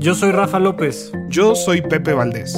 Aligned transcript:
Yo 0.00 0.14
soy 0.14 0.32
Rafa 0.32 0.58
López. 0.58 1.12
Yo 1.28 1.54
soy 1.54 1.82
Pepe 1.82 2.14
Valdés. 2.14 2.56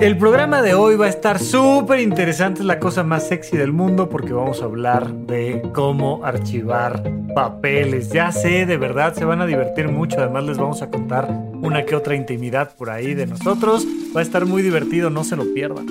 El 0.00 0.18
programa 0.18 0.60
de 0.60 0.74
hoy 0.74 0.96
va 0.96 1.06
a 1.06 1.08
estar 1.08 1.38
súper 1.38 2.00
interesante, 2.00 2.62
es 2.62 2.66
la 2.66 2.80
cosa 2.80 3.04
más 3.04 3.28
sexy 3.28 3.56
del 3.56 3.70
mundo 3.70 4.08
porque 4.08 4.32
vamos 4.32 4.60
a 4.60 4.64
hablar 4.64 5.08
de 5.14 5.62
cómo 5.72 6.24
archivar 6.24 7.08
papeles. 7.32 8.10
Ya 8.10 8.32
sé, 8.32 8.66
de 8.66 8.76
verdad 8.76 9.14
se 9.14 9.24
van 9.24 9.40
a 9.40 9.46
divertir 9.46 9.86
mucho, 9.86 10.18
además 10.18 10.46
les 10.46 10.58
vamos 10.58 10.82
a 10.82 10.90
contar 10.90 11.30
una 11.62 11.84
que 11.84 11.94
otra 11.94 12.16
intimidad 12.16 12.74
por 12.74 12.90
ahí 12.90 13.14
de 13.14 13.28
nosotros. 13.28 13.86
Va 14.14 14.18
a 14.18 14.24
estar 14.24 14.44
muy 14.44 14.60
divertido, 14.60 15.10
no 15.10 15.22
se 15.22 15.36
lo 15.36 15.44
pierdan. 15.54 15.86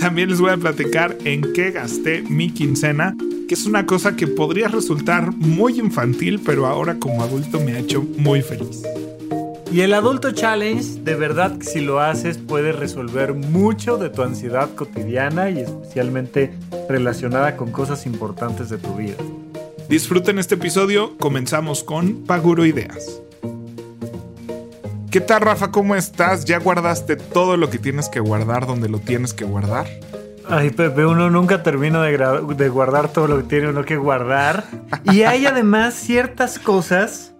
También 0.00 0.28
les 0.28 0.40
voy 0.40 0.50
a 0.50 0.56
platicar 0.56 1.16
en 1.24 1.52
qué 1.52 1.70
gasté 1.70 2.22
mi 2.28 2.50
quincena, 2.50 3.14
que 3.46 3.54
es 3.54 3.64
una 3.64 3.86
cosa 3.86 4.16
que 4.16 4.26
podría 4.26 4.66
resultar 4.66 5.32
muy 5.36 5.78
infantil, 5.78 6.40
pero 6.44 6.66
ahora 6.66 6.96
como 6.98 7.22
adulto 7.22 7.60
me 7.60 7.74
ha 7.74 7.78
hecho 7.78 8.04
muy 8.18 8.42
feliz. 8.42 8.82
Y 9.74 9.80
el 9.80 9.92
Adulto 9.92 10.30
Challenge, 10.30 11.00
de 11.02 11.16
verdad 11.16 11.58
que 11.58 11.64
si 11.64 11.80
lo 11.80 11.98
haces 11.98 12.38
puede 12.38 12.70
resolver 12.70 13.34
mucho 13.34 13.96
de 13.96 14.08
tu 14.08 14.22
ansiedad 14.22 14.72
cotidiana 14.76 15.50
y 15.50 15.58
especialmente 15.58 16.54
relacionada 16.88 17.56
con 17.56 17.72
cosas 17.72 18.06
importantes 18.06 18.68
de 18.68 18.78
tu 18.78 18.94
vida. 18.94 19.16
Disfruten 19.88 20.38
este 20.38 20.54
episodio, 20.54 21.18
comenzamos 21.18 21.82
con 21.82 22.24
Paguro 22.24 22.64
Ideas. 22.64 23.20
¿Qué 25.10 25.20
tal 25.20 25.40
Rafa? 25.40 25.72
¿Cómo 25.72 25.96
estás? 25.96 26.44
¿Ya 26.44 26.60
guardaste 26.60 27.16
todo 27.16 27.56
lo 27.56 27.68
que 27.68 27.80
tienes 27.80 28.08
que 28.08 28.20
guardar 28.20 28.68
donde 28.68 28.88
lo 28.88 29.00
tienes 29.00 29.34
que 29.34 29.44
guardar? 29.44 29.88
Ay, 30.48 30.70
Pepe, 30.70 31.04
uno 31.04 31.30
nunca 31.30 31.64
termina 31.64 32.00
de, 32.00 32.16
de 32.56 32.68
guardar 32.68 33.08
todo 33.08 33.26
lo 33.26 33.38
que 33.38 33.42
tiene 33.42 33.70
uno 33.70 33.84
que 33.84 33.96
guardar. 33.96 34.66
Y 35.12 35.22
hay 35.22 35.46
además 35.46 35.94
ciertas 35.94 36.60
cosas 36.60 37.33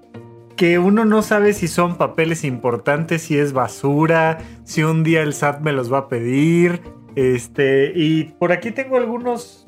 que 0.56 0.78
uno 0.78 1.04
no 1.04 1.22
sabe 1.22 1.52
si 1.52 1.68
son 1.68 1.96
papeles 1.96 2.44
importantes, 2.44 3.22
si 3.22 3.38
es 3.38 3.52
basura, 3.52 4.38
si 4.64 4.82
un 4.82 5.02
día 5.02 5.22
el 5.22 5.34
SAT 5.34 5.60
me 5.60 5.72
los 5.72 5.92
va 5.92 5.98
a 5.98 6.08
pedir. 6.08 6.80
Este, 7.16 7.92
y 7.94 8.24
por 8.24 8.52
aquí 8.52 8.70
tengo 8.70 8.96
algunos, 8.96 9.66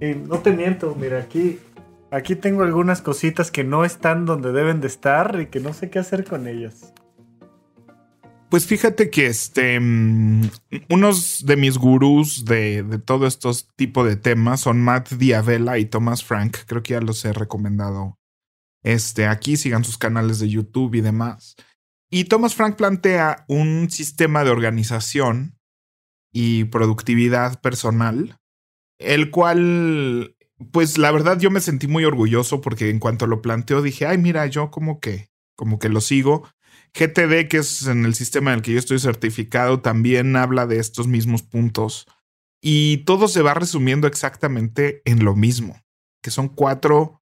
eh, 0.00 0.20
no 0.26 0.38
te 0.38 0.52
miento, 0.52 0.96
mira, 0.98 1.18
aquí, 1.18 1.58
aquí 2.10 2.34
tengo 2.34 2.62
algunas 2.62 3.02
cositas 3.02 3.50
que 3.50 3.64
no 3.64 3.84
están 3.84 4.26
donde 4.26 4.52
deben 4.52 4.80
de 4.80 4.86
estar 4.86 5.38
y 5.40 5.46
que 5.46 5.60
no 5.60 5.72
sé 5.72 5.90
qué 5.90 5.98
hacer 5.98 6.24
con 6.24 6.46
ellas. 6.46 6.92
Pues 8.50 8.66
fíjate 8.66 9.10
que 9.10 9.26
este, 9.26 9.78
mm, 9.78 10.48
unos 10.88 11.44
de 11.44 11.56
mis 11.56 11.76
gurús 11.76 12.46
de, 12.46 12.82
de 12.82 12.98
todo 12.98 13.26
estos 13.26 13.68
tipo 13.76 14.04
de 14.04 14.16
temas 14.16 14.60
son 14.60 14.80
Matt 14.80 15.10
Diavela 15.12 15.78
y 15.78 15.84
Thomas 15.84 16.24
Frank. 16.24 16.56
Creo 16.66 16.82
que 16.82 16.94
ya 16.94 17.00
los 17.02 17.22
he 17.26 17.34
recomendado 17.34 18.17
este, 18.88 19.26
aquí 19.26 19.58
sigan 19.58 19.84
sus 19.84 19.98
canales 19.98 20.38
de 20.38 20.48
YouTube 20.48 20.94
y 20.94 21.02
demás. 21.02 21.56
Y 22.10 22.24
Thomas 22.24 22.54
Frank 22.54 22.76
plantea 22.76 23.44
un 23.46 23.90
sistema 23.90 24.44
de 24.44 24.50
organización 24.50 25.58
y 26.32 26.64
productividad 26.64 27.60
personal, 27.60 28.38
el 28.98 29.30
cual, 29.30 30.36
pues 30.72 30.96
la 30.96 31.10
verdad 31.10 31.38
yo 31.38 31.50
me 31.50 31.60
sentí 31.60 31.86
muy 31.86 32.06
orgulloso 32.06 32.62
porque 32.62 32.88
en 32.88 32.98
cuanto 32.98 33.26
lo 33.26 33.42
planteó 33.42 33.82
dije, 33.82 34.06
ay 34.06 34.16
mira, 34.16 34.46
yo 34.46 34.70
como 34.70 35.00
que, 35.00 35.28
como 35.54 35.78
que 35.78 35.90
lo 35.90 36.00
sigo. 36.00 36.48
GTD, 36.94 37.48
que 37.48 37.58
es 37.58 37.86
en 37.86 38.06
el 38.06 38.14
sistema 38.14 38.52
en 38.52 38.56
el 38.56 38.62
que 38.62 38.72
yo 38.72 38.78
estoy 38.78 38.98
certificado, 38.98 39.82
también 39.82 40.34
habla 40.34 40.66
de 40.66 40.78
estos 40.78 41.06
mismos 41.06 41.42
puntos. 41.42 42.06
Y 42.62 43.04
todo 43.04 43.28
se 43.28 43.42
va 43.42 43.52
resumiendo 43.52 44.06
exactamente 44.06 45.02
en 45.04 45.26
lo 45.26 45.36
mismo, 45.36 45.78
que 46.22 46.30
son 46.30 46.48
cuatro 46.48 47.17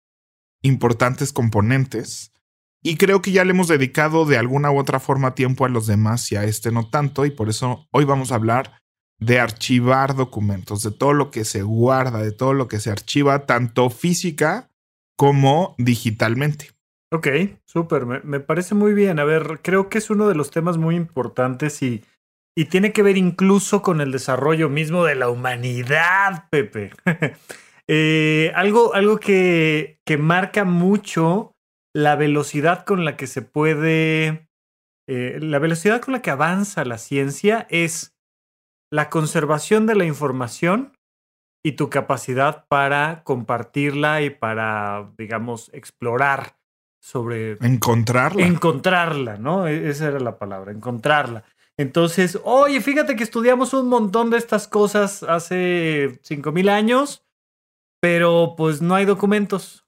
importantes 0.62 1.32
componentes. 1.32 2.32
Y 2.82 2.96
creo 2.96 3.20
que 3.20 3.32
ya 3.32 3.44
le 3.44 3.50
hemos 3.50 3.68
dedicado 3.68 4.26
de 4.26 4.38
alguna 4.38 4.70
u 4.70 4.78
otra 4.78 5.00
forma 5.00 5.34
tiempo 5.34 5.64
a 5.64 5.68
los 5.68 5.86
demás 5.86 6.30
y 6.30 6.36
a 6.36 6.44
este 6.44 6.70
no 6.70 6.88
tanto. 6.88 7.26
Y 7.26 7.30
por 7.30 7.48
eso 7.48 7.86
hoy 7.90 8.04
vamos 8.04 8.30
a 8.30 8.36
hablar 8.36 8.78
de 9.18 9.40
archivar 9.40 10.14
documentos, 10.14 10.82
de 10.82 10.90
todo 10.90 11.12
lo 11.12 11.30
que 11.30 11.44
se 11.44 11.62
guarda, 11.62 12.22
de 12.22 12.32
todo 12.32 12.52
lo 12.52 12.68
que 12.68 12.80
se 12.80 12.90
archiva, 12.90 13.46
tanto 13.46 13.90
física 13.90 14.68
como 15.16 15.74
digitalmente. 15.78 16.70
Ok, 17.12 17.28
súper, 17.64 18.04
me, 18.04 18.40
parece 18.40 18.74
muy 18.74 18.92
bien. 18.92 19.18
A 19.18 19.24
ver, 19.24 19.60
creo 19.62 19.88
que 19.88 19.98
es 19.98 20.10
uno 20.10 20.28
de 20.28 20.34
los 20.34 20.50
temas 20.50 20.76
muy 20.76 20.96
importantes 20.96 21.82
y, 21.82 22.04
y 22.54 22.66
tiene 22.66 22.92
que 22.92 23.02
ver 23.02 23.16
incluso 23.16 23.80
con 23.80 24.00
el 24.00 24.12
desarrollo 24.12 24.68
mismo 24.68 25.04
de 25.04 25.14
la 25.14 25.30
humanidad, 25.30 26.48
Pepe. 26.50 26.90
Eh, 27.88 28.52
algo 28.54 28.94
algo 28.94 29.18
que, 29.18 30.00
que, 30.04 30.18
marca 30.18 30.64
mucho 30.64 31.54
la 31.94 32.16
velocidad 32.16 32.84
con 32.84 33.04
la 33.04 33.16
que 33.16 33.26
se 33.26 33.42
puede, 33.42 34.48
eh, 35.08 35.38
la 35.40 35.58
velocidad 35.58 36.00
con 36.00 36.12
la 36.12 36.20
que 36.20 36.30
avanza 36.30 36.84
la 36.84 36.98
ciencia 36.98 37.66
es 37.70 38.16
la 38.90 39.08
conservación 39.08 39.86
de 39.86 39.94
la 39.94 40.04
información 40.04 40.96
y 41.64 41.72
tu 41.72 41.90
capacidad 41.90 42.66
para 42.68 43.22
compartirla 43.24 44.22
y 44.22 44.30
para, 44.30 45.10
digamos, 45.16 45.70
explorar 45.72 46.56
sobre... 47.00 47.52
Encontrarla. 47.60 48.46
Encontrarla, 48.46 49.36
¿no? 49.36 49.66
E, 49.66 49.88
esa 49.88 50.08
era 50.08 50.20
la 50.20 50.38
palabra, 50.38 50.72
encontrarla. 50.72 51.44
Entonces, 51.76 52.38
oye, 52.44 52.80
fíjate 52.80 53.16
que 53.16 53.24
estudiamos 53.24 53.74
un 53.74 53.88
montón 53.88 54.30
de 54.30 54.38
estas 54.38 54.68
cosas 54.68 55.22
hace 55.22 56.20
5.000 56.22 56.68
años 56.68 57.25
pero 58.06 58.54
pues 58.56 58.82
no 58.82 58.94
hay 58.94 59.04
documentos. 59.04 59.84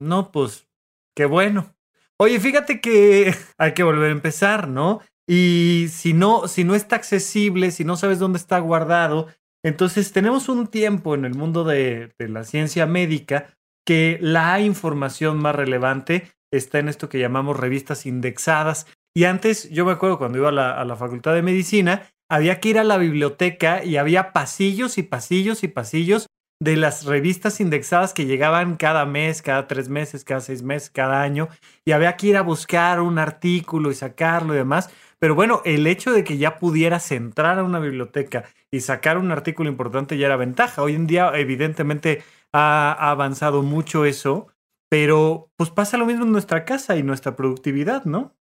No, 0.00 0.32
pues 0.32 0.66
qué 1.14 1.26
bueno. 1.26 1.76
Oye, 2.18 2.40
fíjate 2.40 2.80
que 2.80 3.34
hay 3.58 3.74
que 3.74 3.82
volver 3.82 4.08
a 4.08 4.12
empezar, 4.12 4.68
¿no? 4.68 5.02
Y 5.28 5.88
si 5.90 6.14
no, 6.14 6.48
si 6.48 6.64
no 6.64 6.74
está 6.74 6.96
accesible, 6.96 7.70
si 7.70 7.84
no 7.84 7.98
sabes 7.98 8.20
dónde 8.20 8.38
está 8.38 8.58
guardado, 8.58 9.26
entonces 9.62 10.12
tenemos 10.12 10.48
un 10.48 10.68
tiempo 10.68 11.14
en 11.14 11.26
el 11.26 11.34
mundo 11.34 11.62
de, 11.62 12.14
la 12.16 12.44
ciencia 12.44 12.86
médica 12.86 13.54
que 13.84 14.16
la 14.22 14.60
información 14.60 15.36
más 15.36 15.54
relevante 15.54 16.32
está 16.50 16.78
en 16.78 16.88
esto 16.88 17.10
que 17.10 17.18
llamamos 17.18 17.60
revistas 17.60 18.06
indexadas. 18.06 18.86
Y 19.14 19.24
antes, 19.24 19.68
yo 19.68 19.84
me 19.84 19.92
acuerdo 19.92 20.16
cuando 20.16 20.38
iba 20.38 20.48
a 20.48 20.52
la, 20.52 20.80
a 20.80 20.86
la 20.86 20.96
facultad 20.96 21.34
de 21.34 21.42
medicina, 21.42 22.08
había 22.30 22.60
que 22.60 22.70
ir 22.70 22.78
a 22.78 22.84
la 22.84 22.96
biblioteca 22.96 23.84
y 23.84 23.98
había 23.98 24.32
pasillos 24.32 24.96
y 24.96 25.02
pasillos 25.02 25.62
y 25.64 25.68
pasillos 25.68 26.28
de 26.60 26.76
las 26.76 27.04
revistas 27.04 27.60
indexadas 27.60 28.12
que 28.12 28.26
llegaban 28.26 28.76
cada 28.76 29.06
mes, 29.06 29.42
cada 29.42 29.68
tres 29.68 29.88
meses, 29.88 30.24
cada 30.24 30.40
seis 30.40 30.62
meses, 30.62 30.90
cada 30.90 31.22
año, 31.22 31.48
y 31.84 31.92
había 31.92 32.16
que 32.16 32.28
ir 32.28 32.36
a 32.36 32.42
buscar 32.42 33.00
un 33.00 33.18
artículo 33.18 33.90
y 33.90 33.94
sacarlo 33.94 34.54
y 34.54 34.58
demás. 34.58 34.90
Pero 35.20 35.34
bueno, 35.34 35.62
el 35.64 35.86
hecho 35.86 36.12
de 36.12 36.24
que 36.24 36.38
ya 36.38 36.58
pudieras 36.58 37.10
entrar 37.12 37.58
a 37.58 37.64
una 37.64 37.78
biblioteca 37.78 38.44
y 38.70 38.80
sacar 38.80 39.18
un 39.18 39.30
artículo 39.30 39.68
importante 39.68 40.18
ya 40.18 40.26
era 40.26 40.36
ventaja. 40.36 40.82
Hoy 40.82 40.94
en 40.94 41.06
día, 41.06 41.30
evidentemente, 41.34 42.22
ha, 42.52 42.92
ha 42.92 43.10
avanzado 43.10 43.62
mucho 43.62 44.04
eso, 44.04 44.48
pero 44.88 45.50
pues 45.56 45.70
pasa 45.70 45.96
lo 45.96 46.06
mismo 46.06 46.24
en 46.24 46.32
nuestra 46.32 46.64
casa 46.64 46.96
y 46.96 47.02
nuestra 47.02 47.36
productividad, 47.36 48.04
¿no? 48.04 48.37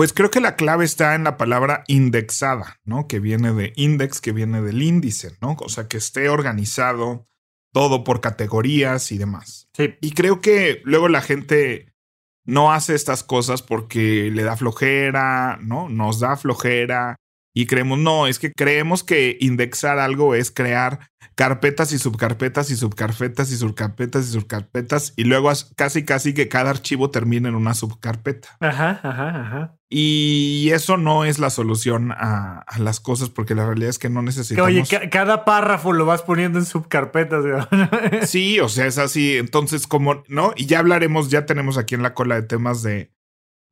Pues 0.00 0.14
creo 0.14 0.30
que 0.30 0.40
la 0.40 0.56
clave 0.56 0.86
está 0.86 1.14
en 1.14 1.24
la 1.24 1.36
palabra 1.36 1.84
indexada, 1.86 2.80
¿no? 2.86 3.06
Que 3.06 3.20
viene 3.20 3.52
de 3.52 3.74
index, 3.76 4.22
que 4.22 4.32
viene 4.32 4.62
del 4.62 4.80
índice, 4.80 5.36
¿no? 5.42 5.58
O 5.60 5.68
sea, 5.68 5.88
que 5.88 5.98
esté 5.98 6.30
organizado 6.30 7.28
todo 7.70 8.02
por 8.02 8.22
categorías 8.22 9.12
y 9.12 9.18
demás. 9.18 9.68
Sí. 9.74 9.96
Y 10.00 10.12
creo 10.12 10.40
que 10.40 10.80
luego 10.84 11.10
la 11.10 11.20
gente 11.20 11.92
no 12.46 12.72
hace 12.72 12.94
estas 12.94 13.22
cosas 13.22 13.60
porque 13.60 14.30
le 14.32 14.42
da 14.42 14.56
flojera, 14.56 15.58
¿no? 15.60 15.90
Nos 15.90 16.18
da 16.18 16.38
flojera 16.38 17.16
y 17.54 17.66
creemos, 17.66 17.98
no, 17.98 18.26
es 18.26 18.38
que 18.38 18.52
creemos 18.52 19.04
que 19.04 19.36
indexar 19.38 19.98
algo 19.98 20.34
es 20.34 20.50
crear 20.50 21.10
carpetas 21.34 21.92
y 21.92 21.98
subcarpetas 21.98 22.70
y 22.70 22.76
subcarpetas 22.76 23.52
y 23.52 23.56
subcarpetas 23.58 24.28
y 24.28 24.32
subcarpetas 24.32 25.12
y 25.16 25.24
luego 25.24 25.52
casi 25.76 26.06
casi 26.06 26.32
que 26.32 26.48
cada 26.48 26.70
archivo 26.70 27.10
termine 27.10 27.50
en 27.50 27.54
una 27.54 27.74
subcarpeta. 27.74 28.56
Ajá, 28.60 28.98
ajá, 29.02 29.40
ajá. 29.42 29.79
Y 29.92 30.70
eso 30.72 30.96
no 30.96 31.24
es 31.24 31.40
la 31.40 31.50
solución 31.50 32.12
a, 32.12 32.64
las 32.78 33.00
cosas, 33.00 33.28
porque 33.28 33.56
la 33.56 33.66
realidad 33.66 33.90
es 33.90 33.98
que 33.98 34.08
no 34.08 34.22
necesitamos. 34.22 34.70
Oye, 34.70 35.10
cada 35.10 35.44
párrafo 35.44 35.92
lo 35.92 36.06
vas 36.06 36.22
poniendo 36.22 36.60
en 36.60 36.64
subcarpetas. 36.64 37.44
sí, 38.28 38.60
o 38.60 38.68
sea, 38.68 38.86
es 38.86 38.98
así. 38.98 39.36
Entonces, 39.36 39.88
como, 39.88 40.22
¿no? 40.28 40.52
Y 40.56 40.66
ya 40.66 40.78
hablaremos, 40.78 41.28
ya 41.28 41.44
tenemos 41.44 41.76
aquí 41.76 41.96
en 41.96 42.04
la 42.04 42.14
cola 42.14 42.36
de 42.36 42.42
temas 42.42 42.82
de 42.82 43.10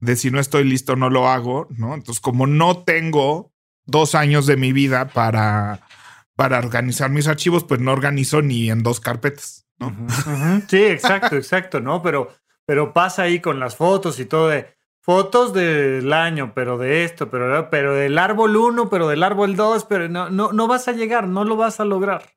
de 0.01 0.17
si 0.17 0.31
no 0.31 0.41
estoy 0.41 0.65
listo 0.65 0.97
no 0.97 1.11
lo 1.11 1.29
hago, 1.29 1.67
¿no? 1.71 1.95
Entonces, 1.95 2.21
como 2.21 2.47
no 2.47 2.85
tengo 2.85 3.53
dos 3.85 4.15
años 4.15 4.47
de 4.47 4.57
mi 4.57 4.73
vida 4.73 5.09
para, 5.09 5.81
para 6.37 6.59
organizar 6.59 7.11
mis 7.11 7.27
archivos, 7.27 7.65
pues 7.65 7.81
no 7.81 7.93
organizo 7.93 8.43
ni 8.43 8.71
en 8.71 8.83
dos 8.83 9.01
carpetas, 9.01 9.67
¿no? 9.79 9.95
Sí, 10.69 10.85
exacto, 10.85 11.37
exacto, 11.37 11.81
¿no? 11.81 12.03
Pero, 12.03 12.33
pero 12.65 12.93
pasa 12.93 13.23
ahí 13.23 13.41
con 13.41 13.59
las 13.59 13.77
fotos 13.77 14.21
y 14.21 14.27
todo 14.27 14.49
de 14.49 14.78
fotos 15.09 15.55
del 15.55 16.13
año, 16.13 16.53
pero 16.55 16.77
de 16.77 17.03
esto, 17.05 17.31
pero, 17.31 17.71
pero 17.71 17.95
del 17.95 18.19
árbol 18.19 18.55
1, 18.55 18.91
pero 18.91 19.09
del 19.09 19.23
árbol 19.23 19.57
2, 19.57 19.87
pero 19.87 20.07
no, 20.11 20.29
no, 20.29 20.53
no 20.53 20.69
vas 20.69 20.87
a 20.87 20.93
llegar, 20.93 21.27
no 21.27 21.45
lo 21.45 21.57
vas 21.57 21.81
a 21.81 21.87
lograr. 21.87 22.35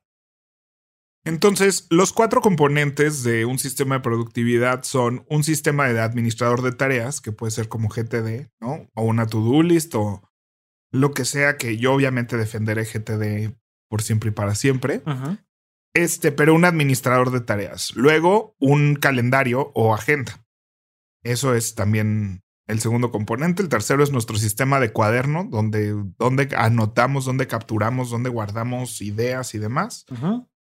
Entonces, 1.22 1.86
los 1.90 2.14
cuatro 2.14 2.40
componentes 2.40 3.24
de 3.24 3.44
un 3.44 3.58
sistema 3.58 3.96
de 3.96 4.00
productividad 4.00 4.84
son 4.84 5.26
un 5.28 5.44
sistema 5.44 5.86
de 5.92 6.00
administrador 6.00 6.62
de 6.62 6.72
tareas, 6.72 7.20
que 7.20 7.30
puede 7.30 7.50
ser 7.50 7.68
como 7.68 7.90
GTD, 7.90 8.48
¿no? 8.58 8.88
O 8.94 9.02
una 9.02 9.26
to-do 9.26 9.62
list 9.62 9.94
o 9.94 10.22
lo 10.90 11.12
que 11.12 11.26
sea, 11.26 11.58
que 11.58 11.76
yo 11.76 11.92
obviamente 11.92 12.38
defenderé 12.38 12.84
GTD 12.84 13.54
por 13.90 14.00
siempre 14.00 14.30
y 14.30 14.32
para 14.32 14.54
siempre. 14.54 15.02
Este, 15.92 16.32
pero 16.32 16.54
un 16.54 16.64
administrador 16.64 17.32
de 17.32 17.42
tareas. 17.42 17.94
Luego, 17.96 18.56
un 18.58 18.94
calendario 18.94 19.72
o 19.74 19.92
agenda. 19.92 20.42
Eso 21.22 21.54
es 21.54 21.74
también 21.74 22.42
el 22.72 22.80
segundo 22.80 23.10
componente. 23.10 23.62
El 23.62 23.68
tercero 23.68 24.02
es 24.02 24.10
nuestro 24.10 24.36
sistema 24.36 24.80
de 24.80 24.92
cuaderno, 24.92 25.44
donde, 25.44 25.94
donde 26.18 26.48
anotamos, 26.56 27.24
donde 27.24 27.46
capturamos, 27.46 28.10
donde 28.10 28.30
guardamos 28.30 29.00
ideas 29.00 29.54
y 29.54 29.58
demás. 29.58 30.06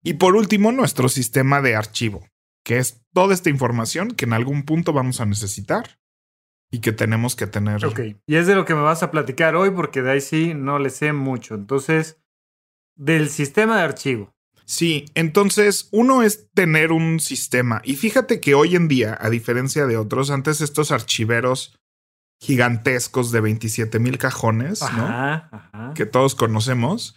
Y 0.03 0.15
por 0.15 0.35
último, 0.35 0.71
nuestro 0.71 1.07
sistema 1.07 1.61
de 1.61 1.75
archivo, 1.75 2.27
que 2.63 2.77
es 2.77 3.01
toda 3.13 3.33
esta 3.33 3.49
información 3.49 4.11
que 4.11 4.25
en 4.25 4.33
algún 4.33 4.63
punto 4.63 4.91
vamos 4.91 5.21
a 5.21 5.25
necesitar 5.25 5.99
y 6.71 6.79
que 6.79 6.91
tenemos 6.91 7.35
que 7.35 7.47
tener. 7.47 7.85
Ok, 7.85 7.99
y 8.25 8.35
es 8.35 8.47
de 8.47 8.55
lo 8.55 8.65
que 8.65 8.75
me 8.75 8.81
vas 8.81 9.03
a 9.03 9.11
platicar 9.11 9.55
hoy 9.55 9.71
porque 9.71 10.01
de 10.01 10.11
ahí 10.11 10.21
sí 10.21 10.53
no 10.53 10.79
le 10.79 10.89
sé 10.89 11.13
mucho. 11.13 11.55
Entonces, 11.55 12.19
del 12.95 13.29
sistema 13.29 13.77
de 13.77 13.83
archivo. 13.83 14.33
Sí, 14.65 15.05
entonces 15.13 15.89
uno 15.91 16.23
es 16.23 16.49
tener 16.53 16.91
un 16.91 17.19
sistema. 17.19 17.81
Y 17.83 17.95
fíjate 17.95 18.39
que 18.39 18.55
hoy 18.55 18.75
en 18.75 18.87
día, 18.87 19.17
a 19.19 19.29
diferencia 19.29 19.85
de 19.85 19.97
otros, 19.97 20.31
antes 20.31 20.61
estos 20.61 20.91
archiveros 20.91 21.77
gigantescos 22.43 23.31
de 23.31 23.39
27 23.39 23.99
mil 23.99 24.17
cajones, 24.17 24.81
¿no? 24.97 25.93
Que 25.93 26.05
todos 26.05 26.35
conocemos, 26.35 27.15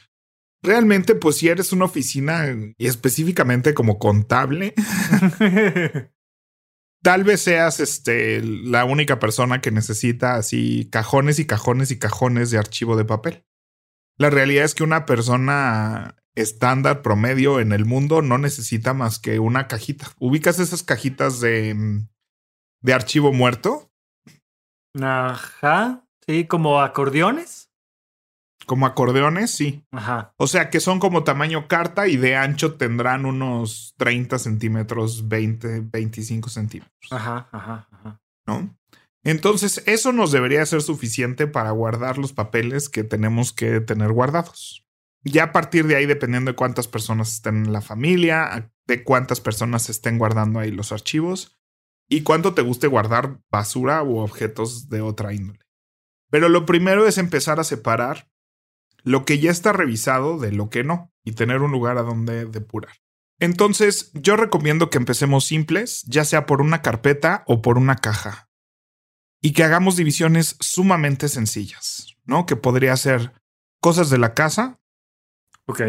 realmente, 0.63 1.17
pues 1.17 1.39
si 1.39 1.49
eres 1.49 1.73
una 1.73 1.87
oficina 1.87 2.47
y 2.79 2.87
específicamente 2.87 3.75
como 3.75 3.99
contable, 3.99 4.73
tal 7.03 7.25
vez 7.25 7.41
seas 7.41 7.81
este, 7.81 8.41
la 8.41 8.85
única 8.85 9.19
persona 9.19 9.61
que 9.61 9.73
necesita 9.73 10.37
así 10.37 10.89
cajones 10.93 11.41
y 11.41 11.47
cajones 11.47 11.91
y 11.91 11.99
cajones 11.99 12.53
de 12.53 12.59
archivo 12.59 12.97
de 12.97 13.05
papel. 13.05 13.45
La 14.19 14.31
realidad 14.31 14.65
es 14.65 14.77
que 14.77 14.85
una 14.85 15.07
persona 15.07 16.15
estándar 16.37 17.03
promedio 17.03 17.59
en 17.59 17.73
el 17.73 17.85
mundo 17.85 18.23
no 18.23 18.39
necesita 18.39 18.95
más 18.95 19.19
que 19.19 19.41
una 19.41 19.67
cajita. 19.67 20.07
¿Ubicas 20.21 20.61
esas 20.61 20.85
cajitas 20.85 21.41
de, 21.41 22.07
de 22.81 22.93
archivo 22.93 23.33
muerto? 23.33 23.91
Ajá. 25.03 26.05
Sí, 26.27 26.47
como 26.47 26.81
acordeones. 26.81 27.71
Como 28.67 28.87
acordeones, 28.87 29.51
sí. 29.53 29.85
Ajá. 29.93 30.35
O 30.39 30.47
sea 30.47 30.71
que 30.71 30.81
son 30.81 30.99
como 30.99 31.23
tamaño 31.23 31.69
carta 31.69 32.09
y 32.09 32.17
de 32.17 32.37
ancho 32.37 32.75
tendrán 32.75 33.25
unos 33.25 33.95
30 33.97 34.39
centímetros, 34.39 35.29
20, 35.29 35.81
25 35.83 36.49
centímetros. 36.49 37.13
Ajá, 37.13 37.49
ajá, 37.53 37.89
ajá. 37.93 38.21
¿No? 38.47 38.77
Entonces, 39.23 39.83
eso 39.87 40.13
nos 40.13 40.33
debería 40.33 40.65
ser 40.67 40.83
suficiente 40.83 41.47
para 41.47 41.71
guardar 41.73 42.17
los 42.19 42.33
papeles 42.33 42.89
que 42.89 43.05
tenemos 43.05 43.53
que 43.53 43.81
tener 43.81 44.13
guardados. 44.13 44.85
Ya 45.25 45.45
a 45.45 45.53
partir 45.53 45.87
de 45.89 45.97
ahí, 45.97 46.07
dependiendo 46.07 46.53
de 46.53 46.57
cuántas 46.57 46.87
personas 46.87 47.33
estén 47.33 47.67
en 47.67 47.73
la 47.73 47.81
familia, 47.81 48.71
de 48.87 49.03
cuántas 49.03 49.41
personas 49.41 49.91
estén 49.91 50.19
guardando 50.19 50.61
ahí 50.61 50.71
los 50.71 50.93
archivos 50.93 51.56
y 52.09 52.23
cuánto 52.23 52.55
te 52.55 52.63
guste 52.63 52.87
guardar 52.87 53.41
basura 53.51 54.03
u 54.03 54.19
objetos 54.19 54.89
de 54.89 55.01
otra 55.01 55.33
índole. 55.33 55.61
Pero 56.31 56.49
lo 56.49 56.67
primero 56.67 57.07
es 57.07 57.19
empezar 57.19 57.61
a 57.61 57.65
separar 57.65 58.29
lo 59.03 59.25
que 59.25 59.39
ya 59.39 59.51
está 59.51 59.73
revisado 59.73 60.39
de 60.39 60.53
lo 60.53 60.69
que 60.71 60.85
no 60.85 61.13
y 61.25 61.33
tener 61.33 61.63
un 61.63 61.71
lugar 61.71 61.99
a 61.99 62.03
donde 62.03 62.45
depurar. 62.47 62.97
Entonces, 63.39 64.11
yo 64.15 64.37
recomiendo 64.37 64.91
que 64.91 64.99
empecemos 64.99 65.45
simples, 65.45 66.03
ya 66.07 66.25
sea 66.25 66.47
por 66.47 66.61
una 66.63 66.83
carpeta 66.83 67.45
o 67.47 67.61
por 67.61 67.77
una 67.77 67.97
caja, 67.97 68.49
y 69.43 69.53
que 69.53 69.63
hagamos 69.63 69.97
divisiones 69.97 70.57
sumamente 70.61 71.29
sencillas, 71.29 72.17
¿no? 72.25 72.47
Que 72.47 72.57
podría 72.57 72.97
ser 72.97 73.33
cosas 73.81 74.11
de 74.11 74.19
la 74.19 74.35
casa. 74.35 74.81
Ok. 75.67 75.83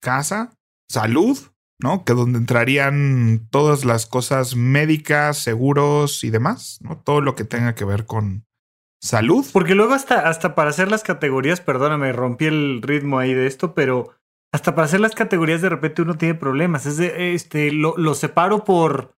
Casa, 0.00 0.58
salud, 0.88 1.38
¿no? 1.82 2.04
Que 2.04 2.14
donde 2.14 2.38
entrarían 2.38 3.46
todas 3.50 3.84
las 3.84 4.06
cosas 4.06 4.56
médicas, 4.56 5.38
seguros 5.38 6.24
y 6.24 6.30
demás, 6.30 6.78
¿no? 6.82 6.98
Todo 6.98 7.20
lo 7.20 7.34
que 7.34 7.44
tenga 7.44 7.74
que 7.74 7.84
ver 7.84 8.06
con, 8.06 8.44
salud. 9.02 9.44
Porque 9.52 9.74
luego 9.74 9.92
hasta, 9.92 10.28
hasta 10.28 10.54
para 10.54 10.70
hacer 10.70 10.90
las 10.90 11.02
categorías, 11.02 11.60
perdóname, 11.60 12.12
rompí 12.12 12.46
el 12.46 12.80
ritmo 12.82 13.18
ahí 13.18 13.34
de 13.34 13.46
esto, 13.46 13.74
pero 13.74 14.14
hasta 14.52 14.74
para 14.74 14.86
hacer 14.86 15.00
las 15.00 15.14
categorías 15.14 15.60
de 15.60 15.68
repente 15.68 16.02
uno 16.02 16.16
tiene 16.16 16.34
problemas. 16.34 16.86
Es 16.86 16.96
de, 16.96 17.34
este, 17.34 17.72
lo, 17.72 17.96
lo 17.96 18.14
separo 18.14 18.64
por, 18.64 19.16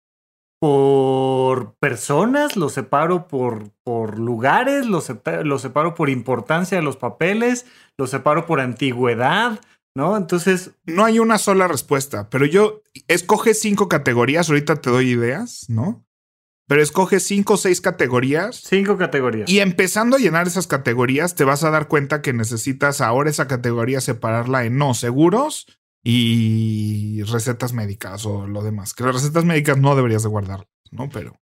por 0.59 1.75
personas, 1.75 2.55
lo 2.55 2.69
separo 2.69 3.27
por, 3.27 3.71
por 3.83 4.17
lugares, 4.17 4.85
lo, 4.85 5.03
lo 5.43 5.59
separo 5.59 5.95
por 5.95 6.09
importancia 6.09 6.77
de 6.77 6.83
los 6.83 6.97
papeles, 6.97 7.65
lo 7.97 8.07
separo 8.07 8.45
por 8.45 8.61
antigüedad. 8.61 9.59
¿No? 9.95 10.17
Entonces. 10.17 10.71
No 10.85 11.05
hay 11.05 11.19
una 11.19 11.37
sola 11.37 11.67
respuesta, 11.67 12.29
pero 12.29 12.45
yo 12.45 12.81
escoge 13.07 13.53
cinco 13.53 13.87
categorías, 13.87 14.49
ahorita 14.49 14.77
te 14.77 14.89
doy 14.89 15.09
ideas, 15.11 15.65
¿no? 15.69 16.05
pero 16.67 16.81
escoge 16.81 17.19
cinco 17.19 17.53
o 17.53 17.57
seis 17.57 17.81
categorías. 17.81 18.61
Cinco 18.65 18.97
categorías. 18.97 19.49
Y 19.49 19.59
empezando 19.59 20.15
a 20.15 20.19
llenar 20.19 20.47
esas 20.47 20.67
categorías, 20.67 21.35
te 21.35 21.43
vas 21.43 21.63
a 21.63 21.69
dar 21.69 21.87
cuenta 21.87 22.21
que 22.21 22.33
necesitas 22.33 23.01
ahora 23.01 23.29
esa 23.29 23.47
categoría 23.47 24.01
separarla 24.01 24.65
en 24.65 24.77
no 24.77 24.93
seguros 24.93 25.67
y 26.03 27.21
recetas 27.23 27.73
médicas 27.73 28.25
o 28.25 28.47
lo 28.47 28.63
demás. 28.63 28.93
Que 28.93 29.03
las 29.03 29.15
recetas 29.15 29.45
médicas 29.45 29.77
no 29.77 29.95
deberías 29.95 30.23
de 30.23 30.29
guardar, 30.29 30.67
¿no? 30.91 31.09
Pero 31.09 31.39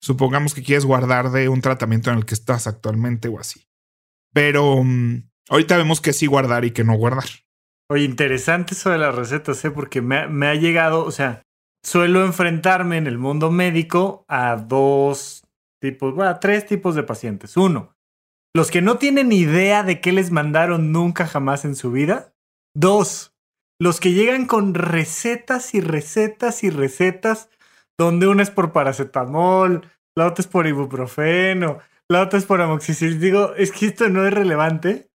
supongamos 0.00 0.54
que 0.54 0.62
quieres 0.62 0.84
guardar 0.84 1.30
de 1.30 1.48
un 1.48 1.60
tratamiento 1.60 2.10
en 2.10 2.18
el 2.18 2.26
que 2.26 2.34
estás 2.34 2.66
actualmente 2.66 3.28
o 3.28 3.38
así. 3.38 3.66
Pero 4.32 4.82
mm, 4.82 5.30
ahorita 5.48 5.76
vemos 5.76 6.00
que 6.00 6.12
sí 6.12 6.26
guardar 6.26 6.64
y 6.64 6.72
que 6.72 6.84
no 6.84 6.94
guardar. 6.94 7.24
Oye, 7.90 8.04
interesante 8.04 8.74
eso 8.74 8.90
de 8.90 8.98
las 8.98 9.16
recetas, 9.16 9.64
¿eh? 9.64 9.70
Porque 9.72 10.00
me, 10.00 10.46
ha 10.46 10.54
llegado, 10.54 11.04
o 11.04 11.10
sea, 11.10 11.42
suelo 11.84 12.24
enfrentarme 12.24 12.96
en 12.98 13.08
el 13.08 13.18
mundo 13.18 13.50
médico 13.50 14.24
a 14.28 14.54
dos 14.54 15.44
tipos, 15.80 16.14
bueno, 16.14 16.30
a 16.30 16.38
tres 16.38 16.66
tipos 16.66 16.94
de 16.94 17.02
pacientes. 17.02 17.56
Uno, 17.56 17.96
los 18.54 18.70
que 18.70 18.80
no 18.80 18.98
tienen 18.98 19.32
idea 19.32 19.82
de 19.82 20.00
qué 20.00 20.12
les 20.12 20.30
mandaron 20.30 20.92
nunca 20.92 21.26
jamás 21.26 21.64
en 21.64 21.74
su 21.74 21.90
vida. 21.90 22.32
Dos, 22.76 23.34
los 23.80 23.98
que 23.98 24.12
llegan 24.12 24.46
con 24.46 24.74
recetas 24.74 25.74
y 25.74 25.80
recetas 25.80 26.62
y 26.62 26.70
recetas, 26.70 27.50
donde 27.98 28.28
una 28.28 28.44
es 28.44 28.50
por 28.50 28.70
paracetamol, 28.70 29.84
la 30.16 30.28
otra 30.28 30.42
es 30.42 30.46
por 30.46 30.68
ibuprofeno, 30.68 31.80
la 32.08 32.22
otra 32.22 32.38
es 32.38 32.46
por 32.46 32.60
amoxicilina. 32.60 33.20
Digo, 33.20 33.54
es 33.56 33.72
que 33.72 33.86
esto 33.86 34.08
no 34.08 34.24
es 34.24 34.32
relevante. 34.32 35.10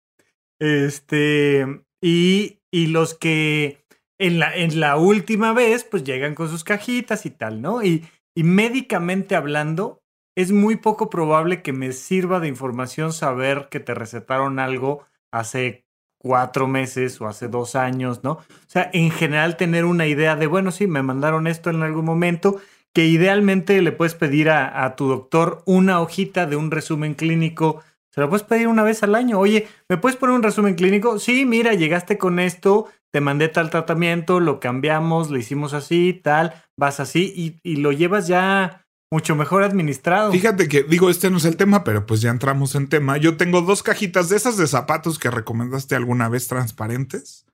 Este, 0.59 1.85
y, 2.03 2.61
y 2.75 2.89
los 2.89 3.15
que 3.15 3.87
en 4.19 4.41
la, 4.41 4.53
en 4.53 4.81
la 4.81 4.97
última 4.97 5.53
vez, 5.53 5.85
pues 5.85 6.03
llegan 6.03 6.35
con 6.35 6.49
sus 6.49 6.65
cajitas 6.65 7.25
y 7.25 7.31
tal, 7.31 7.63
¿no? 7.63 7.85
Y, 7.85 8.05
y 8.35 8.43
médicamente 8.43 9.37
hablando, 9.37 10.03
es 10.35 10.51
muy 10.51 10.75
poco 10.75 11.09
probable 11.09 11.63
que 11.63 11.73
me 11.73 11.93
sirva 11.93 12.41
de 12.41 12.49
información 12.49 13.13
saber 13.13 13.69
que 13.71 13.79
te 13.79 13.95
recetaron 13.95 14.59
algo 14.59 15.05
hace 15.31 15.87
cuatro 16.19 16.67
meses 16.67 17.21
o 17.21 17.29
hace 17.29 17.47
dos 17.47 17.77
años, 17.77 18.25
¿no? 18.25 18.33
O 18.33 18.67
sea, 18.67 18.91
en 18.93 19.13
general 19.13 19.57
tener 19.57 19.85
una 19.85 20.09
idea 20.09 20.35
de, 20.35 20.49
bueno, 20.49 20.73
sí, 20.73 20.89
me 20.89 21.05
mandaron 21.05 21.47
esto 21.47 21.71
en 21.71 21.85
algún 21.85 22.05
momento, 22.05 22.61
que 22.93 23.07
idealmente 23.07 23.81
le 23.83 23.93
puedes 23.93 24.17
pedir 24.17 24.51
a, 24.51 24.85
a 24.85 24.97
tu 24.97 25.07
doctor 25.07 25.63
una 25.65 26.01
hojita 26.01 26.47
de 26.47 26.57
un 26.57 26.73
resumen 26.73 27.15
clínico. 27.15 27.83
Se 28.15 28.21
lo 28.21 28.29
puedes 28.29 28.47
pedir 28.47 28.69
una 28.69 28.85
vez 28.85 29.03
al 29.03 29.17
año. 29.17 29.41
Oye, 29.41 29.67
¿me 29.89 29.97
puedes 29.97 30.17
poner 30.17 30.37
un 30.37 30.45
resumen 30.45 30.77
clínico? 30.77 31.19
Sí, 31.19 31.45
mira, 31.45 31.75
llegaste 31.75 32.17
con 32.17 32.39
esto, 32.39 32.87
te 33.13 33.21
mandé 33.21 33.49
tal 33.49 33.71
tratamiento, 33.71 34.39
lo 34.39 34.61
cambiamos, 34.61 35.31
lo 35.31 35.37
hicimos 35.37 35.75
así, 35.75 36.21
tal, 36.23 36.55
vas 36.77 37.01
así 37.01 37.61
y, 37.65 37.77
lo 37.79 37.91
llevas 37.91 38.29
ya 38.29 38.87
mucho 39.11 39.35
mejor 39.35 39.65
administrado. 39.65 40.31
Fíjate 40.31 40.69
que 40.69 40.85
digo, 40.85 41.11
este 41.11 41.29
no 41.29 41.39
es 41.39 41.45
el 41.45 41.57
tema, 41.57 41.83
pero 41.83 42.07
pues 42.07 42.21
ya 42.21 42.31
entramos 42.31 42.77
en 42.77 42.89
tema. 42.89 43.17
Yo 43.17 43.37
tengo 43.37 43.63
dos 43.63 43.83
cajitas 43.83 44.29
de 44.29 44.37
esas 44.37 44.57
de 44.57 44.69
zapatos 44.69 45.19
que 45.19 45.33
recomendaste 45.33 45.97
alguna 45.97 46.29
vez 46.29 46.47
transparentes. 46.47 47.47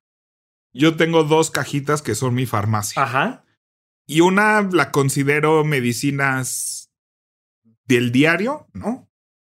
Yo 0.74 0.94
tengo 0.94 1.24
dos 1.24 1.50
cajitas 1.50 2.02
que 2.02 2.14
son 2.14 2.34
mi 2.34 2.44
farmacia. 2.44 3.02
Ajá. 3.02 3.44
Y 4.06 4.20
una 4.20 4.60
la 4.70 4.90
considero 4.90 5.64
medicinas 5.64 6.90
del 7.86 8.12
diario, 8.12 8.66
¿no? 8.74 9.09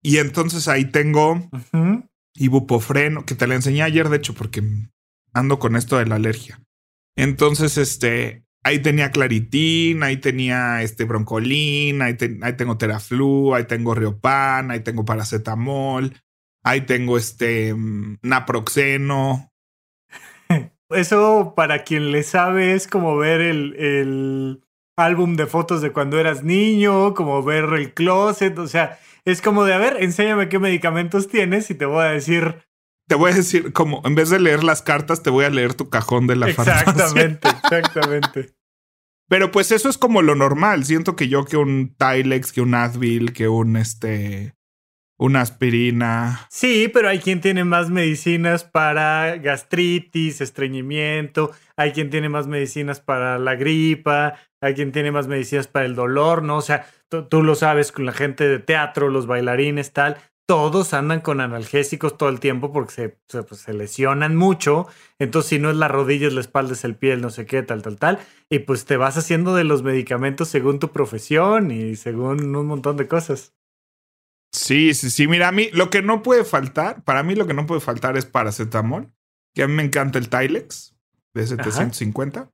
Y 0.03 0.19
entonces 0.19 0.69
ahí 0.69 0.87
tengo 0.87 1.49
Ujú. 1.53 2.05
ibuprofeno, 2.35 3.25
que 3.25 3.35
te 3.35 3.47
la 3.47 3.55
enseñé 3.55 3.83
ayer, 3.83 4.09
de 4.09 4.17
hecho, 4.17 4.35
porque 4.35 4.63
ando 5.33 5.59
con 5.59 5.77
esto 5.77 5.99
de 5.99 6.07
la 6.07 6.17
alergia. 6.17 6.61
Entonces, 7.17 7.77
este, 7.77 8.45
ahí 8.65 8.81
tenía 8.81 9.11
claritín, 9.11 10.03
ahí 10.03 10.17
tenía 10.17 10.83
este 10.83 11.05
broncolín, 11.05 12.03
ahí, 12.03 12.15
te- 12.15 12.39
ahí 12.43 12.55
tengo 12.57 12.79
teraflu, 12.79 13.55
ahí 13.55 13.65
tengo 13.65 13.95
riopan, 13.95 14.71
ahí 14.71 14.81
tengo 14.81 15.05
paracetamol, 15.05 16.15
ahí 16.65 16.83
tengo 16.83 17.19
este 17.19 17.75
mm, 17.75 18.19
naproxeno. 18.23 19.53
Eso, 20.91 21.53
para 21.55 21.85
quien 21.85 22.11
le 22.11 22.23
sabe, 22.23 22.75
es 22.75 22.89
como 22.89 23.17
ver 23.17 23.41
el, 23.41 23.75
el 23.77 24.65
álbum 24.97 25.37
de 25.37 25.47
fotos 25.47 25.83
de 25.83 25.93
cuando 25.93 26.19
eras 26.19 26.43
niño, 26.43 27.15
como 27.15 27.43
ver 27.43 27.65
el 27.75 27.95
closet, 27.95 28.59
o 28.59 28.67
sea, 28.67 28.99
es 29.25 29.43
como 29.43 29.65
de, 29.65 29.75
a 29.75 29.79
ver, 29.79 29.97
enséñame 30.01 30.49
qué 30.49 30.59
medicamentos 30.59 31.29
tienes 31.29 31.71
y 31.71 31.75
te 31.75 31.87
voy 31.87 32.05
a 32.05 32.11
decir 32.11 32.63
Te 33.09 33.15
voy 33.15 33.33
a 33.33 33.35
decir, 33.35 33.73
como 33.73 34.03
en 34.05 34.15
vez 34.15 34.31
de 34.31 34.41
leer 34.41 34.65
las 34.65 34.83
cartas, 34.83 35.23
te 35.23 35.31
voy 35.31 35.45
a 35.45 35.51
leer 35.51 35.75
tu 35.75 35.89
cajón 35.89 36.27
de 36.27 36.37
la 36.37 36.49
farmacia. 36.49 36.91
exactamente, 36.91 37.49
exactamente. 37.49 38.55
Pero 39.29 39.53
pues 39.53 39.71
eso 39.71 39.89
es 39.89 39.97
como 39.97 40.23
lo 40.23 40.35
normal. 40.35 40.85
Siento 40.85 41.15
que 41.15 41.29
yo 41.29 41.45
que 41.45 41.57
un 41.57 41.95
Tylex, 41.97 42.53
que 42.53 42.63
un 42.63 42.75
Advil, 42.75 43.33
que 43.33 43.47
un 43.47 43.77
este, 43.77 44.55
una 45.21 45.43
aspirina. 45.43 46.49
Sí, 46.51 46.91
pero 46.93 47.11
hay 47.11 47.19
quien 47.19 47.43
tiene 47.43 47.63
más 47.63 47.91
medicinas 47.91 48.65
para 48.65 49.37
gastritis, 49.37 50.41
estreñimiento, 50.41 51.53
hay 51.77 51.93
quien 51.93 52.09
tiene 52.09 52.31
más 52.31 52.47
medicinas 52.47 53.01
para 53.01 53.39
la 53.39 53.55
gripa, 53.55 54.35
hay 54.63 54.75
quien 54.75 54.93
tiene 54.93 55.13
más 55.13 55.29
medicinas 55.29 55.69
para 55.69 55.85
el 55.85 55.95
dolor, 55.95 56.43
¿no? 56.43 56.57
O 56.57 56.63
sea, 56.63 56.87
tú, 57.11 57.43
lo 57.43 57.55
sabes 57.55 57.93
con 57.93 58.07
la 58.07 58.13
gente 58.13 58.49
de 58.49 58.59
teatro, 58.59 59.09
los 59.09 59.27
bailarines, 59.27 59.93
tal, 59.93 60.17
todos 60.47 60.95
andan 60.95 61.21
con 61.21 61.41
analgésicos 61.41 62.17
todo 62.17 62.29
el 62.29 62.41
tiempo 62.41 62.73
porque 62.73 62.93
se, 62.93 63.19
se, 63.29 63.43
pues, 63.43 63.61
se 63.61 63.73
lesionan 63.73 64.35
mucho. 64.35 64.89
Entonces, 65.19 65.49
si 65.51 65.59
no 65.59 65.71
es 65.71 65.77
la 65.77 65.89
rodilla, 65.89 66.27
es 66.27 66.35
la 66.35 66.41
espalda, 66.41 66.73
es 66.73 66.85
el 66.85 66.97
pie, 66.97 67.13
el 67.13 67.21
no 67.21 67.31
sé 67.31 67.47
qué, 67.47 67.63
tal, 67.63 67.83
tal, 67.83 67.99
tal. 67.99 68.19
Y 68.49 68.61
pues 68.61 68.85
te 68.85 68.97
vas 68.97 69.17
haciendo 69.17 69.55
de 69.55 69.65
los 69.65 69.83
medicamentos 69.83 70.49
según 70.49 70.79
tu 70.79 70.91
profesión 70.91 71.71
y 71.71 71.95
según 71.97 72.55
un 72.55 72.67
montón 72.67 72.97
de 72.97 73.07
cosas. 73.07 73.55
Sí, 74.53 74.95
sí, 74.95 75.11
sí. 75.11 75.29
Mira, 75.29 75.49
a 75.49 75.53
mí 75.53 75.71
lo 75.73 75.91
que 75.91 76.03
no 76.03 76.23
puede 76.23 76.45
faltar, 76.45 77.05
para 77.05 77.23
mí 77.23 77.35
lo 77.35 77.47
que 77.47 77.55
no 77.55 77.67
puede 77.67 77.81
faltar 77.81 78.17
es 78.17 78.27
paracetamol, 78.27 79.13
que 79.55 79.63
a 79.63 79.69
mí 79.69 79.75
me 79.75 79.85
encanta 79.85 80.19
el 80.19 80.29
Tylex 80.29 80.97
de 81.35 81.47
750. 81.47 82.51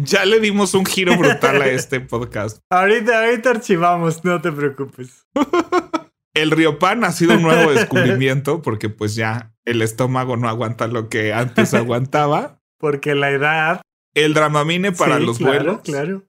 Ya 0.00 0.24
le 0.24 0.38
dimos 0.40 0.74
un 0.74 0.86
giro 0.86 1.16
brutal 1.16 1.60
a 1.60 1.66
este 1.68 2.00
podcast. 2.00 2.58
Ahorita, 2.70 3.24
ahorita 3.24 3.50
archivamos, 3.50 4.24
no 4.24 4.40
te 4.40 4.52
preocupes. 4.52 5.26
El 6.34 6.52
Riopan 6.52 7.02
ha 7.02 7.10
sido 7.10 7.34
un 7.34 7.42
nuevo 7.42 7.70
descubrimiento 7.74 8.62
porque 8.62 8.88
pues 8.88 9.16
ya 9.16 9.52
el 9.64 9.82
estómago 9.82 10.36
no 10.36 10.48
aguanta 10.48 10.86
lo 10.86 11.08
que 11.08 11.32
antes 11.32 11.74
aguantaba. 11.74 12.60
Porque 12.78 13.16
la 13.16 13.30
edad. 13.30 13.82
El 14.14 14.34
Dramamine 14.34 14.92
para 14.92 15.18
Sí, 15.18 15.26
los 15.26 15.38
claro, 15.38 15.54
vuelos, 15.56 15.80
Claro. 15.82 16.22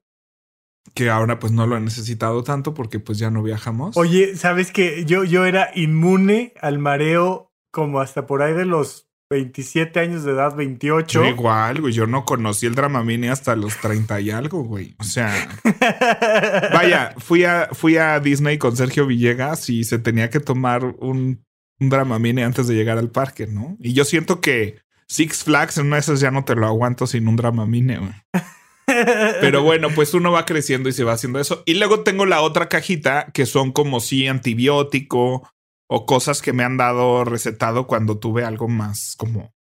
que 0.95 1.11
ahora 1.11 1.37
pues 1.37 1.51
no 1.51 1.67
lo 1.67 1.77
he 1.77 1.79
necesitado 1.79 2.43
tanto 2.43 2.73
porque 2.73 2.99
pues 2.99 3.19
ya 3.19 3.29
no 3.29 3.43
viajamos. 3.43 3.95
Oye, 3.97 4.35
¿sabes 4.35 4.71
que 4.71 5.05
yo, 5.05 5.23
yo 5.25 5.45
era 5.45 5.69
inmune 5.75 6.53
al 6.59 6.79
mareo 6.79 7.51
como 7.71 7.99
hasta 8.01 8.25
por 8.25 8.41
ahí 8.41 8.53
de 8.53 8.65
los 8.65 9.08
27 9.29 9.99
años 9.99 10.23
de 10.23 10.31
edad, 10.31 10.55
28? 10.55 11.23
Yo 11.23 11.29
igual, 11.29 11.81
güey, 11.81 11.93
yo 11.93 12.07
no 12.07 12.25
conocí 12.25 12.65
el 12.65 12.73
Dramamine 12.73 13.29
hasta 13.29 13.55
los 13.55 13.77
30 13.77 14.21
y 14.21 14.31
algo, 14.31 14.63
güey. 14.63 14.95
O 14.97 15.03
sea, 15.03 15.31
vaya, 16.73 17.13
fui 17.17 17.43
a, 17.43 17.69
fui 17.71 17.97
a 17.97 18.19
Disney 18.19 18.57
con 18.57 18.75
Sergio 18.75 19.05
Villegas 19.05 19.69
y 19.69 19.83
se 19.83 19.99
tenía 19.99 20.31
que 20.31 20.39
tomar 20.39 20.83
un, 20.83 21.45
un 21.79 21.89
Dramamine 21.89 22.43
antes 22.43 22.67
de 22.67 22.73
llegar 22.73 22.97
al 22.97 23.11
parque, 23.11 23.45
¿no? 23.45 23.77
Y 23.79 23.93
yo 23.93 24.03
siento 24.03 24.41
que 24.41 24.79
Six 25.07 25.43
Flags 25.43 25.77
en 25.77 25.87
una 25.87 25.97
de 25.97 26.01
esas 26.01 26.19
ya 26.19 26.31
no 26.31 26.43
te 26.43 26.55
lo 26.55 26.65
aguanto 26.65 27.05
sin 27.05 27.27
un 27.27 27.35
Dramamine, 27.35 27.99
güey. 27.99 28.13
Pero 29.41 29.61
bueno, 29.61 29.89
pues 29.93 30.15
uno 30.15 30.31
va 30.31 30.45
creciendo 30.45 30.89
y 30.89 30.93
se 30.93 31.03
va 31.03 31.13
haciendo 31.13 31.39
eso. 31.39 31.61
Y 31.67 31.75
luego 31.75 31.99
tengo 31.99 32.25
la 32.25 32.41
otra 32.41 32.67
cajita 32.67 33.27
que 33.31 33.45
son 33.45 33.71
como 33.71 33.99
si 33.99 34.27
antibiótico 34.27 35.47
o 35.89 36.05
cosas 36.05 36.41
que 36.41 36.53
me 36.53 36.63
han 36.63 36.77
dado 36.77 37.25
recetado 37.25 37.87
cuando 37.87 38.19
tuve 38.19 38.45
algo 38.45 38.67
más 38.67 39.15
como 39.17 39.53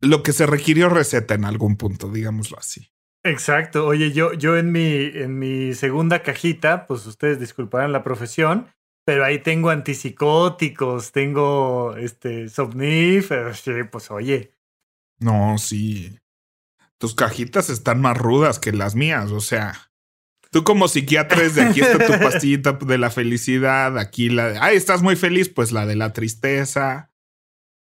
lo 0.00 0.22
que 0.22 0.32
se 0.32 0.46
requirió 0.46 0.88
receta 0.88 1.34
en 1.34 1.44
algún 1.44 1.76
punto, 1.76 2.10
digámoslo 2.10 2.58
así. 2.58 2.90
Exacto. 3.22 3.86
Oye, 3.86 4.12
yo, 4.12 4.32
yo 4.32 4.56
en 4.56 4.72
mi, 4.72 4.86
en 4.86 5.38
mi 5.38 5.74
segunda 5.74 6.22
cajita, 6.22 6.86
pues 6.86 7.06
ustedes 7.06 7.38
disculparán 7.38 7.92
la 7.92 8.02
profesión, 8.02 8.68
pero 9.04 9.24
ahí 9.24 9.40
tengo 9.40 9.70
antipsicóticos, 9.70 11.12
tengo 11.12 11.96
este 11.96 12.48
Somnif, 12.48 13.30
eh, 13.32 13.84
pues 13.90 14.10
oye. 14.10 14.54
No, 15.18 15.58
sí. 15.58 16.18
Tus 16.98 17.14
cajitas 17.14 17.68
están 17.68 18.00
más 18.00 18.16
rudas 18.16 18.58
que 18.58 18.72
las 18.72 18.94
mías, 18.94 19.30
o 19.32 19.40
sea. 19.40 19.89
Tú 20.52 20.64
como 20.64 20.88
psiquiatra 20.88 21.48
de 21.48 21.62
aquí 21.62 21.80
está 21.80 22.04
tu 22.06 22.12
pastillita 22.18 22.72
de 22.72 22.98
la 22.98 23.10
felicidad, 23.10 23.96
aquí 23.98 24.30
la 24.30 24.48
de, 24.50 24.58
ay, 24.58 24.76
estás 24.76 25.00
muy 25.02 25.14
feliz, 25.16 25.48
pues 25.48 25.70
la 25.70 25.86
de 25.86 25.94
la 25.96 26.12
tristeza. 26.12 27.10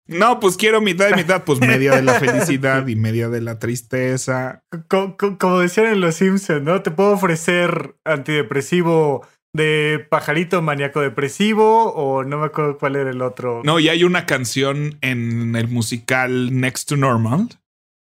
No, 0.08 0.40
pues 0.40 0.58
quiero 0.58 0.82
mitad 0.82 1.10
y 1.10 1.14
mitad, 1.14 1.44
pues 1.44 1.60
media 1.60 1.96
de 1.96 2.02
la 2.02 2.16
felicidad 2.20 2.88
y 2.88 2.96
media 2.96 3.30
de 3.30 3.42
la 3.42 3.60
tristeza. 3.60 4.64
Co- 4.88 5.16
co- 5.18 5.38
como 5.38 5.60
decían 5.60 5.86
en 5.88 6.02
Los 6.02 6.16
Simpsons, 6.16 6.64
¿no? 6.64 6.82
Te 6.82 6.90
puedo 6.92 7.12
ofrecer 7.12 7.96
antidepresivo 8.06 9.26
de 9.54 10.06
pajarito 10.10 10.62
maníaco 10.62 11.00
depresivo 11.02 11.94
o 11.94 12.24
no 12.24 12.40
me 12.40 12.48
acuerdo 12.48 12.78
cuál 12.78 12.96
era 12.96 13.10
el 13.12 13.22
otro. 13.22 13.62
No, 13.64 13.80
y 13.80 13.88
hay 13.90 14.04
una 14.04 14.26
canción 14.26 14.98
en 15.02 15.56
el 15.56 15.68
musical 15.68 16.60
Next 16.60 16.90
to 16.90 16.98
Normal, 16.98 17.50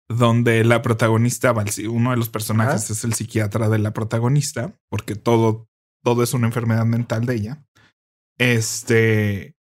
donde 0.09 0.65
la 0.65 0.83
protagonista, 0.83 1.55
uno 1.89 2.11
de 2.11 2.17
los 2.17 2.29
personajes 2.29 2.85
Ajá. 2.85 2.93
es 2.93 3.05
el 3.05 3.15
psiquiatra 3.15 3.69
de 3.69 3.79
la 3.79 3.93
protagonista, 3.93 4.75
porque 4.89 5.15
todo, 5.15 5.69
todo 6.03 6.23
es 6.23 6.35
una 6.35 6.47
enfermedad 6.47 6.85
mental 6.85 7.27
de 7.27 7.35
ella. 7.35 7.65
Este. 8.39 9.57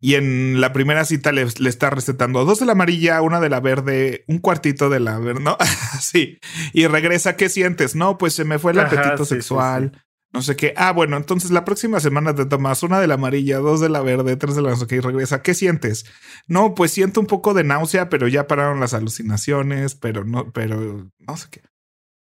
Y 0.00 0.14
en 0.14 0.60
la 0.60 0.72
primera 0.72 1.04
cita 1.04 1.32
le, 1.32 1.44
le 1.58 1.68
está 1.68 1.90
recetando 1.90 2.44
dos 2.44 2.60
de 2.60 2.66
la 2.66 2.72
amarilla, 2.72 3.20
una 3.20 3.40
de 3.40 3.48
la 3.48 3.58
verde, 3.58 4.24
un 4.28 4.38
cuartito 4.38 4.90
de 4.90 5.00
la 5.00 5.18
verde, 5.18 5.40
¿no? 5.40 5.56
sí. 6.00 6.38
Y 6.72 6.86
regresa, 6.86 7.36
¿qué 7.36 7.48
sientes? 7.48 7.96
No, 7.96 8.16
pues 8.16 8.34
se 8.34 8.44
me 8.44 8.60
fue 8.60 8.72
el 8.72 8.80
Ajá, 8.80 9.00
apetito 9.00 9.24
sí, 9.24 9.30
sí, 9.30 9.34
sexual. 9.36 10.04
No 10.32 10.42
sé 10.42 10.56
qué. 10.56 10.74
Ah, 10.76 10.92
bueno, 10.92 11.16
entonces 11.16 11.50
la 11.50 11.64
próxima 11.64 12.00
semana 12.00 12.34
te 12.34 12.44
tomas 12.44 12.82
una 12.82 13.00
de 13.00 13.06
la 13.06 13.14
amarilla, 13.14 13.58
dos 13.58 13.80
de 13.80 13.88
la 13.88 14.02
verde, 14.02 14.36
tres 14.36 14.56
de 14.56 14.62
la 14.62 14.70
no 14.70 14.86
y 14.88 15.00
regresa. 15.00 15.42
¿Qué 15.42 15.54
sientes? 15.54 16.04
No, 16.46 16.74
pues 16.74 16.92
siento 16.92 17.20
un 17.20 17.26
poco 17.26 17.54
de 17.54 17.64
náusea, 17.64 18.10
pero 18.10 18.28
ya 18.28 18.46
pararon 18.46 18.80
las 18.80 18.92
alucinaciones, 18.92 19.94
pero 19.94 20.24
no, 20.24 20.52
pero 20.52 21.10
no 21.18 21.36
sé 21.36 21.48
qué. 21.50 21.62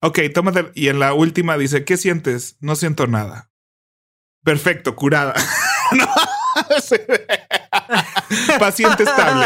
Ok, 0.01 0.19
tómate. 0.33 0.71
Y 0.73 0.87
en 0.87 0.99
la 0.99 1.13
última 1.13 1.57
dice, 1.57 1.85
¿qué 1.85 1.95
sientes? 1.95 2.57
No 2.59 2.75
siento 2.75 3.05
nada. 3.05 3.51
Perfecto, 4.43 4.95
curada. 4.95 5.35
no, 5.91 6.07
paciente 8.59 9.03
estable. 9.03 9.45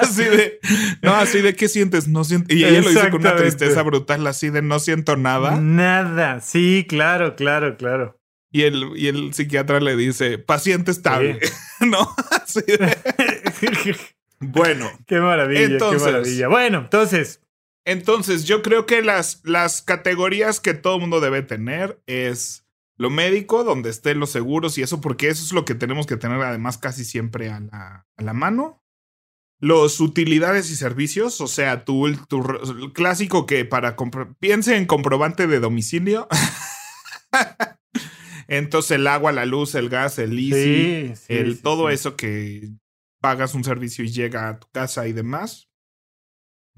Así 0.00 0.24
de, 0.24 0.60
no, 1.02 1.14
así 1.14 1.40
de, 1.40 1.54
¿qué 1.54 1.68
sientes? 1.68 2.08
No 2.08 2.24
siento. 2.24 2.54
Y 2.54 2.64
ella 2.64 2.80
lo 2.82 2.88
dice 2.88 3.10
con 3.10 3.20
una 3.20 3.36
tristeza 3.36 3.82
brutal, 3.82 4.26
así 4.26 4.50
de, 4.50 4.62
no 4.62 4.78
siento 4.78 5.16
nada. 5.16 5.60
Nada. 5.60 6.40
Sí, 6.40 6.86
claro, 6.88 7.36
claro, 7.36 7.76
claro. 7.76 8.16
Y 8.52 8.62
el, 8.62 8.92
y 8.96 9.06
el 9.08 9.32
psiquiatra 9.32 9.78
le 9.80 9.94
dice, 9.96 10.38
paciente 10.38 10.90
estable. 10.90 11.38
no, 11.80 12.14
así 12.42 12.60
de, 12.66 12.96
bueno. 14.40 14.90
qué 15.06 15.20
maravilla, 15.20 15.62
Entonces- 15.62 16.02
qué 16.02 16.10
maravilla. 16.10 16.48
Bueno, 16.48 16.78
entonces, 16.80 17.40
Entonces, 17.84 18.44
yo 18.44 18.62
creo 18.62 18.86
que 18.86 19.02
las, 19.02 19.40
las 19.44 19.82
categorías 19.82 20.60
que 20.60 20.74
todo 20.74 20.98
mundo 20.98 21.20
debe 21.20 21.42
tener 21.42 22.00
es 22.06 22.66
lo 23.00 23.08
médico, 23.08 23.64
donde 23.64 23.88
estén 23.88 24.20
los 24.20 24.28
seguros 24.28 24.76
y 24.76 24.82
eso, 24.82 25.00
porque 25.00 25.28
eso 25.28 25.42
es 25.42 25.52
lo 25.52 25.64
que 25.64 25.74
tenemos 25.74 26.06
que 26.06 26.18
tener 26.18 26.38
además 26.42 26.76
casi 26.76 27.06
siempre 27.06 27.48
a 27.48 27.58
la, 27.58 28.06
a 28.14 28.22
la 28.22 28.34
mano. 28.34 28.84
Los 29.58 30.00
utilidades 30.00 30.70
y 30.70 30.76
servicios, 30.76 31.40
o 31.40 31.46
sea, 31.46 31.86
tu, 31.86 32.06
el 32.06 32.18
clásico 32.92 33.46
que 33.46 33.64
para 33.64 33.96
piense 34.38 34.76
en 34.76 34.84
comprobante 34.84 35.46
de 35.46 35.60
domicilio. 35.60 36.28
Entonces, 38.48 38.90
el 38.90 39.06
agua, 39.06 39.32
la 39.32 39.46
luz, 39.46 39.74
el 39.76 39.88
gas, 39.88 40.18
el 40.18 40.38
easy, 40.38 41.14
sí, 41.14 41.16
sí, 41.16 41.32
el, 41.32 41.56
sí, 41.56 41.62
todo 41.62 41.88
eso 41.88 42.16
que 42.16 42.68
pagas 43.22 43.54
un 43.54 43.64
servicio 43.64 44.04
y 44.04 44.10
llega 44.10 44.50
a 44.50 44.58
tu 44.58 44.68
casa 44.72 45.08
y 45.08 45.14
demás. 45.14 45.69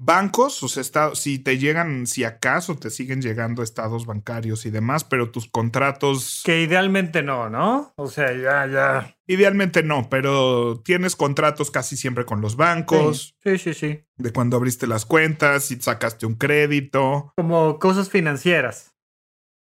Bancos, 0.05 0.53
sus 0.55 0.75
estados, 0.75 1.19
si 1.19 1.39
te 1.39 1.57
llegan, 1.57 2.07
si 2.07 2.25
acaso 2.25 2.75
te 2.75 2.89
siguen 2.89 3.21
llegando 3.21 3.63
estados 3.63 4.05
bancarios 4.05 4.65
y 4.65 4.69
demás, 4.69 5.05
pero 5.05 5.31
tus 5.31 5.47
contratos, 5.49 6.41
Que 6.43 6.61
idealmente 6.61 7.23
no, 7.23 7.49
¿no? 7.49 7.93
O 7.95 8.07
sea, 8.07 8.33
ya, 8.33 8.67
ya. 8.67 9.15
idealmente 9.27 9.81
no, 9.81 10.09
pero 10.09 10.81
tienes 10.83 11.15
contratos 11.15 11.71
casi 11.71 11.95
siempre 11.95 12.25
con 12.25 12.41
los 12.41 12.57
bancos, 12.57 13.35
Sí, 13.45 13.57
sí, 13.57 13.73
sí. 13.73 14.03
de 14.17 14.33
cuando 14.33 14.57
abriste 14.57 14.87
las 14.87 15.05
cuentas, 15.05 15.63
si 15.65 15.79
sacaste 15.79 16.25
un 16.25 16.35
crédito. 16.35 17.31
Como 17.37 17.79
cosas 17.79 18.09
financieras. 18.09 18.91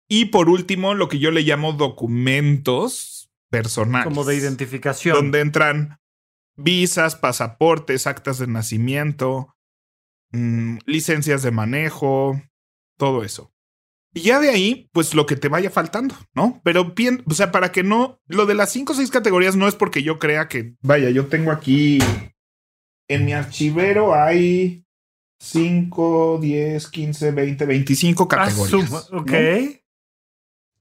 Y 0.07 0.25
por 0.25 0.47
último, 0.47 0.93
lo 0.93 1.09
que 1.09 1.19
yo 1.19 1.31
le 1.31 1.41
llamo 1.41 1.73
documentos 1.73 3.29
personales. 3.49 4.05
Como 4.05 4.23
de 4.23 4.35
identificación. 4.35 5.15
Donde 5.15 5.41
entran 5.41 5.99
visas, 6.55 7.15
pasaportes, 7.15 8.07
actas 8.07 8.37
de 8.37 8.47
nacimiento, 8.47 9.55
mm, 10.31 10.79
licencias 10.85 11.43
de 11.43 11.51
manejo, 11.51 12.41
todo 12.97 13.23
eso. 13.23 13.53
Y 14.13 14.21
ya 14.21 14.39
de 14.39 14.49
ahí, 14.49 14.89
pues 14.91 15.13
lo 15.13 15.25
que 15.25 15.37
te 15.37 15.47
vaya 15.47 15.69
faltando, 15.69 16.15
¿no? 16.33 16.59
Pero 16.63 16.93
bien, 16.93 17.23
o 17.25 17.33
sea, 17.33 17.51
para 17.51 17.71
que 17.71 17.83
no, 17.83 18.19
lo 18.27 18.45
de 18.45 18.55
las 18.55 18.71
cinco 18.71 18.91
o 18.93 18.95
seis 18.95 19.09
categorías 19.09 19.55
no 19.55 19.67
es 19.67 19.75
porque 19.75 20.03
yo 20.03 20.19
crea 20.19 20.49
que, 20.49 20.75
vaya, 20.81 21.09
yo 21.09 21.27
tengo 21.27 21.51
aquí, 21.51 21.99
en 23.07 23.25
mi 23.25 23.33
archivero 23.33 24.13
hay 24.13 24.85
5, 25.41 26.39
10, 26.39 26.87
15, 26.87 27.31
20, 27.31 27.65
25 27.65 28.27
categorías. 28.27 29.09
ok. 29.11 29.31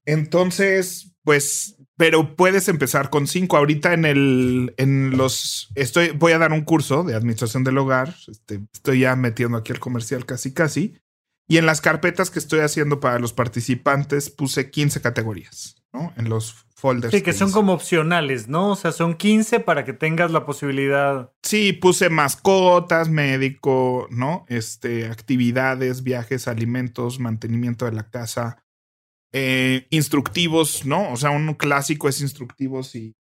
Entonces, 0.05 1.15
pues, 1.23 1.77
pero 2.01 2.35
puedes 2.35 2.67
empezar 2.69 3.11
con 3.11 3.27
cinco. 3.27 3.59
Ahorita 3.59 3.93
en 3.93 4.07
el, 4.07 4.73
en 4.79 5.19
los, 5.19 5.69
estoy, 5.75 6.13
voy 6.13 6.33
a 6.33 6.39
dar 6.39 6.51
un 6.51 6.63
curso 6.63 7.05
de 7.05 7.15
administración 7.15 7.63
del 7.63 7.77
hogar. 7.77 8.15
Este, 8.27 8.63
estoy 8.73 9.01
ya 9.01 9.15
metiendo 9.17 9.59
aquí 9.59 9.71
el 9.71 9.81
comercial 9.81 10.25
casi, 10.25 10.55
casi. 10.55 10.95
Y 11.47 11.59
en 11.59 11.67
las 11.67 11.83
carpetas 11.83 12.31
que 12.31 12.39
estoy 12.39 12.61
haciendo 12.61 13.01
para 13.01 13.19
los 13.19 13.35
participantes 13.35 14.31
puse 14.31 14.71
15 14.71 15.03
categorías, 15.03 15.77
¿no? 15.93 16.15
En 16.17 16.31
los 16.31 16.65
folders. 16.75 17.13
Sí, 17.13 17.21
que 17.21 17.35
son 17.35 17.53
como 17.53 17.75
opcionales, 17.75 18.49
¿no? 18.49 18.71
O 18.71 18.77
sea, 18.77 18.93
son 18.93 19.13
15 19.13 19.61
para 19.61 19.85
que 19.85 19.93
tengas 19.93 20.31
la 20.31 20.47
posibilidad. 20.47 21.31
Sí, 21.43 21.75
puse 21.75 22.09
mascotas, 22.09 23.11
médico, 23.11 24.07
¿no? 24.09 24.47
Este, 24.49 25.05
actividades, 25.05 26.03
viajes, 26.03 26.49
alimentos, 26.49 27.21
mantenimiento 27.21 27.85
de 27.85 27.93
la 27.93 28.09
casa, 28.09 28.65
eh, 29.33 29.87
instructivos, 29.91 30.85
¿no? 30.85 31.13
O 31.13 31.17
sea, 31.17 31.31
un 31.31 31.55
clásico 31.55 32.09
es 32.09 32.21
instructivos 32.21 32.95
y 32.95 33.17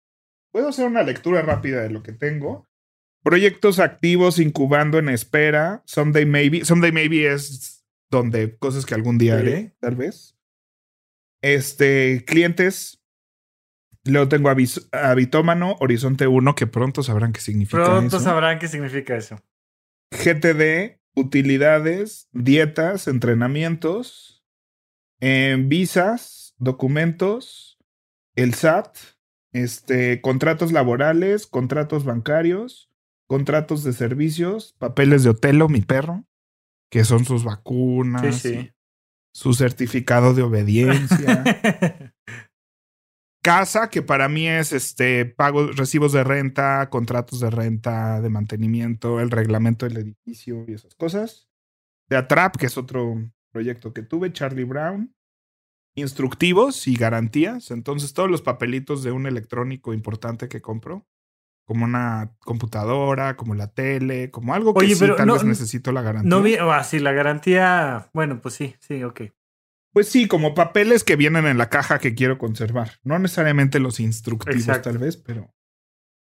puedo 0.52 0.70
hacer 0.70 0.86
una 0.86 1.04
lectura 1.04 1.42
rápida 1.42 1.82
de 1.82 1.90
lo 1.90 2.04
que 2.04 2.14
tengo. 2.14 2.68
Proyectos 3.24 3.80
activos 3.80 4.40
incubando 4.40 5.00
en 5.00 5.10
espera. 5.10 5.84
Someday 5.86 6.26
maybe. 6.26 6.66
Someday 6.66 6.92
maybe 6.92 7.32
es 7.32 7.86
donde 8.10 8.58
cosas 8.58 8.86
que 8.86 8.96
algún 8.96 9.18
día 9.18 9.38
haré, 9.38 9.76
tal 9.80 9.96
vez. 9.96 10.38
Este, 11.42 12.24
clientes. 12.26 13.04
Luego 14.06 14.30
tengo 14.30 14.50
Habitómano, 14.94 15.76
Horizonte 15.82 16.28
1, 16.28 16.56
que 16.56 16.68
pronto 16.68 17.04
sabrán 17.04 17.34
qué 17.34 17.42
significa 17.42 17.84
pronto 17.84 18.22
sabrán 18.22 18.58
qué 18.58 18.70
significa 18.70 19.18
eso. 19.18 19.38
GTD, 20.12 21.02
utilidades, 21.14 22.30
dietas, 22.32 23.10
entrenamientos, 23.10 24.37
eh, 25.20 25.58
visas, 25.60 26.54
documentos, 26.58 27.78
el 28.36 28.54
SAT, 28.54 28.98
este, 29.54 30.22
contratos 30.22 30.72
laborales, 30.72 31.48
contratos 31.48 32.04
bancarios, 32.04 32.90
contratos 33.28 33.84
de 33.84 33.94
servicios, 33.94 34.76
papeles 34.78 35.24
de 35.24 35.32
Otelo, 35.32 35.70
mi 35.70 35.82
perro, 35.82 36.26
que 36.90 37.04
son 37.04 37.26
sus 37.26 37.44
vacunas, 37.44 38.44
su 39.34 39.54
certificado 39.54 40.34
de 40.34 40.44
obediencia. 40.44 41.44
Casa, 43.44 43.90
que 43.90 44.02
para 44.02 44.28
mí 44.28 44.48
es 44.48 44.74
este 44.74 45.26
pago, 45.26 45.72
recibos 45.72 46.12
de 46.12 46.24
renta, 46.24 46.90
contratos 46.90 47.40
de 47.40 47.50
renta, 47.50 48.20
de 48.20 48.30
mantenimiento, 48.30 49.22
el 49.22 49.32
reglamento 49.32 49.88
del 49.88 49.98
edificio 49.98 50.66
y 50.68 50.74
esas 50.74 50.96
cosas. 50.96 51.48
De 52.10 52.18
Atrap, 52.18 52.58
que 52.58 52.66
es 52.66 52.78
otro 52.78 53.16
proyecto 53.58 53.92
que 53.92 54.04
tuve, 54.04 54.32
Charlie 54.32 54.66
Brown. 54.66 55.16
Instructivos 55.96 56.88
y 56.88 56.96
garantías. 56.96 57.72
Entonces, 57.72 58.14
todos 58.14 58.30
los 58.30 58.44
papelitos 58.44 59.02
de 59.02 59.12
un 59.12 59.26
electrónico 59.26 59.96
importante 59.96 60.48
que 60.48 60.62
compro 60.62 61.08
como 61.66 61.86
una 61.86 62.32
computadora, 62.40 63.36
como 63.36 63.56
la 63.56 63.74
tele, 63.74 64.30
como 64.30 64.54
algo 64.54 64.76
que 64.76 64.96
sí, 64.96 65.06
tal 65.18 65.32
vez 65.32 65.44
necesito 65.44 65.92
la 65.92 66.04
garantía. 66.04 66.30
No 66.30 66.42
vi, 66.42 66.56
ah, 66.56 66.84
sí, 66.84 67.00
la 67.00 67.12
garantía, 67.12 68.10
bueno, 68.14 68.40
pues 68.42 68.54
sí, 68.54 68.76
sí, 68.80 69.04
ok. 69.04 69.22
Pues 69.92 70.08
sí, 70.08 70.28
como 70.28 70.54
papeles 70.54 71.04
que 71.04 71.16
vienen 71.16 71.48
en 71.48 71.58
la 71.58 71.70
caja 71.70 71.98
que 71.98 72.14
quiero 72.14 72.38
conservar. 72.38 72.92
No 73.04 73.18
necesariamente 73.18 73.80
los 73.80 74.00
instructivos, 74.00 74.82
tal 74.82 75.00
vez, 75.00 75.18
pero. 75.18 75.52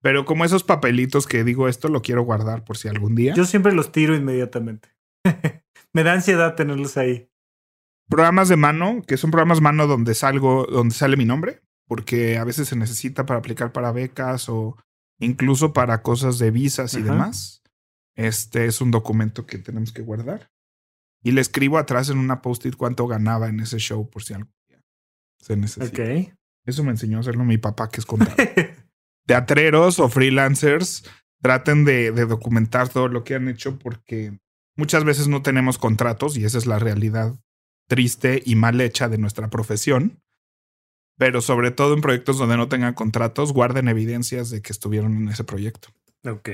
Pero 0.02 0.24
como 0.24 0.44
esos 0.44 0.64
papelitos 0.64 1.26
que 1.26 1.44
digo, 1.44 1.68
esto 1.68 1.88
lo 1.88 2.00
quiero 2.00 2.22
guardar 2.22 2.64
por 2.64 2.78
si 2.78 2.88
algún 2.88 3.14
día. 3.14 3.34
Yo 3.34 3.44
siempre 3.44 3.72
los 3.72 3.92
tiro 3.92 4.16
inmediatamente. 4.16 4.88
Me 5.92 6.02
da 6.02 6.12
ansiedad 6.12 6.54
tenerlos 6.54 6.96
ahí. 6.96 7.30
Programas 8.08 8.48
de 8.48 8.56
mano, 8.56 9.02
que 9.06 9.16
son 9.16 9.30
programas 9.30 9.60
mano 9.60 9.86
donde 9.86 10.14
salgo, 10.14 10.66
donde 10.66 10.94
sale 10.94 11.16
mi 11.16 11.24
nombre, 11.24 11.62
porque 11.86 12.38
a 12.38 12.44
veces 12.44 12.68
se 12.68 12.76
necesita 12.76 13.26
para 13.26 13.38
aplicar 13.38 13.72
para 13.72 13.92
becas 13.92 14.48
o 14.48 14.76
incluso 15.18 15.72
para 15.72 16.02
cosas 16.02 16.38
de 16.38 16.50
visas 16.50 16.94
y 16.94 17.02
demás. 17.02 17.62
Este 18.14 18.66
es 18.66 18.80
un 18.80 18.90
documento 18.90 19.46
que 19.46 19.58
tenemos 19.58 19.92
que 19.92 20.02
guardar. 20.02 20.50
Y 21.22 21.32
le 21.32 21.40
escribo 21.40 21.78
atrás 21.78 22.10
en 22.10 22.18
una 22.18 22.42
post-it 22.42 22.76
cuánto 22.76 23.06
ganaba 23.06 23.48
en 23.48 23.60
ese 23.60 23.78
show 23.78 24.08
por 24.08 24.22
si 24.22 24.34
algo 24.34 24.50
se 25.38 25.56
necesita. 25.56 26.02
Eso 26.64 26.84
me 26.84 26.90
enseñó 26.90 27.18
a 27.18 27.20
hacerlo 27.20 27.44
mi 27.44 27.58
papá, 27.58 27.88
que 27.88 28.00
es 28.00 28.06
contador. 28.06 28.36
Teatreros 29.26 29.98
o 29.98 30.08
freelancers, 30.08 31.04
traten 31.40 31.84
de, 31.84 32.12
de 32.12 32.26
documentar 32.26 32.88
todo 32.88 33.08
lo 33.08 33.24
que 33.24 33.34
han 33.34 33.48
hecho 33.48 33.78
porque 33.78 34.38
muchas 34.78 35.04
veces 35.04 35.28
no 35.28 35.42
tenemos 35.42 35.76
contratos 35.76 36.38
y 36.38 36.44
esa 36.46 36.56
es 36.56 36.64
la 36.64 36.78
realidad 36.78 37.34
triste 37.86 38.42
y 38.44 38.54
mal 38.54 38.80
hecha 38.80 39.10
de 39.10 39.18
nuestra 39.18 39.50
profesión 39.50 40.22
pero 41.18 41.42
sobre 41.42 41.72
todo 41.72 41.94
en 41.94 42.00
proyectos 42.00 42.38
donde 42.38 42.56
no 42.56 42.68
tengan 42.68 42.94
contratos, 42.94 43.52
guarden 43.52 43.88
evidencias 43.88 44.50
de 44.50 44.62
que 44.62 44.72
estuvieron 44.72 45.16
en 45.16 45.28
ese 45.28 45.44
proyecto. 45.44 45.88
Ok. 46.24 46.48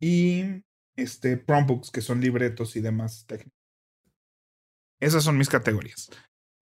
Y 0.00 0.64
este, 0.96 1.36
promptbooks, 1.36 1.92
que 1.92 2.02
son 2.02 2.20
libretos 2.20 2.74
y 2.74 2.80
demás 2.80 3.24
técnicos. 3.26 3.56
Esas 5.00 5.22
son 5.22 5.38
mis 5.38 5.48
categorías. 5.48 6.10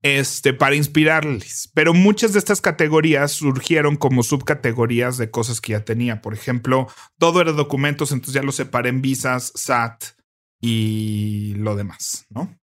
Este, 0.02 0.52
para 0.52 0.74
inspirarles. 0.74 1.70
Pero 1.74 1.94
muchas 1.94 2.34
de 2.34 2.38
estas 2.38 2.60
categorías 2.60 3.32
surgieron 3.32 3.96
como 3.96 4.22
subcategorías 4.22 5.16
de 5.16 5.30
cosas 5.30 5.62
que 5.62 5.72
ya 5.72 5.84
tenía. 5.84 6.20
Por 6.20 6.34
ejemplo, 6.34 6.86
todo 7.18 7.40
era 7.40 7.52
documentos, 7.52 8.12
entonces 8.12 8.34
ya 8.34 8.42
lo 8.42 8.52
separé 8.52 8.90
en 8.90 9.00
visas, 9.00 9.52
SAT 9.54 10.19
y 10.60 11.54
lo 11.56 11.76
demás, 11.76 12.26
¿no? 12.28 12.56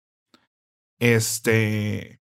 Este. 1.00 2.20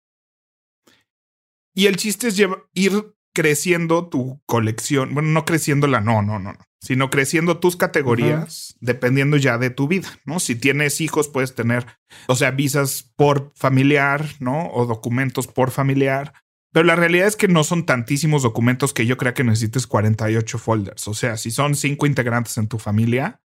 Y 1.76 1.88
el 1.88 1.98
chiste 1.98 2.30
es 2.30 2.42
ir 2.74 3.16
creciendo 3.34 4.08
tu 4.08 4.42
colección. 4.46 5.14
Bueno, 5.14 5.30
no 5.30 5.46
creciéndola, 5.46 6.00
no, 6.00 6.22
no, 6.22 6.40
no, 6.40 6.54
no. 6.54 6.60
Sino 6.82 7.10
creciendo 7.10 7.60
tus 7.60 7.76
categorías 7.76 8.76
dependiendo 8.80 9.38
ya 9.38 9.58
de 9.58 9.72
tu 9.72 9.88
vida, 9.88 10.08
¿no? 10.24 10.40
Si 10.40 10.56
tienes 10.56 11.02
hijos, 11.02 11.28
puedes 11.28 11.56
tener, 11.56 11.86
o 12.28 12.36
sea, 12.36 12.52
visas 12.52 13.12
por 13.16 13.52
familiar, 13.56 14.26
¿no? 14.40 14.70
O 14.72 14.86
documentos 14.86 15.48
por 15.48 15.72
familiar. 15.72 16.34
Pero 16.72 16.86
la 16.86 16.96
realidad 16.96 17.28
es 17.28 17.36
que 17.36 17.48
no 17.48 17.64
son 17.64 17.86
tantísimos 17.86 18.44
documentos 18.44 18.94
que 18.94 19.06
yo 19.06 19.18
crea 19.18 19.34
que 19.34 19.44
necesites 19.44 19.88
48 19.88 20.58
folders. 20.58 21.08
O 21.08 21.14
sea, 21.14 21.38
si 21.38 21.52
son 21.52 21.76
cinco 21.76 22.06
integrantes 22.06 22.58
en 22.58 22.68
tu 22.68 22.78
familia, 22.78 23.42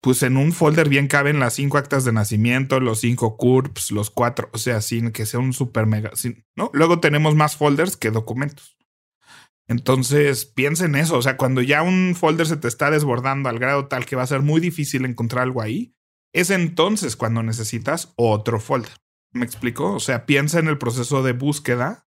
pues 0.00 0.22
en 0.22 0.36
un 0.36 0.52
folder 0.52 0.88
bien 0.88 1.08
caben 1.08 1.40
las 1.40 1.54
cinco 1.54 1.78
actas 1.78 2.04
de 2.04 2.12
nacimiento, 2.12 2.80
los 2.80 3.00
cinco 3.00 3.36
CURPS, 3.36 3.90
los 3.90 4.10
cuatro, 4.10 4.50
o 4.52 4.58
sea, 4.58 4.80
sin 4.80 5.10
que 5.10 5.26
sea 5.26 5.40
un 5.40 5.52
super 5.52 5.86
mega, 5.86 6.12
¿no? 6.54 6.70
Luego 6.72 7.00
tenemos 7.00 7.34
más 7.34 7.56
folders 7.56 7.96
que 7.96 8.10
documentos. 8.10 8.76
Entonces, 9.68 10.44
piensa 10.46 10.84
en 10.84 10.94
eso, 10.94 11.16
o 11.16 11.22
sea, 11.22 11.36
cuando 11.36 11.60
ya 11.60 11.82
un 11.82 12.14
folder 12.16 12.46
se 12.46 12.56
te 12.56 12.68
está 12.68 12.90
desbordando 12.90 13.48
al 13.48 13.58
grado 13.58 13.88
tal 13.88 14.06
que 14.06 14.14
va 14.14 14.22
a 14.22 14.28
ser 14.28 14.42
muy 14.42 14.60
difícil 14.60 15.04
encontrar 15.04 15.42
algo 15.42 15.60
ahí, 15.60 15.92
es 16.32 16.50
entonces 16.50 17.16
cuando 17.16 17.42
necesitas 17.42 18.12
otro 18.16 18.60
folder. 18.60 18.92
¿Me 19.32 19.44
explico? 19.44 19.94
O 19.94 20.00
sea, 20.00 20.24
piensa 20.24 20.60
en 20.60 20.68
el 20.68 20.78
proceso 20.78 21.22
de 21.22 21.32
búsqueda, 21.32 22.06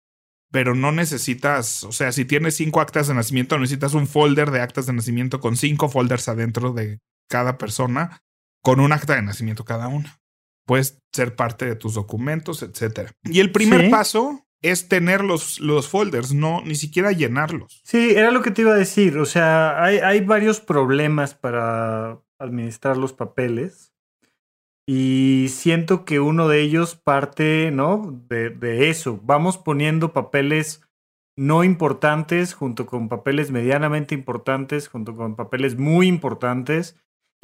pero 0.50 0.74
no 0.74 0.92
necesitas, 0.92 1.84
o 1.84 1.92
sea, 1.92 2.10
si 2.10 2.24
tienes 2.24 2.56
cinco 2.56 2.80
actas 2.80 3.06
de 3.06 3.14
nacimiento, 3.14 3.58
necesitas 3.58 3.94
un 3.94 4.06
folder 4.06 4.50
de 4.50 4.60
actas 4.60 4.86
de 4.86 4.92
nacimiento 4.92 5.40
con 5.40 5.56
cinco 5.56 5.88
folders 5.88 6.28
adentro 6.28 6.72
de 6.72 7.00
cada 7.34 7.58
persona 7.58 8.22
con 8.62 8.78
un 8.78 8.92
acta 8.92 9.16
de 9.16 9.22
nacimiento 9.22 9.64
cada 9.64 9.88
una. 9.88 10.20
Puedes 10.66 11.02
ser 11.12 11.34
parte 11.34 11.66
de 11.66 11.74
tus 11.74 11.94
documentos, 11.94 12.62
etcétera. 12.62 13.10
Y 13.24 13.40
el 13.40 13.50
primer 13.50 13.90
paso 13.90 14.46
es 14.62 14.86
tener 14.88 15.24
los, 15.24 15.58
los, 15.58 15.88
folders, 15.88 16.32
no 16.32 16.62
ni 16.64 16.76
siquiera 16.76 17.10
llenarlos. 17.10 17.82
Sí, 17.82 18.12
era 18.14 18.30
lo 18.30 18.40
que 18.40 18.52
te 18.52 18.62
iba 18.62 18.70
a 18.70 18.76
decir. 18.76 19.18
O 19.18 19.26
sea, 19.26 19.82
hay, 19.82 19.98
hay 19.98 20.20
varios 20.20 20.60
problemas 20.60 21.34
para 21.34 22.20
administrar 22.38 22.96
los 22.96 23.12
papeles. 23.12 23.92
Y 24.86 25.48
siento 25.50 26.04
que 26.04 26.20
uno 26.20 26.46
de 26.46 26.60
ellos 26.60 26.94
parte, 26.94 27.72
¿no? 27.72 28.22
De, 28.28 28.50
de, 28.50 28.90
eso. 28.90 29.18
Vamos 29.24 29.58
poniendo 29.58 30.12
papeles 30.12 30.82
no 31.36 31.64
importantes 31.64 32.54
junto 32.54 32.86
con 32.86 33.08
papeles 33.08 33.50
medianamente 33.50 34.14
importantes, 34.14 34.86
junto 34.86 35.16
con 35.16 35.34
papeles 35.34 35.76
muy 35.76 36.06
importantes 36.06 36.94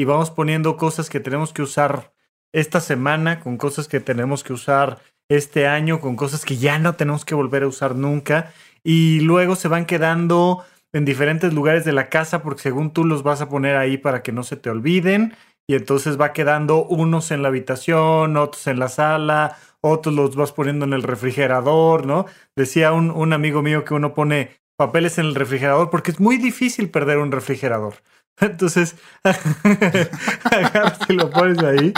y 0.00 0.06
vamos 0.06 0.30
poniendo 0.30 0.78
cosas 0.78 1.10
que 1.10 1.20
tenemos 1.20 1.52
que 1.52 1.60
usar 1.60 2.14
esta 2.54 2.80
semana, 2.80 3.40
con 3.40 3.58
cosas 3.58 3.86
que 3.86 4.00
tenemos 4.00 4.42
que 4.42 4.54
usar 4.54 4.98
este 5.28 5.66
año, 5.66 6.00
con 6.00 6.16
cosas 6.16 6.46
que 6.46 6.56
ya 6.56 6.78
no 6.78 6.94
tenemos 6.94 7.26
que 7.26 7.34
volver 7.34 7.64
a 7.64 7.68
usar 7.68 7.94
nunca. 7.94 8.50
y 8.82 9.20
luego 9.20 9.56
se 9.56 9.68
van 9.68 9.84
quedando 9.84 10.64
en 10.94 11.04
diferentes 11.04 11.52
lugares 11.52 11.84
de 11.84 11.92
la 11.92 12.08
casa 12.08 12.42
porque 12.42 12.62
según 12.62 12.94
tú 12.94 13.04
los 13.04 13.22
vas 13.22 13.42
a 13.42 13.50
poner 13.50 13.76
ahí 13.76 13.98
para 13.98 14.22
que 14.22 14.32
no 14.32 14.42
se 14.42 14.56
te 14.56 14.70
olviden 14.70 15.36
y 15.66 15.74
entonces 15.74 16.18
va 16.18 16.32
quedando 16.32 16.86
unos 16.86 17.30
en 17.30 17.42
la 17.42 17.48
habitación, 17.48 18.38
otros 18.38 18.66
en 18.68 18.78
la 18.78 18.88
sala, 18.88 19.58
otros 19.82 20.14
los 20.14 20.34
vas 20.34 20.52
poniendo 20.52 20.86
en 20.86 20.94
el 20.94 21.02
refrigerador, 21.02 22.06
¿no? 22.06 22.24
Decía 22.56 22.92
un, 22.92 23.10
un 23.10 23.34
amigo 23.34 23.60
mío 23.60 23.84
que 23.84 23.92
uno 23.92 24.14
pone 24.14 24.62
papeles 24.78 25.18
en 25.18 25.26
el 25.26 25.34
refrigerador 25.34 25.90
porque 25.90 26.10
es 26.10 26.20
muy 26.20 26.38
difícil 26.38 26.88
perder 26.88 27.18
un 27.18 27.32
refrigerador. 27.32 27.96
Entonces, 28.40 28.96
agarras 29.24 30.98
y 31.08 31.12
lo 31.14 31.30
pones 31.30 31.58
ahí. 31.62 31.92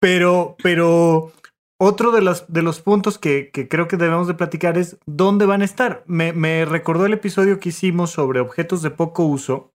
Pero, 0.00 0.56
pero 0.62 1.32
otro 1.80 2.12
de 2.12 2.20
los, 2.20 2.52
de 2.52 2.62
los 2.62 2.80
puntos 2.80 3.18
que, 3.18 3.50
que, 3.52 3.68
creo 3.68 3.88
que 3.88 3.96
debemos 3.96 4.26
de 4.26 4.34
platicar 4.34 4.76
es 4.78 4.98
dónde 5.06 5.46
van 5.46 5.62
a 5.62 5.64
estar. 5.66 6.04
Me, 6.06 6.32
me, 6.32 6.64
recordó 6.64 7.06
el 7.06 7.12
episodio 7.12 7.60
que 7.60 7.70
hicimos 7.70 8.10
sobre 8.10 8.40
objetos 8.40 8.82
de 8.82 8.90
poco 8.90 9.24
uso. 9.24 9.72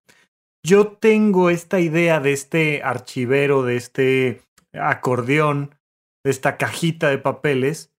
Yo 0.66 0.88
tengo 0.88 1.50
esta 1.50 1.80
idea 1.80 2.20
de 2.20 2.34
este 2.34 2.84
archivero, 2.84 3.64
de 3.64 3.78
este 3.78 4.42
acordeón, 4.74 5.76
de 6.24 6.32
esta 6.32 6.58
cajita 6.58 7.10
de 7.10 7.18
papeles, 7.18 7.92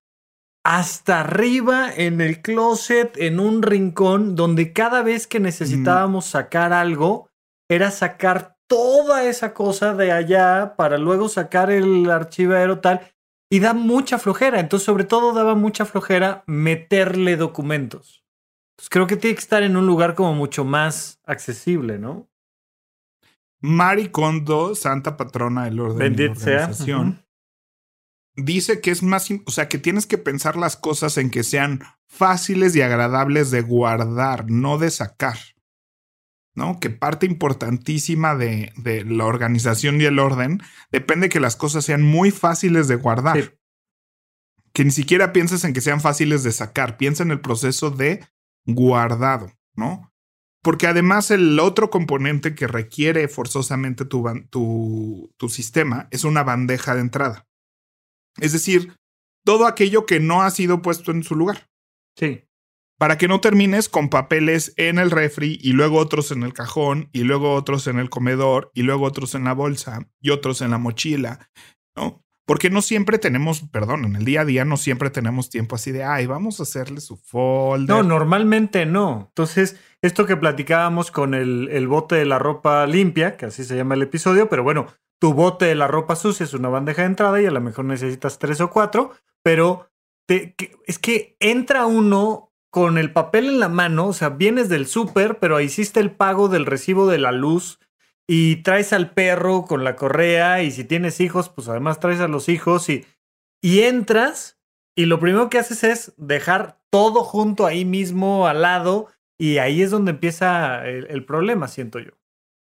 hasta 0.65 1.21
arriba 1.21 1.91
en 1.95 2.21
el 2.21 2.43
closet, 2.43 3.17
en 3.17 3.41
un 3.41 3.63
rincón, 3.63 4.37
donde 4.37 4.73
cada 4.73 5.03
vez 5.03 5.27
que 5.27 5.41
necesitábamos 5.41 6.27
sacar 6.27 6.73
algo, 6.73 7.30
era 7.71 7.93
sacar 7.93 8.57
toda 8.67 9.25
esa 9.25 9.55
cosa 9.55 9.95
de 9.95 10.11
allá 10.11 10.75
para 10.77 10.99
luego 10.99 11.29
sacar 11.29 11.71
el 11.71 12.11
archivero 12.11 12.81
tal. 12.81 13.01
Y 13.49 13.61
da 13.61 13.75
mucha 13.75 14.19
flojera. 14.19 14.61
Entonces, 14.61 14.85
sobre 14.85 15.05
todo, 15.05 15.33
daba 15.33 15.55
mucha 15.55 15.85
flojera 15.85 16.45
meterle 16.47 17.37
documentos. 17.37 18.25
Entonces, 18.73 18.91
creo 18.91 19.07
que 19.07 19.17
tiene 19.17 19.35
que 19.35 19.41
estar 19.41 19.63
en 19.63 19.77
un 19.77 19.87
lugar 19.87 20.15
como 20.15 20.35
mucho 20.35 20.65
más 20.65 21.21
accesible, 21.25 21.99
¿no? 21.99 22.29
Mari 23.61 24.09
Kondo, 24.09 24.75
santa 24.75 25.17
patrona 25.17 25.65
del 25.65 25.81
orden 25.81 26.17
de 26.17 26.27
la 26.27 26.33
organización, 26.33 27.25
dice 28.35 28.81
que 28.81 28.91
es 28.91 29.03
más, 29.03 29.29
o 29.45 29.51
sea, 29.51 29.69
que 29.69 29.79
tienes 29.79 30.07
que 30.07 30.19
pensar 30.19 30.57
las 30.57 30.77
cosas 30.77 31.19
en 31.19 31.31
que 31.31 31.45
sean 31.45 31.83
fáciles 32.07 32.75
y 32.75 32.83
agradables 32.83 33.51
de 33.51 33.61
guardar, 33.61 34.51
no 34.51 34.79
de 34.79 34.91
sacar. 34.91 35.37
¿No? 36.55 36.79
Que 36.81 36.91
parte 36.91 37.27
importantísima 37.27 38.35
de, 38.35 38.73
de, 38.77 39.05
la 39.05 39.25
organización 39.25 40.01
y 40.01 40.05
el 40.05 40.19
orden 40.19 40.61
depende 40.91 41.29
que 41.29 41.41
las 41.41 41.57
cosas 41.57 41.85
sean 41.85 42.03
muy 42.03 42.31
fáciles 42.31 42.89
de 42.89 42.97
guardar. 42.97 43.57
Que 44.73 44.85
ni 44.85 44.91
siquiera 44.91 45.33
pienses 45.33 45.65
en 45.65 45.73
que 45.73 45.81
sean 45.81 46.01
fáciles 46.01 46.43
de 46.43 46.53
sacar, 46.53 46.97
piensa 46.97 47.23
en 47.23 47.31
el 47.31 47.41
proceso 47.41 47.91
de 47.91 48.25
guardado, 48.65 49.53
¿no? 49.75 50.13
Porque 50.63 50.87
además 50.87 51.31
el 51.31 51.59
otro 51.59 51.91
componente 51.91 52.55
que 52.55 52.67
requiere 52.67 53.27
forzosamente 53.29 54.05
tu, 54.05 54.25
tu, 54.51 55.33
tu 55.39 55.49
sistema 55.49 56.09
es 56.11 56.25
una 56.25 56.43
bandeja 56.43 56.95
de 56.95 57.01
entrada. 57.01 57.49
Es 58.39 58.53
decir, 58.53 58.95
todo 59.45 59.67
aquello 59.67 60.05
que 60.05 60.21
no 60.21 60.43
ha 60.43 60.51
sido 60.51 60.83
puesto 60.83 61.11
en 61.13 61.23
su 61.23 61.35
lugar. 61.35 61.71
Sí 62.17 62.45
para 63.01 63.17
que 63.17 63.29
no 63.29 63.41
termines 63.41 63.89
con 63.89 64.11
papeles 64.11 64.75
en 64.77 64.99
el 64.99 65.11
refri 65.11 65.59
y 65.63 65.73
luego 65.73 65.97
otros 65.97 66.33
en 66.33 66.43
el 66.43 66.53
cajón 66.53 67.09
y 67.15 67.23
luego 67.23 67.55
otros 67.55 67.87
en 67.87 67.99
el 67.99 68.11
comedor 68.11 68.71
y 68.75 68.83
luego 68.83 69.07
otros 69.07 69.35
en 69.35 69.45
la 69.45 69.55
bolsa 69.55 70.07
y 70.21 70.29
otros 70.29 70.61
en 70.61 70.71
la 70.71 70.77
mochila, 70.77 71.49
¿no? 71.97 72.23
Porque 72.45 72.69
no 72.69 72.83
siempre 72.83 73.17
tenemos, 73.17 73.63
perdón, 73.73 74.05
en 74.05 74.17
el 74.17 74.27
día 74.27 74.43
a 74.43 74.45
día 74.45 74.67
no 74.67 74.77
siempre 74.77 75.09
tenemos 75.09 75.49
tiempo 75.49 75.77
así 75.77 75.93
de, 75.93 76.05
ay, 76.05 76.27
vamos 76.27 76.61
a 76.61 76.65
hacerle 76.65 77.01
su 77.01 77.17
folder. 77.17 77.89
No, 77.89 78.03
normalmente 78.03 78.85
no. 78.85 79.29
Entonces, 79.29 79.81
esto 80.03 80.27
que 80.27 80.37
platicábamos 80.37 81.11
con 81.11 81.33
el, 81.33 81.89
bote 81.89 82.17
de 82.17 82.27
la 82.27 82.39
ropa 82.39 82.87
limpia, 82.87 83.39
que 83.39 83.47
así 83.47 83.65
se 83.65 83.77
llama 83.77 83.95
el 83.95 84.03
episodio, 84.03 84.51
pero 84.51 84.63
bueno, 84.63 84.89
tu 85.19 85.33
bote 85.33 85.65
de 85.65 85.75
la 85.75 85.87
ropa 85.87 86.17
sucia 86.17 86.45
es 86.45 86.53
una 86.53 86.69
bandeja 86.69 87.01
de 87.01 87.09
entrada 87.09 87.41
y 87.41 87.47
a 87.47 87.51
lo 87.51 87.63
mejor 87.63 87.87
necesitas 87.87 88.39
tres 88.39 88.61
o 88.61 88.69
cuatro, 88.69 89.13
pero 89.43 89.89
te, 90.27 90.55
es 90.87 90.99
que 90.99 91.37
entra 91.41 91.87
uno 91.87 92.50
con 92.71 92.99
el 92.99 93.13
papel 93.13 93.47
en 93.47 93.61
la 93.61 93.69
mano, 93.69 94.07
o 94.07 94.13
sea, 94.13 94.31
vienes 94.31 94.69
del 94.69 94.87
súper, 94.87 95.39
pero 95.39 95.61
hiciste 95.61 96.01
el 96.01 96.13
pago 96.13 96.49
del 96.49 96.67
recibo 96.67 97.09
de 97.09 97.19
la 97.19 97.33
luz 97.33 97.81
y 98.29 98.57
traes 98.63 98.93
al 98.93 99.11
perro 99.11 99.65
con 99.65 99.83
la 99.83 99.97
correa 99.97 100.63
y 100.63 100.71
si 100.71 100.85
tienes 100.85 101.21
hijos, 101.21 101.49
pues 101.49 101.69
además 101.69 101.99
traes 101.99 102.21
a 102.21 102.29
los 102.29 102.49
hijos 102.49 102.89
y, 102.89 103.05
y 103.61 103.81
entras 103.81 104.61
y 104.97 105.07
lo 105.07 105.19
primero 105.19 105.51
que 105.51 105.59
haces 105.59 105.83
es 105.83 106.15
dejar 106.17 106.81
todo 106.91 107.25
junto 107.25 107.67
ahí 107.67 107.85
mismo 107.85 108.47
al 108.47 108.63
lado 108.63 109.09
y 109.37 109.59
ahí 109.59 109.83
es 109.83 109.91
donde 109.91 110.13
empieza 110.13 110.87
el, 110.87 111.07
el 111.11 111.25
problema, 111.25 111.67
siento 111.67 111.99
yo. 111.99 112.13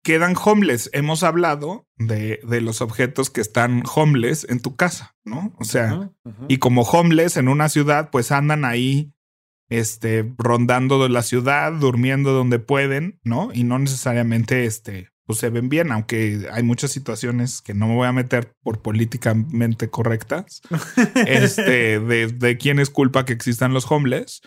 Quedan 0.04 0.34
homeless. 0.42 0.90
Hemos 0.92 1.22
hablado 1.22 1.86
de, 1.96 2.40
de, 2.42 2.60
los 2.60 2.80
objetos 2.80 3.30
que 3.30 3.40
están 3.40 3.84
homeless 3.94 4.44
en 4.48 4.60
tu 4.60 4.74
casa, 4.74 5.14
¿no? 5.24 5.54
O 5.58 5.64
sea, 5.64 5.94
uh 5.94 6.02
-huh, 6.02 6.12
uh 6.24 6.30
-huh. 6.30 6.46
y 6.48 6.58
como 6.58 6.82
homeless 6.82 7.36
en 7.36 7.46
una 7.46 7.68
ciudad, 7.68 8.10
pues 8.10 8.32
andan 8.32 8.64
ahí 8.64 9.12
este, 9.72 10.32
rondando 10.38 11.08
la 11.08 11.22
ciudad, 11.22 11.72
durmiendo 11.72 12.32
donde 12.32 12.58
pueden, 12.58 13.18
¿no? 13.24 13.50
Y 13.54 13.64
no 13.64 13.78
necesariamente, 13.78 14.66
este, 14.66 15.08
pues 15.24 15.38
se 15.38 15.48
ven 15.48 15.68
bien, 15.68 15.92
aunque 15.92 16.46
hay 16.52 16.62
muchas 16.62 16.90
situaciones 16.90 17.62
que 17.62 17.72
no 17.72 17.88
me 17.88 17.94
voy 17.94 18.06
a 18.06 18.12
meter 18.12 18.52
por 18.62 18.82
políticamente 18.82 19.88
correctas, 19.88 20.60
este, 21.26 22.00
de, 22.00 22.26
de 22.28 22.58
quién 22.58 22.78
es 22.78 22.90
culpa 22.90 23.24
que 23.24 23.32
existan 23.32 23.72
los 23.72 23.90
homeless, 23.90 24.42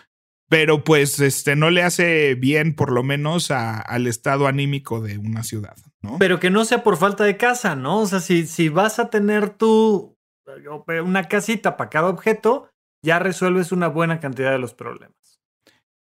pero 0.48 0.84
pues 0.84 1.18
este 1.18 1.56
no 1.56 1.70
le 1.70 1.82
hace 1.82 2.36
bien 2.36 2.76
por 2.76 2.92
lo 2.92 3.02
menos 3.02 3.50
a, 3.50 3.80
al 3.80 4.06
estado 4.06 4.46
anímico 4.46 5.00
de 5.00 5.18
una 5.18 5.42
ciudad, 5.42 5.76
¿no? 6.02 6.18
Pero 6.18 6.38
que 6.38 6.50
no 6.50 6.64
sea 6.64 6.84
por 6.84 6.96
falta 6.96 7.24
de 7.24 7.36
casa, 7.36 7.74
¿no? 7.74 7.98
O 7.98 8.06
sea, 8.06 8.20
si, 8.20 8.46
si 8.46 8.68
vas 8.68 9.00
a 9.00 9.10
tener 9.10 9.50
tú 9.50 10.16
una 11.04 11.24
casita 11.24 11.76
para 11.76 11.90
cada 11.90 12.08
objeto, 12.08 12.70
ya 13.02 13.18
resuelves 13.18 13.72
una 13.72 13.88
buena 13.88 14.20
cantidad 14.20 14.50
de 14.50 14.58
los 14.58 14.74
problemas. 14.74 15.40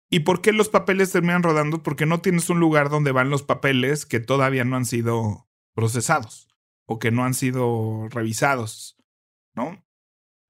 ¿Y 0.10 0.22
por 0.22 0.42
qué 0.42 0.52
los 0.52 0.70
papeles 0.70 1.12
terminan 1.12 1.44
rodando? 1.44 1.84
Porque 1.84 2.06
no 2.06 2.20
tienes 2.20 2.50
un 2.50 2.60
lugar 2.60 2.90
donde 2.90 3.12
van 3.12 3.30
los 3.30 3.44
papeles 3.44 4.06
que 4.06 4.20
todavía 4.20 4.64
no 4.64 4.76
han 4.76 4.86
sido 4.86 5.48
procesados 5.76 6.48
o 6.88 6.98
que 6.98 7.12
no 7.12 7.24
han 7.24 7.36
sido 7.36 8.08
revisados, 8.10 8.98
¿no? 9.54 9.86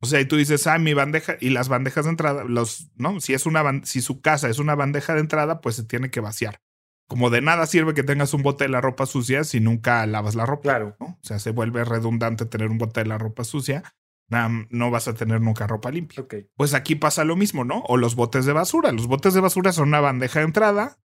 O 0.02 0.06
sea, 0.06 0.22
y 0.22 0.26
tú 0.26 0.38
dices, 0.38 0.66
ah, 0.68 0.80
mi 0.80 0.94
bandeja 0.94 1.36
y 1.42 1.50
las 1.50 1.68
bandejas 1.68 2.06
de 2.06 2.12
entrada, 2.12 2.46
los, 2.46 2.90
¿no? 2.96 3.20
Si 3.20 3.34
es 3.34 3.46
una, 3.46 3.82
si 3.84 4.00
su 4.00 4.22
casa 4.22 4.50
es 4.50 4.60
una 4.60 4.76
bandeja 4.76 5.14
de 5.14 5.20
entrada, 5.20 5.60
pues 5.60 5.76
se 5.76 5.84
tiene 5.84 6.10
que 6.10 6.22
vaciar. 6.22 6.62
Como 7.10 7.30
de 7.30 7.42
nada 7.42 7.66
sirve 7.66 7.94
que 7.94 8.04
tengas 8.04 8.34
un 8.34 8.44
bote 8.44 8.64
de 8.64 8.70
la 8.70 8.80
ropa 8.80 9.06
sucia 9.06 9.44
si 9.44 9.60
nunca 9.60 10.06
lavas 10.06 10.36
la 10.36 10.46
ropa. 10.46 10.62
Claro. 10.62 10.96
¿no? 11.02 11.08
O 11.08 11.20
sea, 11.22 11.40
se 11.40 11.52
vuelve 11.52 11.84
redundante 11.84 12.46
tener 12.46 12.70
un 12.70 12.78
bote 12.78 13.02
de 13.02 13.08
la 13.08 13.18
ropa 13.18 13.44
sucia 13.44 13.84
no 14.30 14.92
vas 14.92 15.08
a 15.08 15.16
tener 15.16 15.42
nunca 15.42 15.68
ropa 15.68 15.92
limpia. 15.92 16.24
Okay. 16.24 16.48
Pues 16.56 16.74
aquí 16.74 16.96
pasa 16.96 17.24
lo 17.24 17.36
mismo, 17.36 17.64
¿no? 17.66 17.84
O 17.88 17.98
los 17.98 18.16
botes 18.16 18.46
de 18.46 18.54
basura. 18.54 18.92
Los 18.92 19.08
botes 19.08 19.34
de 19.34 19.42
basura 19.42 19.72
son 19.72 19.90
una 19.90 20.00
bandeja 20.00 20.40
de 20.40 20.46
entrada, 20.46 21.00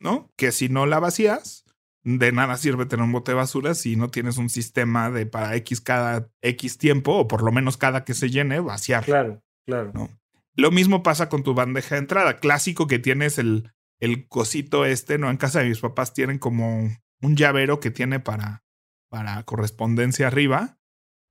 ¿no? 0.00 0.30
Que 0.36 0.52
si 0.52 0.68
no 0.68 0.86
la 0.86 1.00
vacías, 1.00 1.64
de 2.04 2.32
nada 2.32 2.56
sirve 2.56 2.86
tener 2.86 3.04
un 3.04 3.12
bote 3.12 3.32
de 3.32 3.36
basura 3.36 3.74
si 3.74 3.96
no 3.96 4.10
tienes 4.10 4.36
un 4.36 4.50
sistema 4.50 5.10
de 5.10 5.26
para 5.26 5.56
X 5.56 5.80
cada 5.80 6.30
X 6.42 6.78
tiempo, 6.78 7.16
o 7.16 7.28
por 7.28 7.42
lo 7.42 7.50
menos 7.50 7.76
cada 7.76 8.04
que 8.04 8.14
se 8.14 8.30
llene, 8.30 8.60
vaciar. 8.60 9.04
Claro, 9.04 9.42
claro. 9.66 9.90
¿no? 9.92 10.10
Lo 10.56 10.70
mismo 10.70 11.02
pasa 11.02 11.28
con 11.28 11.42
tu 11.42 11.54
bandeja 11.54 11.96
de 11.96 12.02
entrada. 12.02 12.38
Clásico 12.38 12.86
que 12.86 13.00
tienes 13.00 13.38
el, 13.38 13.72
el 13.98 14.28
cosito 14.28 14.84
este, 14.84 15.18
¿no? 15.18 15.28
En 15.28 15.38
casa 15.38 15.60
de 15.60 15.68
mis 15.68 15.80
papás 15.80 16.14
tienen 16.14 16.38
como 16.38 16.88
un 17.20 17.36
llavero 17.36 17.80
que 17.80 17.90
tiene 17.90 18.20
para, 18.20 18.62
para 19.08 19.42
correspondencia 19.42 20.28
arriba 20.28 20.78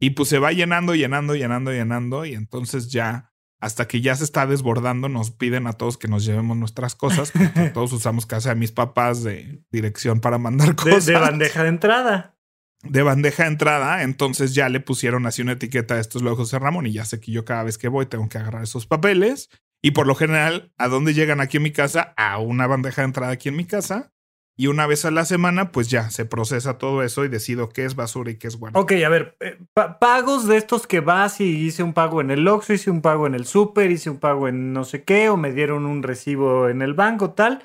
y 0.04 0.10
pues 0.10 0.28
se 0.28 0.38
va 0.38 0.52
llenando, 0.52 0.96
llenando, 0.96 1.34
llenando, 1.34 1.72
llenando. 1.72 2.26
Y 2.26 2.34
entonces 2.34 2.92
ya, 2.92 3.32
hasta 3.62 3.88
que 3.88 4.02
ya 4.02 4.14
se 4.18 4.26
está 4.26 4.46
desbordando, 4.46 5.08
nos 5.08 5.32
piden 5.32 5.66
a 5.66 5.72
todos 5.72 5.98
que 5.98 6.10
nos 6.10 6.26
llevemos 6.26 6.58
nuestras 6.58 6.94
cosas. 6.94 7.32
Porque 7.32 7.70
todos 7.74 7.94
usamos 7.94 8.26
casa 8.26 8.50
de 8.50 8.56
mis 8.56 8.74
papás 8.74 9.24
de 9.24 9.64
dirección 9.72 10.20
para 10.20 10.38
mandar 10.38 10.76
cosas. 10.76 11.06
De, 11.06 11.14
de, 11.14 11.20
bandeja 11.20 11.64
de 11.64 11.70
entrada. 11.70 12.36
De 12.82 13.02
bandeja 13.02 13.44
de 13.44 13.50
entrada. 13.52 14.04
Entonces 14.04 14.54
ya 14.54 14.68
le 14.68 14.82
pusieron 14.82 15.26
así 15.26 15.42
una 15.42 15.54
etiqueta 15.54 15.94
a 15.94 16.02
estos 16.02 16.22
lojos 16.22 16.52
de 16.52 16.60
Ramón. 16.60 16.86
Y 16.86 16.92
ya 16.92 17.06
sé 17.06 17.22
que 17.22 17.32
yo 17.32 17.46
cada 17.46 17.64
vez 17.64 17.78
que 17.78 17.88
voy 17.88 18.06
tengo 18.06 18.28
que 18.28 18.40
agarrar 18.40 18.64
esos 18.64 18.86
papeles. 18.86 19.52
Y 19.82 19.92
por 19.92 20.06
lo 20.06 20.16
general, 20.16 20.74
¿a 20.78 20.90
dónde 20.90 21.14
llegan 21.14 21.40
aquí 21.40 21.56
en 21.56 21.64
mi 21.64 21.72
casa? 21.72 22.14
A 22.18 22.40
una 22.40 22.68
bandeja 22.68 23.04
de 23.04 23.06
entrada 23.06 23.32
aquí 23.32 23.48
en 23.48 23.56
mi 23.56 23.64
casa. 23.64 24.13
Y 24.56 24.68
una 24.68 24.86
vez 24.86 25.04
a 25.06 25.12
la 25.12 25.26
semana, 25.26 25.72
pues 25.72 25.90
ya 25.90 26.12
se 26.12 26.26
procesa 26.26 26.78
todo 26.78 27.02
eso 27.02 27.26
y 27.26 27.28
decido 27.28 27.70
qué 27.70 27.86
es 27.86 27.96
basura 27.96 28.30
y 28.32 28.38
qué 28.38 28.48
es 28.48 28.60
bueno. 28.60 28.80
Ok, 28.80 28.92
a 29.04 29.10
ver, 29.10 29.36
eh, 29.40 29.58
pagos 30.00 30.48
de 30.48 30.58
estos 30.58 30.86
que 30.86 31.00
vas 31.00 31.42
y 31.42 31.66
hice 31.66 31.82
un 31.82 31.94
pago 31.94 32.22
en 32.22 32.30
el 32.30 32.48
Oxxo, 32.48 32.74
hice 32.74 32.92
un 32.92 33.02
pago 33.02 33.26
en 33.26 33.34
el 33.34 33.46
súper, 33.46 33.90
hice 33.90 34.12
un 34.12 34.20
pago 34.20 34.48
en 34.48 34.72
no 34.72 34.84
sé 34.84 35.04
qué, 35.04 35.30
o 35.30 35.38
me 35.38 35.52
dieron 35.52 35.86
un 35.86 36.04
recibo 36.04 36.70
en 36.70 36.84
el 36.84 36.94
banco, 36.94 37.32
tal. 37.32 37.64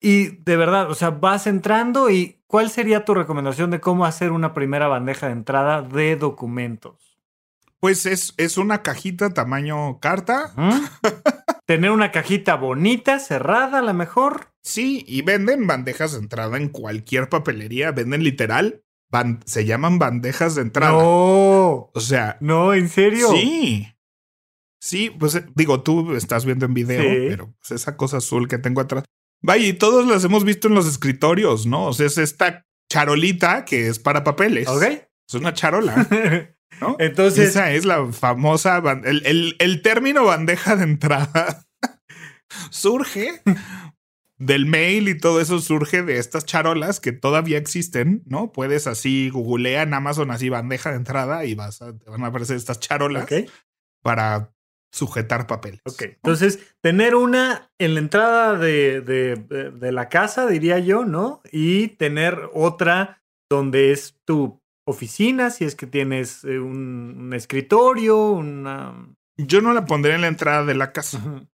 Y 0.00 0.38
de 0.42 0.56
verdad, 0.56 0.90
o 0.90 0.94
sea, 0.94 1.10
vas 1.10 1.46
entrando 1.46 2.10
y 2.10 2.40
¿cuál 2.46 2.70
sería 2.70 3.04
tu 3.04 3.14
recomendación 3.14 3.70
de 3.70 3.80
cómo 3.80 4.04
hacer 4.04 4.32
una 4.32 4.52
primera 4.52 4.88
bandeja 4.88 5.26
de 5.26 5.32
entrada 5.32 5.82
de 5.82 6.16
documentos? 6.16 7.09
Pues 7.80 8.04
es, 8.04 8.34
es 8.36 8.58
una 8.58 8.82
cajita 8.82 9.30
tamaño 9.30 10.00
carta. 10.00 10.52
¿Mm? 10.56 10.80
tener 11.66 11.90
una 11.90 12.12
cajita 12.12 12.56
bonita, 12.56 13.18
cerrada 13.18 13.78
a 13.78 13.82
lo 13.82 13.94
mejor. 13.94 14.52
Sí, 14.62 15.04
y 15.06 15.22
venden 15.22 15.66
bandejas 15.66 16.12
de 16.12 16.18
entrada 16.18 16.56
en 16.56 16.68
cualquier 16.68 17.28
papelería. 17.28 17.92
Venden 17.92 18.22
literal. 18.22 18.82
se 19.46 19.64
llaman 19.64 19.98
bandejas 19.98 20.56
de 20.56 20.62
entrada. 20.62 20.92
No. 20.92 21.90
O 21.94 22.00
sea. 22.00 22.36
No, 22.40 22.74
¿en 22.74 22.88
serio? 22.88 23.30
Sí. 23.32 23.86
Sí, 24.82 25.10
pues 25.10 25.34
eh, 25.34 25.46
digo, 25.54 25.82
tú 25.82 26.14
estás 26.14 26.44
viendo 26.44 26.66
en 26.66 26.74
video, 26.74 27.28
pero 27.28 27.54
pues, 27.60 27.70
esa 27.70 27.96
cosa 27.96 28.16
azul 28.16 28.48
que 28.48 28.58
tengo 28.58 28.80
atrás. 28.80 29.04
Vaya, 29.42 29.66
y 29.66 29.72
todos 29.74 30.06
las 30.06 30.24
hemos 30.24 30.44
visto 30.44 30.68
en 30.68 30.74
los 30.74 30.86
escritorios, 30.86 31.66
¿no? 31.66 31.86
O 31.86 31.92
sea, 31.92 32.06
es 32.06 32.18
esta 32.18 32.66
charolita 32.90 33.64
que 33.64 33.88
es 33.88 33.98
para 33.98 34.24
papeles. 34.24 34.68
Ok. 34.68 34.82
Es 34.82 35.34
una 35.34 35.54
charola. 35.54 36.06
¿no? 36.80 36.96
Entonces. 36.98 37.50
Esa 37.50 37.72
es 37.72 37.84
la 37.84 38.12
famosa. 38.12 38.82
El, 39.04 39.26
el, 39.26 39.56
el 39.58 39.82
término 39.82 40.24
bandeja 40.24 40.76
de 40.76 40.84
entrada 40.84 41.66
surge 42.70 43.42
del 44.40 44.66
mail 44.66 45.08
y 45.08 45.18
todo 45.18 45.40
eso 45.40 45.60
surge 45.60 46.02
de 46.02 46.18
estas 46.18 46.46
charolas 46.46 46.98
que 46.98 47.12
todavía 47.12 47.58
existen, 47.58 48.22
¿no? 48.24 48.52
Puedes 48.52 48.86
así 48.86 49.28
googlear 49.28 49.86
en 49.86 49.94
Amazon 49.94 50.30
así 50.30 50.48
bandeja 50.48 50.90
de 50.90 50.96
entrada 50.96 51.44
y 51.44 51.54
vas 51.54 51.82
a, 51.82 51.96
te 51.96 52.10
van 52.10 52.24
a 52.24 52.28
aparecer 52.28 52.56
estas 52.56 52.80
charolas 52.80 53.26
para 54.02 54.52
sujetar 54.92 55.46
papeles. 55.46 55.80
Ok, 55.84 56.02
entonces 56.02 56.74
tener 56.80 57.14
una 57.14 57.70
en 57.78 57.94
la 57.94 58.00
entrada 58.00 58.58
de, 58.58 59.02
de, 59.02 59.92
la 59.92 60.08
casa, 60.08 60.46
diría 60.46 60.78
yo, 60.78 61.04
¿no? 61.04 61.42
Y 61.52 61.88
tener 61.88 62.48
otra 62.54 63.22
donde 63.48 63.92
es 63.92 64.16
tu 64.24 64.60
oficina, 64.84 65.50
si 65.50 65.64
es 65.64 65.74
que 65.74 65.86
tienes 65.86 66.44
eh, 66.44 66.58
un, 66.58 67.32
escritorio, 67.34 68.30
una... 68.30 68.94
Yo 69.36 69.60
no 69.60 69.72
la 69.72 69.84
pondré 69.84 70.14
en 70.14 70.20
la 70.20 70.28
entrada 70.28 70.64
de 70.64 70.74
la 70.74 70.92
casa. 70.92 71.46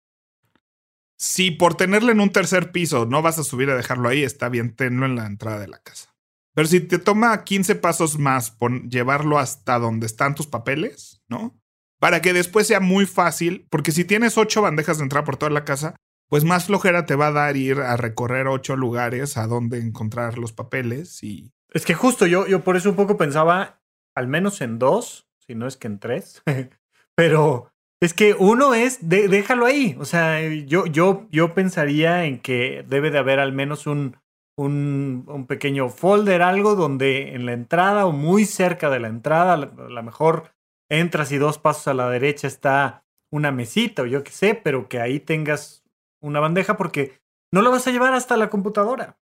Si 1.16 1.50
por 1.50 1.74
tenerla 1.74 2.12
en 2.12 2.20
un 2.20 2.30
tercer 2.30 2.72
piso 2.72 3.06
no 3.06 3.22
vas 3.22 3.38
a 3.38 3.44
subir 3.44 3.70
a 3.70 3.76
dejarlo 3.76 4.08
ahí, 4.08 4.22
está 4.22 4.48
bien, 4.48 4.74
tenlo 4.74 5.06
en 5.06 5.16
la 5.16 5.26
entrada 5.26 5.58
de 5.58 5.68
la 5.68 5.78
casa. 5.78 6.14
Pero 6.54 6.68
si 6.68 6.80
te 6.80 6.98
toma 6.98 7.44
15 7.44 7.74
pasos 7.76 8.18
más 8.18 8.56
llevarlo 8.88 9.38
hasta 9.38 9.78
donde 9.78 10.06
están 10.06 10.34
tus 10.34 10.46
papeles, 10.46 11.22
¿no? 11.28 11.60
Para 11.98 12.22
que 12.22 12.32
después 12.32 12.66
sea 12.66 12.80
muy 12.80 13.06
fácil, 13.06 13.66
porque 13.70 13.92
si 13.92 14.04
tienes 14.04 14.38
ocho 14.38 14.62
bandejas 14.62 14.98
de 14.98 15.04
entrada 15.04 15.24
por 15.24 15.36
toda 15.36 15.50
la 15.50 15.64
casa, 15.64 15.96
pues 16.28 16.44
más 16.44 16.66
flojera 16.66 17.06
te 17.06 17.16
va 17.16 17.28
a 17.28 17.32
dar 17.32 17.56
ir 17.56 17.80
a 17.80 17.96
recorrer 17.96 18.46
ocho 18.46 18.76
lugares 18.76 19.36
a 19.36 19.46
donde 19.46 19.78
encontrar 19.78 20.38
los 20.38 20.52
papeles 20.52 21.22
y... 21.22 21.52
Es 21.74 21.84
que 21.84 21.94
justo 21.94 22.26
yo, 22.26 22.46
yo 22.46 22.62
por 22.62 22.76
eso 22.76 22.90
un 22.90 22.96
poco 22.96 23.16
pensaba 23.16 23.80
al 24.14 24.28
menos 24.28 24.60
en 24.60 24.78
dos, 24.78 25.28
si 25.38 25.54
no 25.54 25.66
es 25.66 25.76
que 25.76 25.88
en 25.88 25.98
tres, 25.98 26.42
pero 27.16 27.72
es 28.00 28.14
que 28.14 28.34
uno 28.38 28.74
es, 28.74 28.98
déjalo 29.08 29.66
ahí. 29.66 29.96
O 29.98 30.04
sea, 30.04 30.40
yo, 30.42 30.86
yo, 30.86 31.26
yo 31.30 31.52
pensaría 31.54 32.24
en 32.24 32.38
que 32.38 32.84
debe 32.88 33.10
de 33.10 33.18
haber 33.18 33.40
al 33.40 33.52
menos 33.52 33.86
un, 33.86 34.16
un, 34.56 35.24
un, 35.26 35.46
pequeño 35.46 35.88
folder, 35.88 36.42
algo 36.42 36.76
donde 36.76 37.34
en 37.34 37.44
la 37.44 37.52
entrada 37.52 38.06
o 38.06 38.12
muy 38.12 38.44
cerca 38.44 38.88
de 38.88 39.00
la 39.00 39.08
entrada, 39.08 39.54
a 39.54 39.56
lo 39.56 40.02
mejor 40.02 40.52
entras 40.88 41.32
y 41.32 41.38
dos 41.38 41.58
pasos 41.58 41.88
a 41.88 41.94
la 41.94 42.08
derecha 42.08 42.46
está 42.46 43.04
una 43.32 43.50
mesita 43.50 44.02
o 44.02 44.06
yo 44.06 44.22
qué 44.22 44.30
sé, 44.30 44.54
pero 44.54 44.88
que 44.88 45.00
ahí 45.00 45.18
tengas 45.18 45.82
una 46.22 46.40
bandeja 46.40 46.76
porque 46.76 47.20
no 47.52 47.62
lo 47.62 47.70
vas 47.70 47.86
a 47.86 47.90
llevar 47.90 48.14
hasta 48.14 48.36
la 48.36 48.48
computadora. 48.48 49.18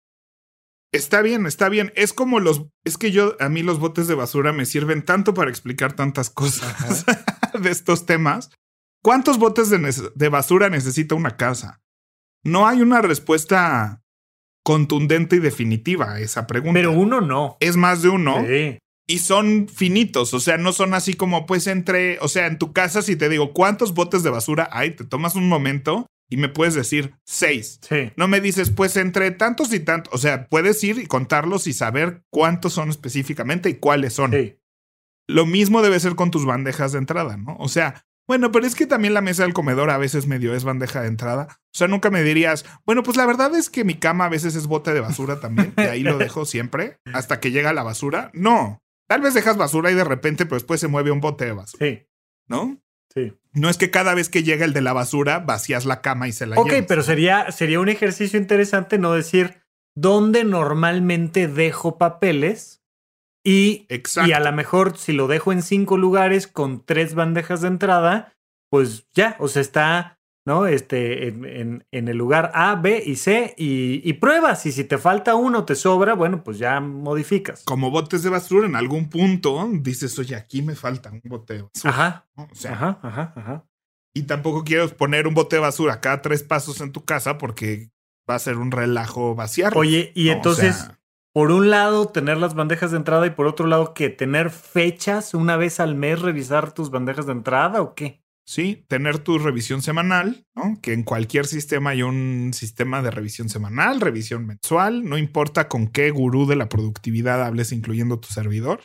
Está 0.92 1.22
bien, 1.22 1.46
está 1.46 1.68
bien. 1.68 1.92
Es 1.94 2.12
como 2.12 2.40
los. 2.40 2.66
Es 2.85 2.98
que 2.98 3.12
yo, 3.12 3.37
a 3.40 3.48
mí 3.48 3.62
los 3.62 3.79
botes 3.79 4.09
de 4.09 4.14
basura 4.14 4.53
me 4.53 4.66
sirven 4.66 5.05
tanto 5.05 5.35
para 5.35 5.50
explicar 5.50 5.94
tantas 5.94 6.31
cosas 6.31 7.05
de 7.61 7.70
estos 7.70 8.07
temas 8.07 8.50
¿Cuántos 9.03 9.38
botes 9.38 9.70
de, 9.70 10.29
basura 10.29 10.68
necesita 10.68 11.14
una 11.14 11.37
casa? 11.37 11.81
No 12.44 12.66
hay 12.66 12.83
una 12.83 13.00
respuesta 13.00 14.03
contundente 14.62 15.37
y 15.37 15.40
definitiva 15.40 16.12
a 16.12 16.20
esa 16.20 16.46
pregunta. 16.46 16.74
Pero 16.74 16.92
uno 16.92 17.20
no. 17.20 17.57
Es 17.61 17.76
más 17.76 18.03
de 18.03 18.11
uno. 18.11 18.44
Sí. 18.46 18.79
Y 19.07 19.18
son 19.18 19.68
finitos, 19.68 20.35
o 20.35 20.38
sea, 20.38 20.57
no 20.57 20.72
son 20.72 20.94
así 20.94 21.14
como 21.14 21.44
pues 21.44 21.66
entre, 21.66 22.20
o 22.20 22.29
sea, 22.29 22.46
en 22.46 22.59
tu 22.59 22.72
casa 22.72 23.03
si 23.03 23.16
te 23.16 23.29
digo 23.29 23.53
cuántos 23.53 23.92
botes 23.92 24.22
de 24.22 24.31
basura 24.31 24.68
hay, 24.70 24.92
te 24.92 25.05
tomas 25.05 25.35
un 25.35 25.48
momento 25.48 26.07
y 26.31 26.37
me 26.37 26.49
puedes 26.49 26.75
decir 26.75 27.14
seis. 27.25 27.81
Sí. 27.87 28.12
No 28.16 28.29
me 28.29 28.40
dices 28.40 28.71
pues 28.71 28.97
entre 28.97 29.31
tantos 29.33 29.73
y 29.75 29.81
tantos, 29.81 30.14
o 30.14 30.19
sea, 30.19 30.47
puedes 30.49 30.83
ir 30.85 30.99
y 30.99 31.07
contarlos 31.07 31.66
y 31.66 31.73
saber 31.73 32.23
cuántos 32.31 32.73
son 32.73 32.88
específicamente 32.88 33.69
y 33.69 33.75
cuáles 33.75 34.14
son. 34.14 34.33
Sí. 34.33 34.57
Lo 35.29 35.45
mismo 35.45 35.83
debe 35.83 36.01
ser 36.01 36.14
con 36.14 36.31
tus 36.31 36.47
bandejas 36.47 36.93
de 36.93 36.99
entrada, 36.99 37.37
¿no? 37.37 37.57
O 37.59 37.69
sea, 37.69 38.07
bueno, 38.31 38.53
pero 38.53 38.64
es 38.64 38.77
que 38.77 38.87
también 38.87 39.12
la 39.12 39.23
mesa 39.23 39.43
del 39.43 39.53
comedor 39.53 39.90
a 39.90 39.99
veces 39.99 40.29
medio 40.29 40.55
es 40.55 40.62
bandeja 40.62 41.03
de 41.03 41.09
entrada. 41.09 41.49
O 41.51 41.77
sea, 41.77 41.88
nunca 41.88 42.11
me 42.11 42.23
dirías, 42.23 42.64
bueno, 42.87 43.03
pues 43.03 43.16
la 43.16 43.27
verdad 43.27 43.55
es 43.57 43.71
que 43.71 43.83
mi 43.83 43.95
cama 43.95 44.27
a 44.27 44.29
veces 44.29 44.55
es 44.55 44.69
bote 44.69 44.95
de 44.95 45.01
basura 45.01 45.40
también. 45.40 45.75
Y 45.77 45.81
ahí 45.81 46.03
lo 46.05 46.16
dejo 46.19 46.45
siempre 46.45 47.01
hasta 47.12 47.40
que 47.40 47.51
llega 47.51 47.73
la 47.73 47.83
basura. 47.83 48.31
No, 48.33 48.85
tal 49.09 49.21
vez 49.21 49.35
dejas 49.35 49.57
basura 49.57 49.90
y 49.90 49.97
de 49.97 50.05
repente, 50.05 50.47
pues 50.47 50.62
después 50.62 50.81
se 50.81 50.87
mueve 50.87 51.11
un 51.11 51.21
bote 51.21 51.45
de 51.45 51.53
basura. 51.53 51.85
Sí. 51.85 52.07
¿No? 52.47 52.81
Sí. 53.12 53.33
No 53.53 53.68
es 53.68 53.77
que 53.77 53.90
cada 53.90 54.14
vez 54.14 54.29
que 54.29 54.42
llega 54.42 54.64
el 54.64 54.73
de 54.73 54.81
la 54.81 54.92
basura 54.92 55.40
vacías 55.40 55.85
la 55.85 56.01
cama 56.01 56.29
y 56.29 56.33
se 56.33 56.46
la 56.46 56.61
Ok, 56.61 56.73
pero 56.87 57.03
sería, 57.03 57.51
sería 57.51 57.81
un 57.81 57.88
ejercicio 57.88 58.38
interesante 58.38 58.99
no 58.99 59.12
decir 59.12 59.62
dónde 59.96 60.44
normalmente 60.44 61.49
dejo 61.49 61.99
papeles 61.99 62.83
y, 63.44 63.87
y 64.27 64.33
a 64.33 64.40
lo 64.40 64.53
mejor 64.53 64.96
si 64.96 65.12
lo 65.12 65.27
dejo 65.27 65.53
en 65.53 65.62
cinco 65.62 65.96
lugares 65.96 66.46
con 66.46 66.85
tres 66.85 67.14
bandejas 67.14 67.62
de 67.62 67.68
entrada, 67.68 68.35
pues 68.70 69.09
ya, 69.12 69.37
o 69.40 69.49
sea, 69.49 69.62
está, 69.62 70.19
¿no? 70.46 70.66
Este, 70.66 71.29
en, 71.29 71.87
en, 71.90 72.09
el 72.09 72.16
lugar 72.16 72.50
A, 72.55 72.74
B 72.76 73.03
y 73.05 73.16
C 73.16 73.55
y, 73.57 74.00
y, 74.09 74.12
pruebas. 74.14 74.64
Y 74.66 74.72
si 74.72 74.85
te 74.85 74.98
falta 74.98 75.35
uno, 75.35 75.64
te 75.64 75.74
sobra, 75.74 76.14
bueno, 76.14 76.42
pues 76.42 76.59
ya 76.59 76.81
modificas. 76.81 77.62
Como 77.64 77.90
botes 77.90 78.22
de 78.22 78.31
basura, 78.31 78.66
en 78.66 78.76
algún 78.76 79.09
punto 79.09 79.68
dices, 79.81 80.18
oye, 80.18 80.37
aquí 80.37 80.62
me 80.62 80.74
falta 80.74 81.11
un 81.11 81.22
bote 81.24 81.55
de 81.55 81.62
basura. 81.62 81.90
Ajá. 81.90 82.29
O 82.37 82.55
sea, 82.55 82.72
ajá, 82.72 82.98
ajá, 83.03 83.33
ajá. 83.37 83.66
Y 84.14 84.24
tampoco 84.24 84.64
quiero 84.64 84.88
poner 84.88 85.26
un 85.26 85.35
bote 85.35 85.57
de 85.57 85.61
basura 85.61 86.00
cada 86.00 86.20
tres 86.20 86.42
pasos 86.42 86.81
en 86.81 86.90
tu 86.90 87.05
casa 87.05 87.38
porque 87.38 87.90
va 88.29 88.35
a 88.35 88.40
ser 88.40 88.57
un 88.57 88.70
relajo 88.70 89.35
vaciar. 89.35 89.76
Oye, 89.76 90.12
y 90.14 90.31
entonces 90.31 90.90
por 91.33 91.53
un 91.53 91.70
lado 91.70 92.09
tener 92.09 92.38
las 92.38 92.55
bandejas 92.55 92.90
de 92.90 92.96
entrada 92.96 93.26
y 93.26 93.31
por 93.31 93.46
otro 93.46 93.66
lado 93.66 93.94
que 93.94 94.09
tener 94.09 94.50
fechas 94.50 95.33
una 95.35 95.57
vez 95.57 95.79
al 95.79 95.94
mes 95.94 96.20
revisar 96.20 96.72
tus 96.72 96.90
bandejas 96.90 97.26
de 97.26 97.33
entrada 97.33 97.83
o 97.83 97.94
qué? 97.94 98.24
Sí, 98.44 98.85
tener 98.88 99.18
tu 99.18 99.38
revisión 99.38 99.81
semanal, 99.81 100.44
que 100.83 100.92
en 100.92 101.05
cualquier 101.05 101.46
sistema 101.46 101.90
hay 101.90 102.03
un 102.03 102.50
sistema 102.53 103.00
de 103.00 103.12
revisión 103.12 103.48
semanal, 103.48 104.00
revisión 104.00 104.46
mensual, 104.46 105.05
no 105.09 105.18
importa 105.18 105.68
con 105.68 105.87
qué 105.87 106.11
gurú 106.11 106.46
de 106.46 106.57
la 106.57 106.68
productividad 106.68 107.44
hables, 107.44 107.70
incluyendo 107.70 108.18
tu 108.18 108.29
servidor. 108.29 108.83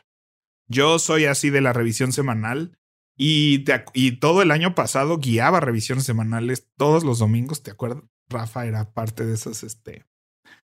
Yo 0.67 0.99
soy 0.99 1.25
así 1.25 1.49
de 1.49 1.61
la 1.61 1.73
revisión 1.73 2.11
semanal 2.11 2.77
y, 3.17 3.65
y 3.93 4.19
todo 4.19 4.41
el 4.41 4.51
año 4.51 4.75
pasado 4.75 5.17
guiaba 5.17 5.59
revisiones 5.61 6.03
semanales 6.03 6.69
todos 6.77 7.03
los 7.03 7.19
domingos, 7.19 7.63
¿te 7.63 7.71
acuerdas? 7.71 8.03
Rafa 8.29 8.65
era 8.65 8.93
parte 8.93 9.25
de 9.25 9.33
esas 9.33 9.63
este, 9.63 10.05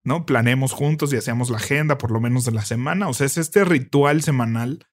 ¿no? 0.04 0.26
Planeemos 0.26 0.72
juntos 0.72 1.12
y 1.12 1.16
hacemos 1.16 1.50
la 1.50 1.58
agenda 1.58 1.98
por 1.98 2.10
lo 2.10 2.20
menos 2.20 2.44
de 2.44 2.52
la 2.52 2.64
semana. 2.64 3.08
O 3.08 3.14
sea, 3.14 3.26
es 3.26 3.38
este 3.38 3.64
ritual 3.64 4.22
semanal 4.22 4.86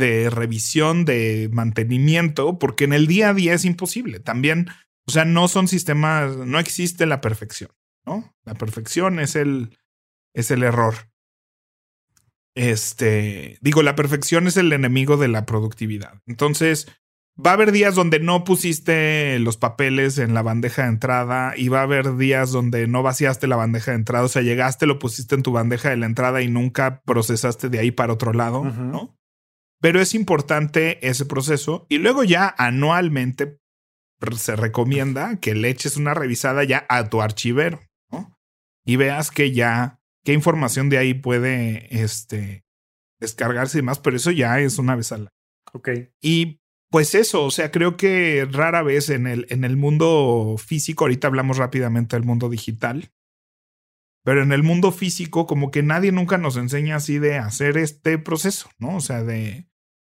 de 0.00 0.30
revisión, 0.30 1.04
de 1.04 1.48
mantenimiento, 1.52 2.58
porque 2.58 2.84
en 2.84 2.92
el 2.92 3.06
día 3.06 3.28
a 3.28 3.34
día 3.34 3.54
es 3.54 3.64
imposible. 3.64 4.18
También, 4.18 4.66
o 5.06 5.12
sea, 5.12 5.24
no 5.24 5.46
son 5.46 5.68
sistemas, 5.68 6.36
no 6.36 6.58
existe 6.58 7.06
la 7.06 7.20
perfección, 7.20 7.70
¿no? 8.04 8.34
La 8.44 8.54
perfección 8.54 9.20
es 9.20 9.36
el, 9.36 9.78
es 10.34 10.50
el 10.50 10.64
error. 10.64 10.94
Este, 12.56 13.58
digo, 13.60 13.82
la 13.84 13.94
perfección 13.94 14.48
es 14.48 14.56
el 14.56 14.72
enemigo 14.72 15.16
de 15.16 15.28
la 15.28 15.46
productividad. 15.46 16.20
Entonces, 16.26 16.88
va 17.44 17.50
a 17.50 17.54
haber 17.54 17.72
días 17.72 17.94
donde 17.94 18.18
no 18.18 18.44
pusiste 18.44 19.38
los 19.38 19.56
papeles 19.56 20.18
en 20.18 20.34
la 20.34 20.42
bandeja 20.42 20.82
de 20.82 20.88
entrada 20.88 21.54
y 21.56 21.68
va 21.68 21.80
a 21.80 21.84
haber 21.84 22.16
días 22.16 22.50
donde 22.50 22.86
no 22.86 23.02
vaciaste 23.02 23.46
la 23.46 23.56
bandeja 23.56 23.92
de 23.92 23.98
entrada, 23.98 24.24
o 24.24 24.28
sea, 24.28 24.42
llegaste, 24.42 24.86
lo 24.86 24.98
pusiste 24.98 25.34
en 25.34 25.42
tu 25.42 25.52
bandeja 25.52 25.90
de 25.90 25.96
la 25.96 26.06
entrada 26.06 26.42
y 26.42 26.48
nunca 26.48 27.02
procesaste 27.02 27.68
de 27.68 27.78
ahí 27.78 27.90
para 27.90 28.12
otro 28.12 28.32
lado, 28.32 28.64
¿no? 28.64 29.19
Pero 29.80 30.00
es 30.00 30.14
importante 30.14 31.06
ese 31.06 31.24
proceso 31.24 31.86
y 31.88 31.98
luego 31.98 32.22
ya 32.22 32.54
anualmente 32.58 33.58
se 34.36 34.56
recomienda 34.56 35.38
que 35.40 35.54
le 35.54 35.70
eches 35.70 35.96
una 35.96 36.14
revisada 36.14 36.64
ya 36.64 36.84
a 36.88 37.08
tu 37.08 37.22
archivero, 37.22 37.80
¿no? 38.10 38.36
Y 38.84 38.96
veas 38.96 39.30
que 39.30 39.52
ya, 39.52 40.00
qué 40.24 40.34
información 40.34 40.90
de 40.90 40.98
ahí 40.98 41.14
puede, 41.14 42.02
este, 42.02 42.64
descargarse 43.18 43.78
y 43.78 43.80
demás, 43.80 43.98
pero 43.98 44.16
eso 44.16 44.30
ya 44.30 44.60
es 44.60 44.78
una 44.78 44.96
vez 44.96 45.12
al 45.12 45.20
año. 45.20 45.30
Ok. 45.72 45.88
Y 46.20 46.60
pues 46.90 47.14
eso, 47.14 47.44
o 47.44 47.50
sea, 47.50 47.70
creo 47.70 47.96
que 47.96 48.46
rara 48.50 48.82
vez 48.82 49.10
en 49.10 49.26
el, 49.26 49.46
en 49.50 49.64
el 49.64 49.76
mundo 49.76 50.56
físico, 50.58 51.04
ahorita 51.04 51.28
hablamos 51.28 51.56
rápidamente 51.56 52.16
del 52.16 52.26
mundo 52.26 52.48
digital, 52.48 53.12
pero 54.24 54.42
en 54.42 54.52
el 54.52 54.62
mundo 54.62 54.92
físico 54.92 55.46
como 55.46 55.70
que 55.70 55.82
nadie 55.82 56.12
nunca 56.12 56.36
nos 56.36 56.56
enseña 56.56 56.96
así 56.96 57.18
de 57.18 57.38
hacer 57.38 57.78
este 57.78 58.18
proceso, 58.18 58.68
¿no? 58.78 58.96
O 58.96 59.00
sea, 59.00 59.22
de, 59.22 59.69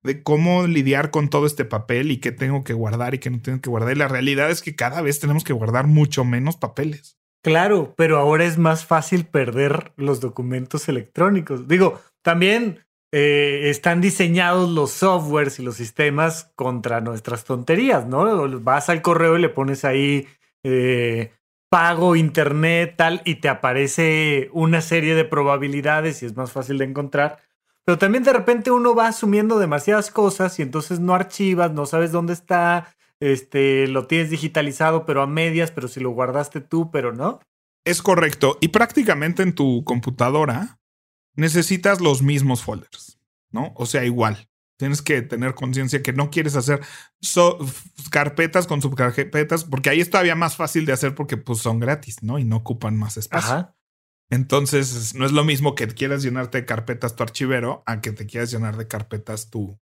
de 0.05 0.23
cómo 0.23 0.67
lidiar 0.67 1.11
con 1.11 1.29
todo 1.29 1.47
este 1.47 1.65
papel 1.65 2.11
y 2.11 2.19
qué 2.19 2.31
tengo 2.31 2.63
que 2.63 2.75
guardar 2.75 3.15
y 3.15 3.19
qué 3.19 3.31
no 3.31 3.41
tengo 3.41 3.61
que 3.61 3.71
guardar. 3.71 3.97
Y 3.97 3.99
la 3.99 4.09
realidad 4.09 4.51
es 4.51 4.63
que 4.63 4.77
cada 4.77 5.03
vez 5.03 5.19
tenemos 5.19 5.43
que 5.43 5.53
guardar 5.53 5.87
mucho 5.87 6.25
menos 6.25 6.57
papeles. 6.57 7.19
Claro, 7.43 7.95
pero 7.97 8.19
ahora 8.19 8.45
es 8.45 8.57
más 8.57 8.87
fácil 8.87 9.25
perder 9.27 9.93
los 9.97 10.21
documentos 10.21 10.89
electrónicos. 10.89 11.69
Digo, 11.69 12.01
también 12.23 12.81
eh, 13.13 13.71
están 13.71 14.01
diseñados 14.01 14.71
los 14.71 14.91
softwares 14.91 15.59
y 15.59 15.63
los 15.63 15.77
sistemas 15.77 16.53
contra 16.57 17.01
nuestras 17.01 17.45
tonterías, 17.45 18.07
¿no? 18.07 18.49
Vas 18.61 18.89
al 18.89 19.03
correo 19.03 19.37
y 19.37 19.43
le 19.43 19.49
pones 19.49 19.85
ahí 19.85 20.27
eh, 20.65 21.33
pago 21.71 22.17
internet, 22.17 22.95
tal, 22.97 23.21
y 23.25 23.37
te 23.37 23.49
aparece 23.49 24.49
una 24.53 24.81
serie 24.81 25.15
de 25.15 25.25
probabilidades 25.25 26.23
y 26.23 26.27
es 26.27 26.37
más 26.37 26.53
fácil 26.53 26.79
de 26.79 26.85
encontrar. 26.85 27.41
Pero 27.85 27.99
también 27.99 28.25
de 28.25 28.33
repente 28.33 28.71
uno 28.71 28.95
va 28.95 29.09
asumiendo 29.09 29.59
demasiadas 29.59 30.11
cosas 30.11 30.59
y 30.59 30.63
entonces 30.63 31.01
no 31.01 31.15
archivas, 31.15 31.73
no 31.73 31.85
sabes 31.87 32.13
dónde 32.13 32.33
está, 32.33 32.95
este, 33.21 33.87
lo 33.89 34.07
tienes 34.07 34.31
digitalizado, 34.31 35.05
pero 35.07 35.23
a 35.23 35.27
medias, 35.27 35.71
pero 35.71 35.89
si 35.89 36.01
lo 36.01 36.11
guardaste 36.11 36.61
tú, 36.61 36.91
pero 36.91 37.13
no. 37.13 37.41
Es 37.85 38.01
correcto. 38.01 38.57
Y 38.61 38.69
prácticamente 38.69 39.43
en 39.43 39.55
tu 39.55 39.85
computadora 39.85 40.79
necesitas 41.35 42.01
los 42.01 42.23
mismos 42.23 42.63
folders, 42.63 43.19
¿no? 43.51 43.73
O 43.77 43.87
sea, 43.87 44.05
igual. 44.05 44.49
Tienes 44.77 45.03
que 45.03 45.23
tener 45.23 45.55
conciencia 45.55 46.03
que 46.03 46.13
no 46.13 46.31
quieres 46.31 46.57
hacer 46.57 46.81
carpetas 48.11 48.67
con 48.67 48.83
subcarpetas, 48.83 49.65
porque 49.65 49.91
ahí 49.91 50.01
es 50.01 50.11
todavía 50.11 50.35
más 50.35 50.57
fácil 50.57 50.85
de 50.85 50.93
hacer 50.93 51.15
porque 51.15 51.37
pues, 51.37 51.61
son 51.61 51.79
gratis, 51.79 52.23
¿no? 52.23 52.39
Y 52.39 52.45
no 52.45 52.57
ocupan 52.57 52.97
más 52.97 53.17
espacio. 53.17 53.73
Entonces, 54.31 55.15
no 55.15 55.27
es 55.27 55.33
lo 55.33 55.45
mismo 55.45 55.75
que 55.75 55.87
quieras 55.89 56.23
llenarte 56.23 56.59
de 56.59 56.67
carpetas 56.67 57.15
tu 57.15 57.23
archivero 57.23 57.83
a 57.87 58.01
que 58.01 58.13
te 58.13 58.27
quieras 58.27 58.51
llenar 58.51 58.77
de 58.77 58.89
carpetas 58.89 59.51
tu, 59.51 59.79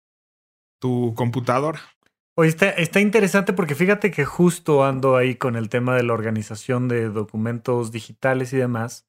tu 0.80 1.13
computadora. 1.15 1.80
Oye, 2.38 2.49
está, 2.49 2.69
está, 2.69 2.99
interesante 3.01 3.54
porque 3.54 3.75
fíjate 3.75 4.10
que 4.10 4.25
justo 4.25 4.84
ando 4.84 5.15
ahí 5.17 5.36
con 5.36 5.56
el 5.56 5.69
tema 5.69 5.95
de 5.95 6.04
la 6.04 6.13
organización 6.13 6.88
de 6.88 7.10
documentos 7.10 7.91
digitales 7.91 8.54
y 8.54 8.58
demás. 8.58 9.06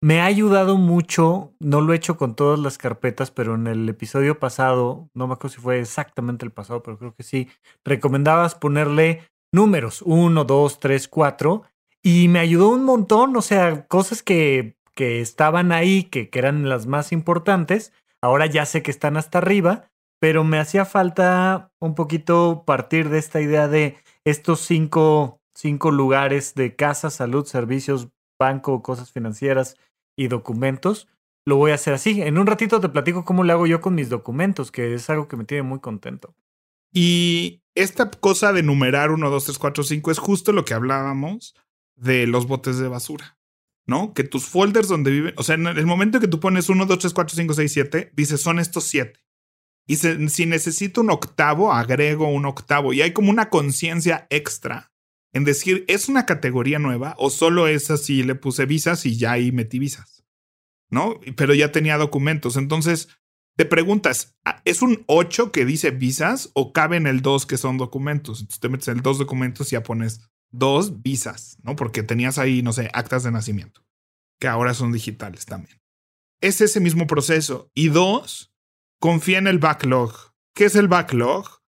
Me 0.00 0.20
ha 0.20 0.26
ayudado 0.26 0.76
mucho, 0.76 1.54
no 1.60 1.80
lo 1.80 1.92
he 1.92 1.96
hecho 1.96 2.16
con 2.16 2.36
todas 2.36 2.58
las 2.58 2.78
carpetas, 2.78 3.30
pero 3.30 3.54
en 3.54 3.66
el 3.66 3.88
episodio 3.88 4.38
pasado, 4.38 5.08
no 5.14 5.26
me 5.26 5.34
acuerdo 5.34 5.56
si 5.56 5.62
fue 5.62 5.80
exactamente 5.80 6.44
el 6.44 6.52
pasado, 6.52 6.82
pero 6.82 6.98
creo 6.98 7.14
que 7.14 7.22
sí, 7.22 7.48
recomendabas 7.84 8.54
ponerle 8.54 9.22
números, 9.52 10.02
1, 10.02 10.44
2, 10.44 10.80
3, 10.80 11.08
4, 11.08 11.62
y 12.06 12.28
me 12.28 12.38
ayudó 12.38 12.68
un 12.68 12.84
montón, 12.84 13.34
o 13.34 13.40
sea, 13.40 13.86
cosas 13.86 14.22
que, 14.22 14.76
que 14.94 15.22
estaban 15.22 15.72
ahí, 15.72 16.04
que, 16.04 16.28
que 16.28 16.38
eran 16.38 16.68
las 16.68 16.86
más 16.86 17.12
importantes, 17.12 17.94
ahora 18.20 18.44
ya 18.44 18.66
sé 18.66 18.82
que 18.82 18.90
están 18.90 19.16
hasta 19.16 19.38
arriba, 19.38 19.90
pero 20.20 20.44
me 20.44 20.58
hacía 20.58 20.84
falta 20.84 21.72
un 21.80 21.94
poquito 21.94 22.64
partir 22.66 23.08
de 23.08 23.18
esta 23.18 23.40
idea 23.40 23.68
de 23.68 23.96
estos 24.24 24.60
cinco, 24.60 25.40
cinco 25.54 25.90
lugares 25.90 26.54
de 26.54 26.76
casa, 26.76 27.08
salud, 27.08 27.46
servicios, 27.46 28.10
banco, 28.38 28.82
cosas 28.82 29.10
financieras 29.10 29.78
y 30.14 30.28
documentos. 30.28 31.08
Lo 31.46 31.56
voy 31.56 31.70
a 31.70 31.76
hacer 31.76 31.94
así. 31.94 32.20
En 32.20 32.36
un 32.36 32.46
ratito 32.46 32.80
te 32.80 32.88
platico 32.90 33.24
cómo 33.24 33.44
lo 33.44 33.52
hago 33.54 33.66
yo 33.66 33.80
con 33.80 33.94
mis 33.94 34.10
documentos, 34.10 34.70
que 34.70 34.92
es 34.92 35.08
algo 35.08 35.26
que 35.26 35.36
me 35.36 35.44
tiene 35.44 35.62
muy 35.62 35.80
contento. 35.80 36.34
Y 36.92 37.62
esta 37.74 38.10
cosa 38.10 38.52
de 38.52 38.62
numerar 38.62 39.10
1, 39.10 39.30
2, 39.30 39.44
3, 39.44 39.58
4, 39.58 39.84
5 39.84 40.10
es 40.10 40.18
justo 40.18 40.52
lo 40.52 40.64
que 40.64 40.74
hablábamos 40.74 41.54
de 42.04 42.26
los 42.26 42.46
botes 42.46 42.78
de 42.78 42.88
basura, 42.88 43.38
¿no? 43.86 44.14
Que 44.14 44.22
tus 44.22 44.46
folders 44.46 44.88
donde 44.88 45.10
viven, 45.10 45.34
o 45.36 45.42
sea, 45.42 45.56
en 45.56 45.66
el 45.66 45.86
momento 45.86 46.20
que 46.20 46.28
tú 46.28 46.38
pones 46.38 46.68
1, 46.68 46.86
2, 46.86 46.98
3, 46.98 47.12
4, 47.12 47.36
5, 47.36 47.54
6, 47.54 47.72
7, 47.72 48.12
dices 48.14 48.40
son 48.40 48.58
estos 48.58 48.84
7. 48.84 49.18
Y 49.86 49.96
si 49.96 50.46
necesito 50.46 51.02
un 51.02 51.10
octavo, 51.10 51.72
agrego 51.72 52.28
un 52.28 52.46
octavo. 52.46 52.94
Y 52.94 53.02
hay 53.02 53.12
como 53.12 53.30
una 53.30 53.50
conciencia 53.50 54.26
extra 54.30 54.92
en 55.34 55.44
decir, 55.44 55.84
¿es 55.88 56.08
una 56.08 56.24
categoría 56.24 56.78
nueva 56.78 57.14
o 57.18 57.28
solo 57.28 57.68
es 57.68 57.90
así? 57.90 58.22
Le 58.22 58.34
puse 58.34 58.64
visas 58.64 59.04
y 59.04 59.18
ya 59.18 59.32
ahí 59.32 59.52
metí 59.52 59.78
visas, 59.78 60.24
¿no? 60.88 61.20
Pero 61.36 61.52
ya 61.52 61.70
tenía 61.70 61.98
documentos. 61.98 62.56
Entonces, 62.56 63.08
te 63.56 63.66
preguntas, 63.66 64.38
¿es 64.64 64.80
un 64.80 65.04
8 65.06 65.52
que 65.52 65.66
dice 65.66 65.90
visas 65.90 66.50
o 66.54 66.72
cabe 66.72 66.96
en 66.96 67.06
el 67.06 67.20
2 67.20 67.44
que 67.44 67.58
son 67.58 67.76
documentos? 67.76 68.40
Entonces 68.40 68.60
te 68.60 68.70
metes 68.70 68.88
el 68.88 69.02
2 69.02 69.18
documentos 69.18 69.68
y 69.68 69.72
ya 69.72 69.82
pones 69.82 70.22
dos 70.58 71.02
visas, 71.02 71.58
¿no? 71.62 71.76
Porque 71.76 72.02
tenías 72.02 72.38
ahí, 72.38 72.62
no 72.62 72.72
sé, 72.72 72.90
actas 72.92 73.22
de 73.22 73.30
nacimiento, 73.30 73.84
que 74.40 74.48
ahora 74.48 74.74
son 74.74 74.92
digitales 74.92 75.46
también. 75.46 75.80
Es 76.40 76.60
ese 76.60 76.80
mismo 76.80 77.06
proceso. 77.06 77.70
Y 77.74 77.88
dos, 77.88 78.52
confía 79.00 79.38
en 79.38 79.46
el 79.46 79.58
backlog. 79.58 80.34
¿Qué 80.54 80.66
es 80.66 80.76
el 80.76 80.88
backlog? 80.88 81.64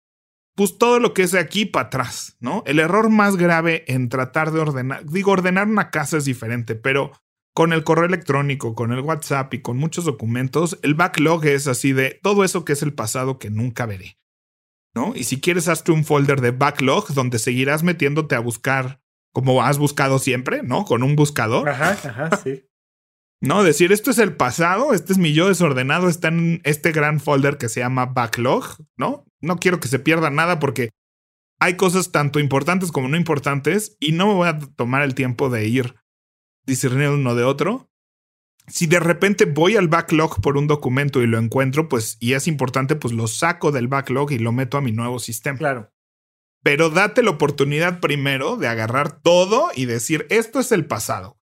pues 0.55 0.79
todo 0.79 1.01
lo 1.01 1.15
que 1.15 1.23
es 1.23 1.33
de 1.33 1.41
aquí 1.41 1.67
para 1.67 1.87
atrás, 1.87 2.37
¿no? 2.41 2.63
El 2.67 2.79
error 2.79 3.11
más 3.11 3.37
grave 3.37 3.85
en 3.89 4.09
tratar 4.09 4.53
de 4.53 4.61
ordenar, 4.61 5.05
digo, 5.05 5.33
ordenar 5.33 5.67
una 5.67 5.91
casa 5.91 6.17
es 6.17 6.25
diferente, 6.25 6.75
pero 6.75 7.13
con 7.55 7.73
el 7.73 7.85
correo 7.85 8.05
electrónico, 8.05 8.75
con 8.75 8.93
el 8.93 9.01
WhatsApp 9.01 9.53
y 9.55 9.63
con 9.63 9.77
muchos 9.77 10.05
documentos, 10.05 10.79
el 10.83 10.95
backlog 10.95 11.45
es 11.47 11.67
así 11.67 11.93
de 11.93 12.19
todo 12.23 12.45
eso 12.45 12.65
que 12.65 12.75
es 12.75 12.83
el 12.83 12.95
pasado 12.95 13.39
que 13.39 13.51
nunca 13.51 13.87
veré, 13.87 14.19
¿no? 14.95 15.15
Y 15.15 15.25
si 15.25 15.41
quieres, 15.41 15.69
hazte 15.69 15.93
un 15.93 16.05
folder 16.05 16.41
de 16.41 16.51
backlog 16.51 17.13
donde 17.15 17.39
seguirás 17.39 17.83
metiéndote 17.83 18.35
a 18.35 18.41
buscar 18.41 19.01
como 19.33 19.63
has 19.63 19.79
buscado 19.79 20.19
siempre, 20.19 20.63
¿no? 20.63 20.85
Con 20.85 21.03
un 21.03 21.17
buscador. 21.17 21.69
Ajá, 21.69 21.91
ajá, 21.91 22.37
sí. 22.43 22.65
No, 23.41 23.63
decir 23.63 23.93
esto 23.93 24.11
es 24.11 24.17
el 24.19 24.35
pasado, 24.37 24.95
este 24.95 25.13
es 25.13 25.19
mi 25.19 25.35
yo 25.35 25.49
desordenado, 25.49 26.09
está 26.09 26.29
en 26.29 26.63
este 26.65 26.93
gran 26.93 27.21
folder 27.21 27.59
que 27.59 27.69
se 27.69 27.81
llama 27.81 28.07
backlog, 28.07 28.65
¿no? 28.97 29.27
No 29.43 29.59
quiero 29.59 29.81
que 29.81 29.89
se 29.89 29.99
pierda 29.99 30.31
nada 30.31 30.59
porque 30.59 30.89
hay 31.61 31.77
cosas 31.77 32.11
tanto 32.11 32.41
importantes 32.41 32.91
como 32.91 33.09
no 33.09 33.19
importantes 33.19 33.99
y 34.01 34.13
no 34.13 34.29
me 34.29 34.35
voy 34.35 34.49
a 34.49 34.59
tomar 34.59 35.03
el 35.03 35.15
tiempo 35.15 35.51
de 35.51 35.67
ir 35.67 35.95
discerniendo 36.65 37.17
uno 37.17 37.35
de 37.35 37.45
otro. 37.45 37.91
Si 38.67 38.87
de 38.87 38.99
repente 38.99 39.45
voy 39.45 39.77
al 39.77 39.89
backlog 39.89 40.41
por 40.41 40.57
un 40.57 40.67
documento 40.67 41.23
y 41.23 41.27
lo 41.27 41.39
encuentro, 41.39 41.89
pues 41.89 42.17
y 42.21 42.33
es 42.33 42.49
importante, 42.49 42.97
pues 42.97 43.13
lo 43.13 43.27
saco 43.27 43.73
del 43.73 43.89
backlog 43.89 44.33
y 44.33 44.39
lo 44.39 44.53
meto 44.53 44.79
a 44.79 44.81
mi 44.81 44.93
nuevo 44.93 45.19
sistema. 45.19 45.59
Claro. 45.59 45.91
Pero 46.63 46.89
date 46.89 47.23
la 47.23 47.31
oportunidad 47.31 48.01
primero 48.01 48.57
de 48.57 48.69
agarrar 48.69 49.21
todo 49.21 49.69
y 49.75 49.85
decir, 49.85 50.27
esto 50.31 50.61
es 50.61 50.73
el 50.73 50.87
pasado, 50.87 51.39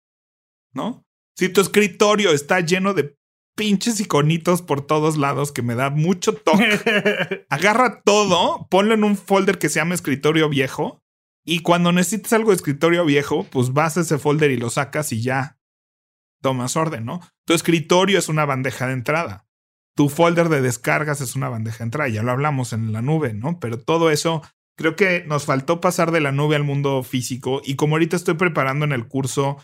¿no? 0.73 1.05
Si 1.37 1.51
tu 1.51 1.61
escritorio 1.61 2.33
está 2.33 2.61
lleno 2.61 2.95
de 2.95 3.17
pinches 3.55 4.01
iconitos 4.01 4.63
por 4.63 4.81
todos 4.81 5.19
lados 5.19 5.53
que 5.53 5.61
me 5.61 5.75
da 5.75 5.91
mucho 5.91 6.33
toque, 6.33 7.45
agarra 7.51 8.01
todo, 8.01 8.67
ponlo 8.71 8.95
en 8.95 9.05
un 9.05 9.19
folder 9.19 9.59
que 9.59 9.69
se 9.69 9.81
llama 9.81 9.95
escritorio 9.95 10.49
viejo 10.49 11.03
y 11.45 11.61
cuando 11.61 11.93
necesites 11.93 12.33
algo 12.33 12.51
de 12.51 12.57
escritorio 12.57 13.05
viejo, 13.05 13.45
pues 13.45 13.75
vas 13.75 13.99
a 13.99 14.01
ese 14.01 14.19
folder 14.19 14.51
y 14.51 14.57
lo 14.57 14.71
sacas 14.71 15.13
y 15.13 15.21
ya 15.21 15.60
tomas 16.41 16.77
orden, 16.77 17.05
¿no? 17.05 17.21
Tu 17.47 17.55
escritorio 17.55 18.19
es 18.19 18.29
una 18.29 18.45
bandeja 18.45 18.87
de 18.87 18.95
entrada. 18.95 19.47
Tu 19.97 20.09
folder 20.09 20.49
de 20.49 20.63
descargas 20.63 21.21
es 21.21 21.37
una 21.37 21.49
bandeja 21.49 21.79
de 21.79 21.85
entrada, 21.85 22.09
ya 22.09 22.23
lo 22.23 22.31
hablamos 22.31 22.73
en 22.73 22.93
la 22.93 23.03
nube, 23.03 23.35
¿no? 23.35 23.59
Pero 23.61 23.79
todo 23.79 24.11
eso 24.11 24.43
creo 24.77 24.97
que 24.97 25.25
nos 25.27 25.45
faltó 25.45 25.81
pasar 25.81 26.11
de 26.11 26.21
la 26.21 26.33
nube 26.33 26.57
al 26.57 26.65
mundo 26.65 27.03
físico 27.03 27.61
y 27.65 27.77
como 27.77 27.97
ahorita 27.97 28.17
estoy 28.17 28.35
preparando 28.35 28.85
en 28.85 28.93
el 28.93 29.09
curso 29.09 29.59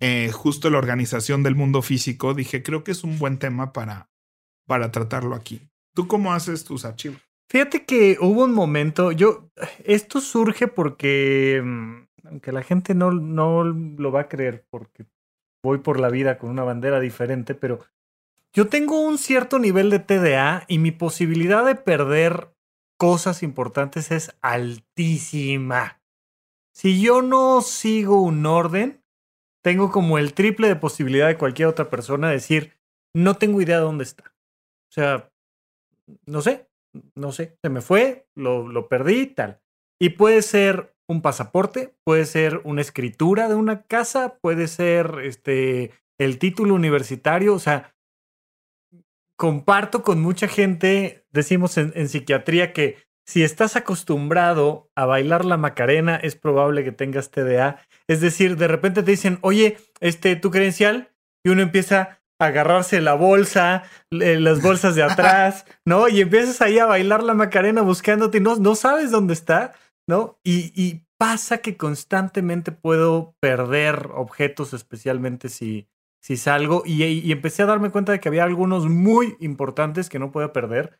eh, 0.00 0.30
justo 0.32 0.70
la 0.70 0.78
organización 0.78 1.42
del 1.42 1.56
mundo 1.56 1.82
físico, 1.82 2.32
dije, 2.32 2.62
creo 2.62 2.84
que 2.84 2.92
es 2.92 3.04
un 3.04 3.18
buen 3.18 3.38
tema 3.38 3.72
para, 3.72 4.08
para 4.66 4.90
tratarlo 4.90 5.34
aquí. 5.34 5.68
¿Tú 5.94 6.06
cómo 6.06 6.32
haces 6.32 6.64
tus 6.64 6.84
archivos? 6.84 7.20
Fíjate 7.50 7.84
que 7.84 8.16
hubo 8.20 8.44
un 8.44 8.54
momento, 8.54 9.12
yo, 9.12 9.50
esto 9.84 10.20
surge 10.20 10.68
porque, 10.68 11.60
mm, 11.62 12.28
aunque 12.28 12.52
la 12.52 12.62
gente 12.62 12.94
no, 12.94 13.10
no 13.10 13.64
lo 13.64 14.12
va 14.12 14.22
a 14.22 14.28
creer, 14.28 14.64
porque 14.70 15.04
voy 15.62 15.78
por 15.78 16.00
la 16.00 16.08
vida 16.08 16.38
con 16.38 16.50
una 16.50 16.64
bandera 16.64 17.00
diferente, 17.00 17.54
pero 17.54 17.80
yo 18.52 18.68
tengo 18.68 19.00
un 19.00 19.18
cierto 19.18 19.58
nivel 19.58 19.90
de 19.90 20.00
TDA 20.00 20.64
y 20.68 20.78
mi 20.78 20.90
posibilidad 20.90 21.64
de 21.64 21.76
perder 21.76 22.54
cosas 22.98 23.42
importantes 23.42 24.10
es 24.10 24.36
altísima. 24.42 26.02
Si 26.72 27.00
yo 27.00 27.22
no 27.22 27.60
sigo 27.60 28.22
un 28.22 28.44
orden, 28.46 29.04
tengo 29.62 29.90
como 29.90 30.18
el 30.18 30.34
triple 30.34 30.68
de 30.68 30.76
posibilidad 30.76 31.28
de 31.28 31.38
cualquier 31.38 31.68
otra 31.68 31.90
persona 31.90 32.28
de 32.28 32.34
decir, 32.34 32.78
no 33.14 33.36
tengo 33.36 33.60
idea 33.60 33.76
de 33.76 33.84
dónde 33.84 34.04
está. 34.04 34.34
O 34.88 34.92
sea, 34.92 35.30
no 36.26 36.42
sé, 36.42 36.68
no 37.14 37.32
sé, 37.32 37.56
se 37.62 37.68
me 37.68 37.80
fue, 37.80 38.26
lo, 38.34 38.66
lo 38.66 38.88
perdí, 38.88 39.26
tal. 39.26 39.60
Y 39.98 40.10
puede 40.10 40.42
ser 40.42 40.94
un 41.10 41.22
pasaporte, 41.22 41.94
puede 42.04 42.24
ser 42.24 42.60
una 42.64 42.80
escritura 42.80 43.48
de 43.48 43.54
una 43.54 43.82
casa, 43.82 44.38
puede 44.40 44.68
ser 44.68 45.20
este, 45.24 45.90
el 46.18 46.38
título 46.38 46.74
universitario, 46.74 47.54
o 47.54 47.58
sea, 47.58 47.94
comparto 49.36 50.02
con 50.02 50.20
mucha 50.20 50.48
gente, 50.48 51.26
decimos 51.30 51.78
en, 51.78 51.92
en 51.96 52.08
psiquiatría 52.08 52.72
que 52.72 52.98
si 53.26 53.42
estás 53.42 53.76
acostumbrado 53.76 54.90
a 54.96 55.06
bailar 55.06 55.44
la 55.44 55.56
Macarena, 55.56 56.16
es 56.16 56.36
probable 56.36 56.84
que 56.84 56.92
tengas 56.92 57.30
TDA. 57.30 57.78
Es 58.08 58.20
decir, 58.20 58.56
de 58.56 58.68
repente 58.68 59.02
te 59.02 59.10
dicen, 59.12 59.38
oye, 59.42 59.78
este, 60.00 60.36
tu 60.36 60.50
credencial, 60.50 61.12
y 61.44 61.50
uno 61.50 61.62
empieza, 61.62 62.20
agarrarse 62.40 63.00
la 63.00 63.14
bolsa, 63.14 63.84
las 64.10 64.62
bolsas 64.62 64.94
de 64.94 65.02
atrás, 65.04 65.64
¿no? 65.84 66.08
Y 66.08 66.20
empiezas 66.20 66.60
ahí 66.60 66.78
a 66.78 66.86
bailar 66.86 67.22
la 67.22 67.34
Macarena 67.34 67.82
buscándote 67.82 68.38
y 68.38 68.40
no, 68.40 68.56
no 68.56 68.74
sabes 68.74 69.10
dónde 69.10 69.34
está, 69.34 69.74
Y, 70.44 71.06
pasa 71.18 71.58
que 71.58 71.76
constantemente 71.76 72.72
puedo 72.72 73.36
perder 73.40 74.08
objetos, 74.14 74.72
especialmente 74.72 75.50
si, 75.50 75.86
si 76.22 76.38
salgo. 76.38 76.82
Y, 76.86 77.04
y, 77.04 77.30
empecé 77.30 77.62
a 77.62 77.66
darme 77.66 77.90
cuenta 77.90 78.12
de 78.12 78.20
que 78.20 78.28
había 78.28 78.44
algunos 78.44 78.88
muy 78.88 79.36
importantes 79.38 80.08
que 80.08 80.18
no 80.18 80.32
podía 80.32 80.52
perder. 80.52 80.98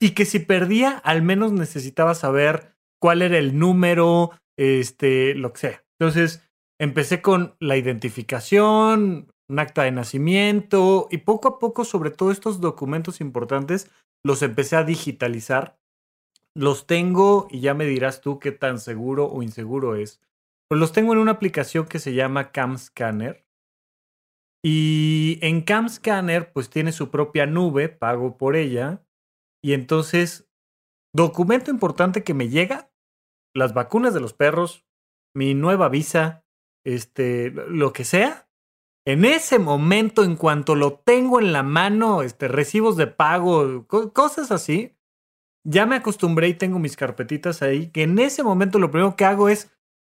Y 0.00 0.10
que 0.10 0.24
si 0.24 0.38
perdía, 0.38 0.98
al 0.98 1.22
menos 1.22 1.52
necesitaba 1.52 2.14
saber 2.14 2.76
cuál 3.00 3.22
era 3.22 3.38
el 3.38 3.58
número, 3.58 4.30
este, 4.56 5.34
lo 5.34 5.52
que 5.52 5.60
sea. 5.60 5.84
Entonces, 5.98 6.42
empecé 6.78 7.22
con 7.22 7.56
la 7.60 7.76
identificación, 7.76 9.28
un 9.48 9.58
acta 9.58 9.84
de 9.84 9.92
nacimiento 9.92 11.08
y 11.10 11.18
poco 11.18 11.48
a 11.48 11.58
poco, 11.58 11.84
sobre 11.84 12.10
todo 12.10 12.30
estos 12.30 12.60
documentos 12.60 13.20
importantes, 13.20 13.90
los 14.24 14.42
empecé 14.42 14.76
a 14.76 14.84
digitalizar. 14.84 15.78
Los 16.56 16.86
tengo 16.86 17.48
y 17.50 17.60
ya 17.60 17.74
me 17.74 17.84
dirás 17.84 18.22
tú 18.22 18.38
qué 18.38 18.50
tan 18.50 18.80
seguro 18.80 19.26
o 19.26 19.42
inseguro 19.42 19.94
es. 19.94 20.22
Pues 20.68 20.80
los 20.80 20.92
tengo 20.92 21.12
en 21.12 21.18
una 21.18 21.32
aplicación 21.32 21.86
que 21.86 21.98
se 21.98 22.14
llama 22.14 22.50
Cam 22.50 22.78
Scanner. 22.78 23.46
Y 24.64 25.38
en 25.42 25.60
Cam 25.60 25.90
Scanner, 25.90 26.50
pues 26.54 26.70
tiene 26.70 26.92
su 26.92 27.10
propia 27.10 27.44
nube, 27.44 27.90
pago 27.90 28.38
por 28.38 28.56
ella. 28.56 29.06
Y 29.62 29.74
entonces, 29.74 30.50
documento 31.14 31.70
importante 31.70 32.24
que 32.24 32.32
me 32.32 32.48
llega, 32.48 32.90
las 33.54 33.74
vacunas 33.74 34.14
de 34.14 34.20
los 34.20 34.32
perros, 34.32 34.86
mi 35.34 35.52
nueva 35.52 35.90
visa, 35.90 36.46
este, 36.86 37.50
lo 37.50 37.92
que 37.92 38.04
sea, 38.04 38.48
en 39.04 39.26
ese 39.26 39.58
momento, 39.58 40.24
en 40.24 40.36
cuanto 40.36 40.74
lo 40.74 40.94
tengo 40.94 41.38
en 41.38 41.52
la 41.52 41.62
mano, 41.62 42.22
este, 42.22 42.48
recibos 42.48 42.96
de 42.96 43.08
pago, 43.08 43.86
cosas 43.86 44.50
así, 44.50 44.95
ya 45.68 45.84
me 45.84 45.96
acostumbré 45.96 46.48
y 46.48 46.54
tengo 46.54 46.78
mis 46.78 46.96
carpetitas 46.96 47.60
ahí, 47.60 47.88
que 47.88 48.04
en 48.04 48.18
ese 48.20 48.44
momento 48.44 48.78
lo 48.78 48.90
primero 48.92 49.16
que 49.16 49.24
hago 49.24 49.48
es, 49.48 49.72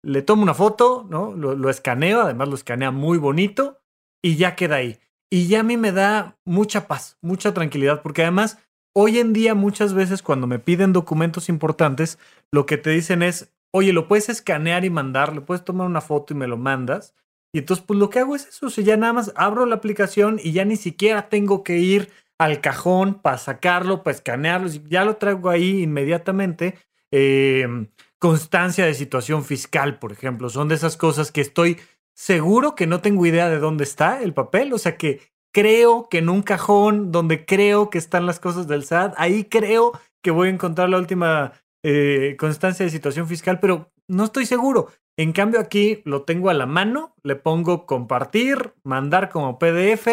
le 0.03 0.21
tomo 0.21 0.43
una 0.43 0.53
foto, 0.53 1.07
¿no? 1.09 1.33
Lo, 1.33 1.69
escaneo, 1.69 2.21
además 2.21 2.49
lo 2.49 2.55
escanea 2.55 2.91
muy 2.91 3.17
bonito, 3.17 3.79
y 4.21 4.35
ya 4.35 4.55
queda 4.55 4.75
ahí. 4.75 4.99
Y 5.29 5.47
ya 5.47 5.61
a 5.61 5.63
mí 5.63 5.77
me 5.77 5.93
da 5.93 6.37
mucha 6.43 6.87
paz, 6.87 7.17
mucha 7.21 7.53
tranquilidad, 7.53 8.01
porque 8.01 8.23
además, 8.23 8.59
hoy 8.93 9.19
en 9.19 9.31
día 9.31 9.55
muchas 9.55 9.93
veces 9.93 10.21
cuando 10.21 10.47
me 10.47 10.59
piden 10.59 10.91
documentos 10.91 11.47
importantes, 11.47 12.19
lo 12.51 12.65
que 12.65 12.77
te 12.77 12.89
dicen 12.89 13.23
es, 13.23 13.53
oye, 13.71 13.93
lo 13.93 14.09
puedes 14.09 14.27
escanear 14.27 14.83
y 14.83 14.89
mandar, 14.89 15.33
le 15.33 15.41
puedes 15.41 15.63
tomar 15.63 15.87
una 15.87 16.01
foto 16.01 16.33
y 16.33 16.37
me 16.37 16.47
lo 16.47 16.57
mandas. 16.57 17.15
Y 17.53 17.59
entonces, 17.59 17.85
pues 17.87 17.97
lo 17.97 18.09
que 18.09 18.19
hago 18.19 18.35
es 18.35 18.47
eso, 18.47 18.67
o 18.67 18.81
ya 18.81 18.97
nada 18.97 19.13
más 19.13 19.31
abro 19.37 19.65
la 19.65 19.75
aplicación 19.75 20.41
y 20.43 20.51
ya 20.51 20.65
ni 20.65 20.75
siquiera 20.75 21.29
tengo 21.29 21.63
que 21.63 21.77
ir 21.77 22.11
al 22.37 22.61
cajón 22.61 23.21
para 23.21 23.37
sacarlo, 23.37 24.03
para 24.03 24.15
escanearlo, 24.15 24.69
ya 24.89 25.03
lo 25.03 25.17
traigo 25.17 25.49
ahí 25.49 25.83
inmediatamente. 25.83 26.75
Em, 27.11 27.87
constancia 28.19 28.85
de 28.85 28.93
situación 28.93 29.43
fiscal, 29.43 29.99
por 29.99 30.11
ejemplo, 30.11 30.49
son 30.49 30.67
de 30.67 30.75
esas 30.75 30.97
cosas 30.97 31.31
que 31.31 31.41
estoy 31.41 31.77
seguro 32.13 32.75
que 32.75 32.87
no 32.87 33.01
tengo 33.01 33.25
idea 33.25 33.49
de 33.49 33.59
dónde 33.59 33.83
está 33.83 34.21
el 34.21 34.33
papel, 34.33 34.73
o 34.73 34.77
sea 34.77 34.97
que 34.97 35.21
creo 35.53 36.07
que 36.09 36.19
en 36.19 36.29
un 36.29 36.41
cajón 36.41 37.11
donde 37.11 37.45
creo 37.45 37.89
que 37.89 37.97
están 37.97 38.25
las 38.25 38.39
cosas 38.39 38.67
del 38.67 38.83
SAT, 38.83 39.13
ahí 39.17 39.45
creo 39.45 39.93
que 40.21 40.31
voy 40.31 40.47
a 40.47 40.51
encontrar 40.51 40.89
la 40.89 40.97
última 40.97 41.53
eh, 41.83 42.35
constancia 42.39 42.85
de 42.85 42.91
situación 42.91 43.27
fiscal, 43.27 43.59
pero 43.59 43.91
no 44.07 44.25
estoy 44.25 44.45
seguro. 44.45 44.89
En 45.15 45.31
cambio 45.31 45.59
aquí 45.59 46.01
lo 46.05 46.23
tengo 46.23 46.49
a 46.49 46.53
la 46.53 46.65
mano, 46.65 47.15
le 47.23 47.35
pongo 47.35 47.85
compartir, 47.85 48.73
mandar 48.83 49.29
como 49.29 49.57
PDF 49.57 50.07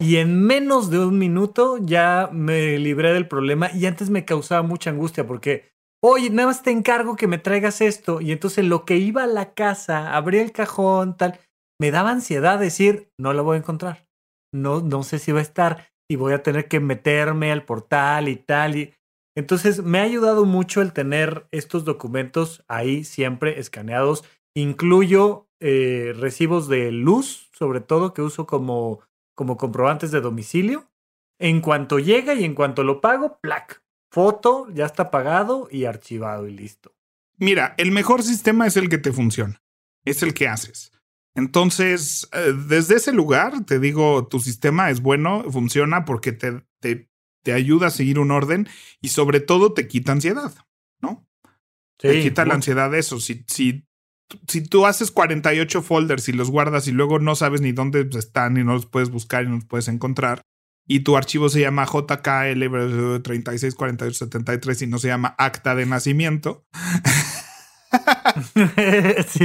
y 0.00 0.16
en 0.16 0.42
menos 0.42 0.90
de 0.90 0.98
un 0.98 1.18
minuto 1.18 1.78
ya 1.78 2.28
me 2.32 2.78
libré 2.78 3.12
del 3.12 3.28
problema 3.28 3.70
y 3.72 3.86
antes 3.86 4.10
me 4.10 4.24
causaba 4.24 4.62
mucha 4.62 4.90
angustia 4.90 5.26
porque, 5.26 5.70
oye, 6.02 6.30
nada 6.30 6.48
más 6.48 6.62
te 6.62 6.70
encargo 6.70 7.16
que 7.16 7.26
me 7.26 7.38
traigas 7.38 7.80
esto 7.80 8.20
y 8.20 8.32
entonces 8.32 8.64
lo 8.64 8.84
que 8.84 8.96
iba 8.96 9.24
a 9.24 9.28
la 9.28 9.54
casa, 9.54 10.16
abría 10.16 10.42
el 10.42 10.52
cajón, 10.52 11.16
tal, 11.16 11.38
me 11.78 11.90
daba 11.90 12.10
ansiedad 12.10 12.58
decir, 12.58 13.10
no 13.18 13.32
lo 13.32 13.44
voy 13.44 13.56
a 13.56 13.60
encontrar, 13.60 14.08
no, 14.52 14.80
no 14.80 15.02
sé 15.02 15.18
si 15.18 15.30
va 15.32 15.38
a 15.38 15.42
estar 15.42 15.86
y 16.10 16.16
voy 16.16 16.32
a 16.32 16.42
tener 16.42 16.66
que 16.66 16.80
meterme 16.80 17.52
al 17.52 17.64
portal 17.64 18.28
y 18.28 18.36
tal 18.36 18.76
y 18.76 18.94
entonces, 19.36 19.82
me 19.82 19.98
ha 20.00 20.02
ayudado 20.02 20.44
mucho 20.44 20.82
el 20.82 20.92
tener 20.92 21.46
estos 21.52 21.84
documentos 21.84 22.64
ahí 22.68 23.04
siempre 23.04 23.60
escaneados. 23.60 24.24
Incluyo 24.56 25.48
eh, 25.60 26.12
recibos 26.16 26.68
de 26.68 26.90
luz, 26.90 27.48
sobre 27.52 27.80
todo, 27.80 28.12
que 28.12 28.22
uso 28.22 28.46
como, 28.46 29.00
como 29.40 29.56
comprobantes 29.56 30.10
de 30.10 30.20
domicilio. 30.20 30.90
En 31.38 31.62
cuanto 31.62 31.98
llega 31.98 32.34
y 32.34 32.44
en 32.44 32.54
cuanto 32.54 32.84
lo 32.84 33.00
pago, 33.00 33.38
plac, 33.40 33.82
foto, 34.10 34.68
ya 34.74 34.84
está 34.84 35.10
pagado 35.10 35.68
y 35.70 35.86
archivado 35.86 36.46
y 36.46 36.52
listo. 36.52 36.94
Mira, 37.38 37.74
el 37.78 37.90
mejor 37.90 38.22
sistema 38.22 38.66
es 38.66 38.76
el 38.76 38.90
que 38.90 38.98
te 38.98 39.12
funciona, 39.12 39.62
es 40.04 40.22
el 40.22 40.34
que 40.34 40.48
haces. 40.48 40.92
Entonces, 41.34 42.28
eh, 42.32 42.52
desde 42.68 42.96
ese 42.96 43.12
lugar, 43.12 43.64
te 43.64 43.78
digo, 43.78 44.26
tu 44.26 44.40
sistema 44.40 44.90
es 44.90 45.00
bueno, 45.00 45.44
funciona 45.50 46.04
porque 46.04 46.32
te, 46.32 46.62
te 46.80 47.10
te 47.42 47.52
ayuda 47.52 47.88
a 47.88 47.90
seguir 47.90 48.18
un 48.18 48.30
orden 48.30 48.68
y 49.00 49.08
sobre 49.08 49.40
todo 49.40 49.72
te 49.72 49.88
quita 49.88 50.12
ansiedad, 50.12 50.52
¿no? 51.00 51.26
te 51.96 52.22
quita 52.22 52.44
la 52.44 52.54
ansiedad 52.54 52.90
de 52.90 52.98
eso. 52.98 53.20
Si, 53.20 53.44
si, 53.46 53.86
si 54.48 54.62
tú 54.62 54.86
haces 54.86 55.10
48 55.10 55.82
folders 55.82 56.28
y 56.28 56.32
los 56.32 56.50
guardas 56.50 56.88
y 56.88 56.92
luego 56.92 57.18
no 57.18 57.34
sabes 57.34 57.60
ni 57.60 57.72
dónde 57.72 58.08
están 58.18 58.56
y 58.56 58.64
no 58.64 58.74
los 58.74 58.86
puedes 58.86 59.10
buscar 59.10 59.44
y 59.44 59.48
no 59.48 59.56
los 59.56 59.64
puedes 59.64 59.88
encontrar, 59.88 60.42
y 60.86 61.00
tu 61.00 61.16
archivo 61.16 61.48
se 61.48 61.60
llama 61.60 61.84
JKL 61.84 62.64
364873 63.22 64.82
y 64.82 64.86
no 64.88 64.98
se 64.98 65.06
llama 65.06 65.36
acta 65.38 65.76
de 65.76 65.86
nacimiento. 65.86 66.64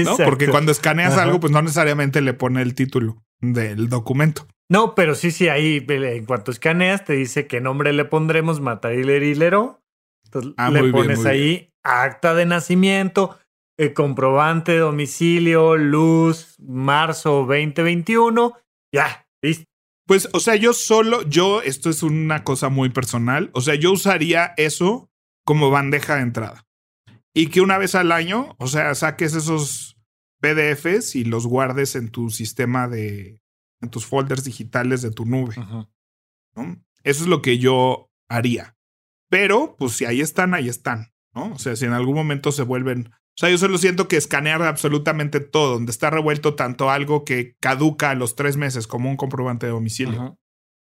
¿No? 0.05 0.17
Porque 0.17 0.47
cuando 0.47 0.71
escaneas 0.71 1.17
algo, 1.17 1.39
pues 1.39 1.53
no 1.53 1.61
necesariamente 1.61 2.21
le 2.21 2.33
pone 2.33 2.63
el 2.63 2.73
título 2.73 3.23
del 3.41 3.89
documento. 3.89 4.47
No, 4.69 4.95
pero 4.95 5.13
sí, 5.13 5.29
sí, 5.29 5.47
ahí 5.47 5.85
en 5.87 6.25
cuanto 6.25 6.49
escaneas 6.49 7.05
te 7.05 7.13
dice 7.13 7.45
qué 7.45 7.61
nombre 7.61 7.93
le 7.93 8.05
pondremos, 8.05 8.59
Matariler 8.59 9.21
Hilero. 9.21 9.83
Entonces 10.25 10.53
ah, 10.57 10.71
le 10.71 10.91
pones 10.91 11.25
ahí 11.25 11.71
acta 11.83 12.33
de 12.33 12.47
nacimiento, 12.47 13.37
eh, 13.77 13.93
comprobante 13.93 14.73
de 14.73 14.79
domicilio, 14.79 15.75
luz, 15.75 16.55
marzo 16.59 17.45
2021. 17.45 18.53
Ya, 18.93 19.27
listo. 19.41 19.65
Pues, 20.07 20.29
o 20.33 20.39
sea, 20.39 20.55
yo 20.55 20.73
solo, 20.73 21.23
yo, 21.23 21.61
esto 21.61 21.89
es 21.89 22.03
una 22.03 22.43
cosa 22.43 22.69
muy 22.69 22.89
personal, 22.89 23.49
o 23.53 23.61
sea, 23.61 23.73
yo 23.73 23.91
usaría 23.91 24.53
eso 24.55 25.09
como 25.43 25.71
bandeja 25.71 26.15
de 26.15 26.21
entrada. 26.21 26.65
Y 27.33 27.47
que 27.47 27.61
una 27.61 27.77
vez 27.77 27.95
al 27.95 28.11
año, 28.11 28.55
o 28.59 28.67
sea, 28.67 28.93
saques 28.95 29.33
esos 29.33 29.97
PDFs 30.41 31.15
y 31.15 31.25
los 31.25 31.47
guardes 31.47 31.95
en 31.95 32.09
tu 32.09 32.29
sistema 32.29 32.87
de, 32.87 33.41
en 33.81 33.89
tus 33.89 34.05
folders 34.05 34.43
digitales 34.43 35.01
de 35.01 35.11
tu 35.11 35.25
nube. 35.25 35.55
Eso 37.03 37.23
es 37.23 37.27
lo 37.27 37.41
que 37.41 37.57
yo 37.57 38.09
haría. 38.29 38.77
Pero, 39.29 39.75
pues 39.77 39.93
si 39.93 40.05
ahí 40.05 40.21
están, 40.21 40.53
ahí 40.53 40.69
están, 40.69 41.13
¿no? 41.33 41.53
O 41.53 41.59
sea, 41.59 41.75
si 41.75 41.85
en 41.85 41.93
algún 41.93 42.15
momento 42.15 42.51
se 42.51 42.63
vuelven... 42.63 43.11
O 43.35 43.37
sea, 43.37 43.49
yo 43.49 43.57
solo 43.57 43.77
siento 43.77 44.07
que 44.07 44.15
escanear 44.15 44.61
absolutamente 44.61 45.41
todo, 45.41 45.73
donde 45.73 45.91
está 45.91 46.09
revuelto 46.09 46.55
tanto 46.55 46.89
algo 46.89 47.25
que 47.25 47.57
caduca 47.59 48.11
a 48.11 48.15
los 48.15 48.35
tres 48.35 48.55
meses 48.55 48.87
como 48.87 49.09
un 49.09 49.17
comprobante 49.17 49.65
de 49.65 49.73
domicilio, 49.73 50.39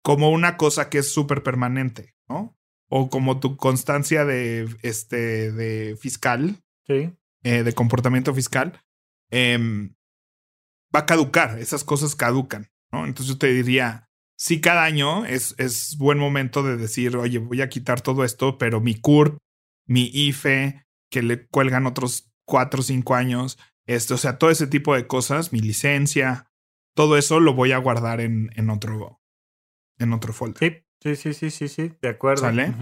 como 0.01 0.31
una 0.31 0.55
cosa 0.55 0.89
que 0.89 0.99
es 0.99 1.11
súper 1.11 1.43
permanente, 1.43 2.15
¿no? 2.29 2.57
O 2.87 3.09
como 3.09 3.41
tu 3.41 3.57
constancia 3.57 4.23
de, 4.23 4.69
este, 4.81 5.51
de 5.51 5.97
fiscal, 5.97 6.63
sí. 6.85 7.11
Eh, 7.43 7.63
de 7.63 7.73
comportamiento 7.73 8.33
fiscal, 8.33 8.81
em, 9.29 9.93
va 10.95 11.01
a 11.01 11.05
caducar, 11.05 11.59
esas 11.59 11.83
cosas 11.83 12.15
caducan. 12.15 12.69
Entonces 12.91 13.27
yo 13.27 13.37
te 13.37 13.47
diría, 13.47 14.09
sí, 14.37 14.61
cada 14.61 14.83
año 14.83 15.25
es, 15.25 15.53
es 15.57 15.97
buen 15.97 16.17
momento 16.17 16.63
de 16.63 16.77
decir, 16.77 17.15
oye, 17.17 17.39
voy 17.39 17.61
a 17.61 17.69
quitar 17.69 18.01
todo 18.01 18.23
esto, 18.23 18.57
pero 18.57 18.79
mi 18.79 18.95
CURP, 18.95 19.37
mi 19.85 20.09
IFE, 20.13 20.85
que 21.09 21.21
le 21.21 21.47
cuelgan 21.47 21.85
otros 21.85 22.26
cuatro 22.47 22.79
o 22.79 22.83
cinco 22.83 23.13
años, 23.13 23.59
esto, 23.85 24.15
o 24.15 24.17
sea, 24.17 24.37
todo 24.37 24.49
ese 24.49 24.67
tipo 24.67 24.95
de 24.95 25.05
cosas, 25.05 25.53
mi 25.53 25.59
licencia, 25.59 26.49
todo 26.95 27.17
eso 27.17 27.39
lo 27.39 27.53
voy 27.53 27.73
a 27.73 27.77
guardar 27.77 28.21
en, 28.21 28.49
en 28.55 28.69
otro, 28.69 29.21
en 29.99 30.13
otro 30.13 30.33
folder. 30.33 30.85
Sí, 31.01 31.15
sí, 31.15 31.33
sí, 31.33 31.51
sí, 31.51 31.67
sí, 31.67 31.93
de 32.01 32.09
acuerdo. 32.09 32.41
¿Sale? 32.41 32.73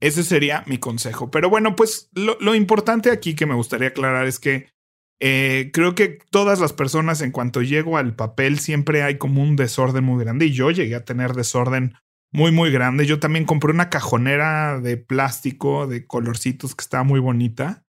Ese 0.00 0.22
sería 0.22 0.64
mi 0.66 0.78
consejo. 0.78 1.30
Pero 1.30 1.50
bueno, 1.50 1.76
pues 1.76 2.08
lo, 2.14 2.38
lo, 2.40 2.54
importante 2.54 3.10
aquí 3.10 3.34
que 3.34 3.46
me 3.46 3.54
gustaría 3.54 3.88
aclarar 3.88 4.26
es 4.26 4.38
que 4.38 4.68
eh, 5.20 5.70
creo 5.72 5.94
que 5.94 6.18
todas 6.30 6.60
las 6.60 6.72
personas, 6.72 7.20
en 7.20 7.32
cuanto 7.32 7.62
llego 7.62 7.98
al 7.98 8.14
papel, 8.14 8.60
siempre 8.60 9.02
hay 9.02 9.18
como 9.18 9.42
un 9.42 9.56
desorden 9.56 10.04
muy 10.04 10.24
grande. 10.24 10.46
Y 10.46 10.52
yo 10.52 10.70
llegué 10.70 10.94
a 10.94 11.04
tener 11.04 11.34
desorden 11.34 11.94
muy, 12.32 12.52
muy 12.52 12.70
grande. 12.70 13.06
Yo 13.06 13.18
también 13.18 13.44
compré 13.44 13.72
una 13.72 13.90
cajonera 13.90 14.80
de 14.80 14.96
plástico 14.96 15.86
de 15.86 16.06
colorcitos 16.06 16.74
que 16.74 16.82
estaba 16.82 17.02
muy 17.02 17.20
bonita. 17.20 17.84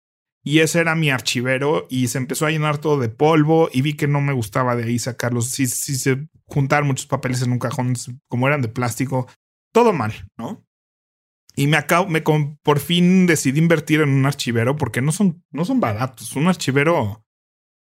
Y 0.47 0.59
ese 0.59 0.79
era 0.79 0.93
mi 0.93 1.09
archivero 1.09 1.87
y 1.89 2.07
se 2.07 2.19
empezó 2.19 2.45
a 2.45 2.51
llenar 2.51 2.77
todo 2.77 2.99
de 2.99 3.09
polvo 3.09 3.67
y 3.73 3.81
vi 3.81 3.95
que 3.95 4.07
no 4.07 4.21
me 4.21 4.31
gustaba 4.31 4.75
de 4.75 4.83
ahí 4.83 4.99
sacarlos. 4.99 5.49
Si, 5.49 5.65
si 5.65 5.95
se 5.95 6.29
juntaron 6.45 6.87
muchos 6.87 7.07
papeles 7.07 7.41
en 7.41 7.51
un 7.51 7.57
cajón, 7.57 7.95
como 8.27 8.45
eran 8.47 8.61
de 8.61 8.67
plástico, 8.67 9.27
todo 9.73 9.91
mal, 9.91 10.13
¿no? 10.37 10.63
Y 11.55 11.65
me 11.65 11.77
acabo, 11.77 12.07
me 12.07 12.21
por 12.21 12.79
fin 12.79 13.25
decidí 13.25 13.59
invertir 13.59 14.01
en 14.01 14.09
un 14.09 14.27
archivero 14.27 14.75
porque 14.75 15.01
no 15.01 15.11
son, 15.11 15.43
no 15.49 15.65
son 15.65 15.79
baratos. 15.79 16.35
Un 16.35 16.47
archivero 16.47 17.25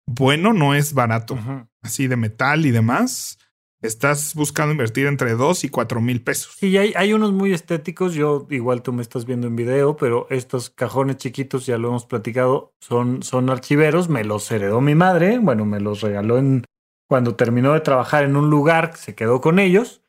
bueno 0.06 0.52
no 0.52 0.76
es 0.76 0.94
barato, 0.94 1.40
así 1.82 2.08
de 2.08 2.18
metal 2.18 2.66
y 2.66 2.72
demás 2.72 3.38
estás 3.82 4.36
buscando 4.36 4.72
invertir 4.72 5.08
entre 5.08 5.34
2 5.34 5.64
y 5.64 5.70
4 5.70 6.02
mil 6.02 6.22
pesos. 6.22 6.56
Sí, 6.58 6.78
hay, 6.78 6.94
hay 6.96 7.14
unos 7.14 7.32
muy 7.32 7.54
estéticos. 7.54 8.14
Yo, 8.14 8.48
igual 8.50 8.82
tú 8.82 8.94
me 8.94 9.02
estás 9.02 9.26
viendo 9.26 9.48
en 9.48 9.56
video, 9.56 9.96
pero 9.96 10.28
estos 10.30 10.70
cajones 10.70 11.18
chiquitos, 11.18 11.66
ya 11.66 11.78
lo 11.78 11.90
hemos 11.90 12.06
platicado, 12.06 12.74
son, 12.80 13.24
son 13.24 13.50
archiveros. 13.50 14.10
Me 14.10 14.24
los 14.24 14.50
heredó 14.52 14.82
mi 14.82 14.96
madre. 14.96 15.40
Bueno, 15.40 15.66
me 15.66 15.80
los 15.80 16.02
regaló 16.02 16.38
en, 16.38 16.66
cuando 17.08 17.36
terminó 17.36 17.74
de 17.74 17.80
trabajar 17.82 18.24
en 18.24 18.36
un 18.36 18.50
lugar, 18.50 18.96
se 18.96 19.16
quedó 19.16 19.42
con 19.42 19.60
ellos. 19.60 20.02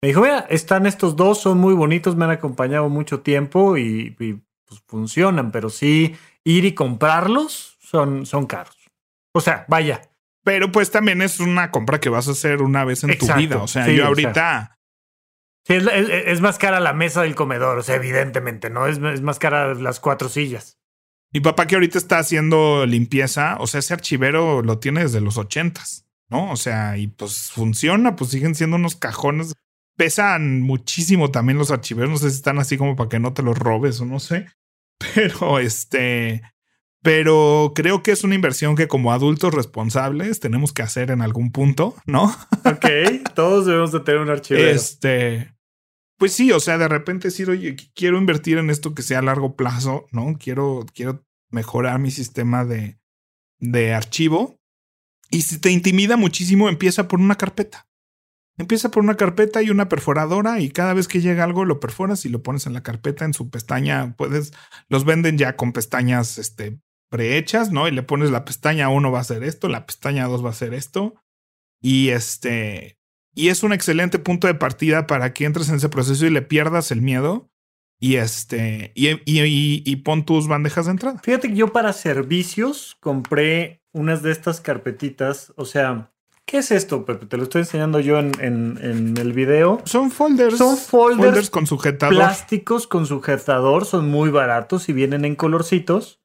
Me 0.00 0.08
dijo, 0.08 0.22
mira, 0.22 0.46
están 0.48 0.86
estos 0.86 1.16
dos, 1.16 1.38
son 1.38 1.58
muy 1.58 1.74
bonitos, 1.74 2.16
me 2.16 2.24
han 2.24 2.30
acompañado 2.30 2.88
mucho 2.88 3.20
tiempo 3.20 3.76
y, 3.76 4.10
pues, 4.10 4.82
funcionan, 4.86 5.50
pero 5.50 5.70
sí, 5.70 6.14
ir 6.44 6.64
y 6.64 6.74
comprarlos 6.74 7.78
son, 7.80 8.26
son 8.26 8.46
caros. 8.46 8.76
O 9.32 9.40
sea, 9.40 9.64
vaya, 9.68 10.02
pero 10.48 10.72
pues 10.72 10.90
también 10.90 11.20
es 11.20 11.40
una 11.40 11.70
compra 11.70 12.00
que 12.00 12.08
vas 12.08 12.26
a 12.26 12.30
hacer 12.30 12.62
una 12.62 12.82
vez 12.82 13.04
en 13.04 13.18
tu 13.18 13.26
vida. 13.34 13.58
O 13.58 13.68
sea, 13.68 13.86
yo 13.86 14.06
ahorita. 14.06 14.78
Sí, 15.66 15.74
es, 15.74 16.40
más 16.40 16.56
cara 16.56 16.80
la 16.80 16.94
mesa 16.94 17.20
del 17.20 17.34
comedor, 17.34 17.76
o 17.76 17.82
sea, 17.82 17.96
evidentemente, 17.96 18.70
¿no? 18.70 18.86
Es, 18.86 18.96
es 18.96 19.20
más 19.20 19.38
cara 19.38 19.74
las 19.74 20.00
cuatro 20.00 20.30
sillas. 20.30 20.78
Mi 21.34 21.40
papá 21.40 21.66
que 21.66 21.74
ahorita 21.74 21.98
está 21.98 22.18
haciendo 22.18 22.86
limpieza, 22.86 23.58
o 23.60 23.66
sea, 23.66 23.80
ese 23.80 23.92
archivero 23.92 24.62
lo 24.62 24.78
tiene 24.78 25.02
desde 25.02 25.20
los 25.20 25.36
ochentas, 25.36 26.06
¿no? 26.30 26.50
O 26.50 26.56
sea, 26.56 26.96
y 26.96 27.08
pues 27.08 27.50
funciona, 27.50 28.16
pues 28.16 28.30
siguen 28.30 28.54
siendo 28.54 28.76
unos 28.76 28.96
cajones. 28.96 29.52
Pesan 29.98 30.62
muchísimo 30.62 31.30
también 31.30 31.58
los 31.58 31.70
archiveros, 31.70 32.08
no 32.08 32.16
sé 32.16 32.30
si 32.30 32.36
están 32.36 32.58
así 32.58 32.78
como 32.78 32.96
para 32.96 33.10
que 33.10 33.18
no 33.18 33.34
te 33.34 33.42
los 33.42 33.58
robes 33.58 34.00
o 34.00 34.06
no 34.06 34.18
sé. 34.18 34.46
Pero 35.14 35.58
este, 35.58 36.40
pero 37.02 37.72
creo 37.74 38.02
que 38.02 38.10
es 38.10 38.24
una 38.24 38.34
inversión 38.34 38.74
que 38.74 38.88
como 38.88 39.12
adultos 39.12 39.54
responsables 39.54 40.40
tenemos 40.40 40.72
que 40.72 40.82
hacer 40.82 41.10
en 41.10 41.22
algún 41.22 41.52
punto, 41.52 41.94
¿no? 42.06 42.34
Ok, 42.64 42.86
todos 43.34 43.66
debemos 43.66 43.92
de 43.92 44.00
tener 44.00 44.20
un 44.20 44.30
archivo. 44.30 44.60
Este, 44.60 45.54
pues 46.18 46.32
sí, 46.32 46.50
o 46.52 46.60
sea, 46.60 46.78
de 46.78 46.88
repente 46.88 47.28
decir, 47.28 47.48
oye, 47.48 47.76
quiero 47.94 48.18
invertir 48.18 48.58
en 48.58 48.70
esto 48.70 48.94
que 48.94 49.02
sea 49.02 49.20
a 49.20 49.22
largo 49.22 49.56
plazo, 49.56 50.06
¿no? 50.10 50.36
Quiero, 50.38 50.84
quiero 50.92 51.24
mejorar 51.50 51.98
mi 52.00 52.10
sistema 52.10 52.64
de, 52.64 52.98
de 53.60 53.94
archivo. 53.94 54.60
Y 55.30 55.42
si 55.42 55.58
te 55.58 55.70
intimida 55.70 56.16
muchísimo, 56.16 56.68
empieza 56.68 57.06
por 57.06 57.20
una 57.20 57.36
carpeta. 57.36 57.88
Empieza 58.56 58.90
por 58.90 59.04
una 59.04 59.16
carpeta 59.16 59.62
y 59.62 59.70
una 59.70 59.88
perforadora 59.88 60.58
y 60.58 60.70
cada 60.70 60.92
vez 60.92 61.06
que 61.06 61.20
llega 61.20 61.44
algo 61.44 61.64
lo 61.64 61.78
perforas 61.78 62.24
y 62.24 62.28
lo 62.28 62.42
pones 62.42 62.66
en 62.66 62.72
la 62.72 62.82
carpeta 62.82 63.24
en 63.24 63.32
su 63.32 63.50
pestaña. 63.50 64.16
Puedes, 64.16 64.52
los 64.88 65.04
venden 65.04 65.38
ya 65.38 65.54
con 65.54 65.72
pestañas 65.72 66.38
este, 66.38 66.80
prehechas, 67.08 67.70
¿no? 67.70 67.88
Y 67.88 67.90
le 67.90 68.02
pones 68.02 68.30
la 68.30 68.44
pestaña 68.44 68.88
1 68.88 69.10
va 69.10 69.20
a 69.20 69.24
ser 69.24 69.44
esto, 69.44 69.68
la 69.68 69.86
pestaña 69.86 70.26
2 70.26 70.44
va 70.44 70.50
a 70.50 70.54
ser 70.54 70.74
esto. 70.74 71.14
Y 71.80 72.10
este, 72.10 72.98
y 73.34 73.50
es 73.50 73.62
un 73.62 73.72
excelente 73.72 74.18
punto 74.18 74.46
de 74.46 74.54
partida 74.54 75.06
para 75.06 75.32
que 75.32 75.44
entres 75.44 75.68
en 75.68 75.76
ese 75.76 75.88
proceso 75.88 76.26
y 76.26 76.30
le 76.30 76.42
pierdas 76.42 76.90
el 76.90 77.02
miedo. 77.02 77.48
Y 78.00 78.16
este, 78.16 78.92
y, 78.94 79.10
y, 79.10 79.82
y, 79.84 79.96
pon 79.96 80.24
tus 80.24 80.46
bandejas 80.46 80.86
de 80.86 80.92
entrada. 80.92 81.20
Fíjate 81.22 81.48
que 81.48 81.56
yo 81.56 81.72
para 81.72 81.92
servicios 81.92 82.96
compré 83.00 83.82
unas 83.92 84.22
de 84.22 84.30
estas 84.30 84.60
carpetitas. 84.60 85.52
O 85.56 85.64
sea, 85.64 86.12
¿qué 86.46 86.58
es 86.58 86.70
esto, 86.70 87.04
Pepe? 87.04 87.26
Te 87.26 87.36
lo 87.36 87.44
estoy 87.44 87.62
enseñando 87.62 87.98
yo 87.98 88.18
en, 88.20 88.32
en, 88.40 89.16
el 89.16 89.32
video. 89.32 89.82
Son 89.84 90.12
folders. 90.12 90.58
Son 90.58 90.76
folders, 90.76 91.26
folders 91.26 91.50
con 91.50 91.66
sujetador. 91.66 92.14
Plásticos 92.14 92.86
con 92.86 93.06
sujetador. 93.06 93.84
Son 93.84 94.08
muy 94.08 94.30
baratos 94.30 94.88
y 94.88 94.92
vienen 94.92 95.24
en 95.24 95.34
colorcitos. 95.34 96.17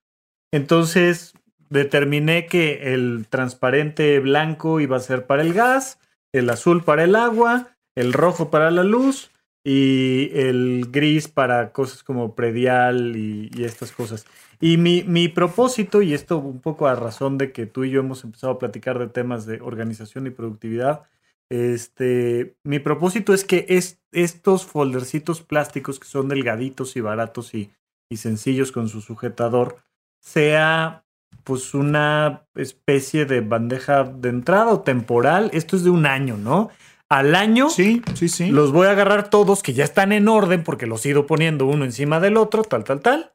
Entonces 0.54 1.34
determiné 1.72 2.45
que 2.45 2.93
el 2.93 3.26
transparente 3.28 4.20
blanco 4.20 4.80
iba 4.80 4.97
a 4.97 4.99
ser 4.99 5.26
para 5.26 5.41
el 5.41 5.51
gas, 5.51 5.99
el 6.32 6.47
azul 6.51 6.84
para 6.84 7.04
el 7.06 7.16
agua, 7.16 7.76
el 7.95 8.14
rojo 8.14 8.51
para 8.51 8.70
la 8.70 8.84
luz 8.84 9.32
y 9.64 10.30
el 10.34 10.89
gris 10.91 11.28
para 11.28 11.72
cosas 11.72 12.04
como 12.04 12.36
predial 12.36 13.16
y, 13.16 13.49
estas 13.64 13.91
cosas. 13.91 14.28
Y 14.62 14.78
mi, 14.78 15.01
mi, 15.01 15.28
propósito, 15.28 16.04
y 16.04 16.14
esto 16.14 16.38
un 16.38 16.62
poco 16.62 16.86
a 16.86 16.93
razón 16.93 17.39
de 17.39 17.51
que 17.51 17.66
tú 17.66 17.84
y 17.84 17.89
yo 17.89 18.01
hemos 18.01 18.24
empezado 18.24 18.54
a 18.54 18.60
platicar 18.60 18.99
de 18.99 19.08
temas 19.08 19.47
de 19.47 19.60
organización 19.60 20.28
y 20.28 20.30
productividad, 20.30 21.01
este, 21.49 22.56
mi 22.64 22.78
propósito 22.78 23.34
es 23.34 23.43
que 23.43 23.66
es, 23.70 23.99
estos 24.12 24.68
foldercitos 24.68 25.41
plásticos 25.41 25.99
que 25.99 26.06
son 26.06 26.30
delgaditos 26.30 26.95
y 26.95 27.01
baratos 27.01 27.56
y, 27.56 27.72
y 28.08 28.18
sencillos 28.18 28.72
con 28.72 28.88
su 28.88 29.01
sujetador, 29.01 29.78
sea 30.24 31.04
pues 31.44 31.74
una 31.74 32.48
especie 32.56 33.26
de 33.26 33.42
bandeja 33.42 34.06
de 34.06 34.30
entrada 34.30 34.72
o 34.72 34.82
temporal. 34.82 35.50
Esto 35.54 35.76
es 35.76 35.84
de 35.84 35.90
un 35.90 36.06
año, 36.06 36.38
¿no? 36.38 36.70
Al 37.10 37.36
año, 37.36 37.70
sí, 37.70 38.02
sí, 38.16 38.30
sí. 38.30 38.50
Los 38.50 38.72
voy 38.72 38.88
a 38.88 38.92
agarrar 38.92 39.30
todos 39.30 39.62
que 39.62 39.74
ya 39.74 39.84
están 39.84 40.14
en 40.14 40.30
orden 40.30 40.64
porque 40.64 40.88
los 40.88 41.06
he 41.06 41.10
ido 41.10 41.28
poniendo 41.28 41.68
uno 41.68 41.84
encima 41.84 42.20
del 42.20 42.38
otro, 42.38 42.64
tal, 42.64 42.86
tal, 42.86 43.02
tal. 43.02 43.34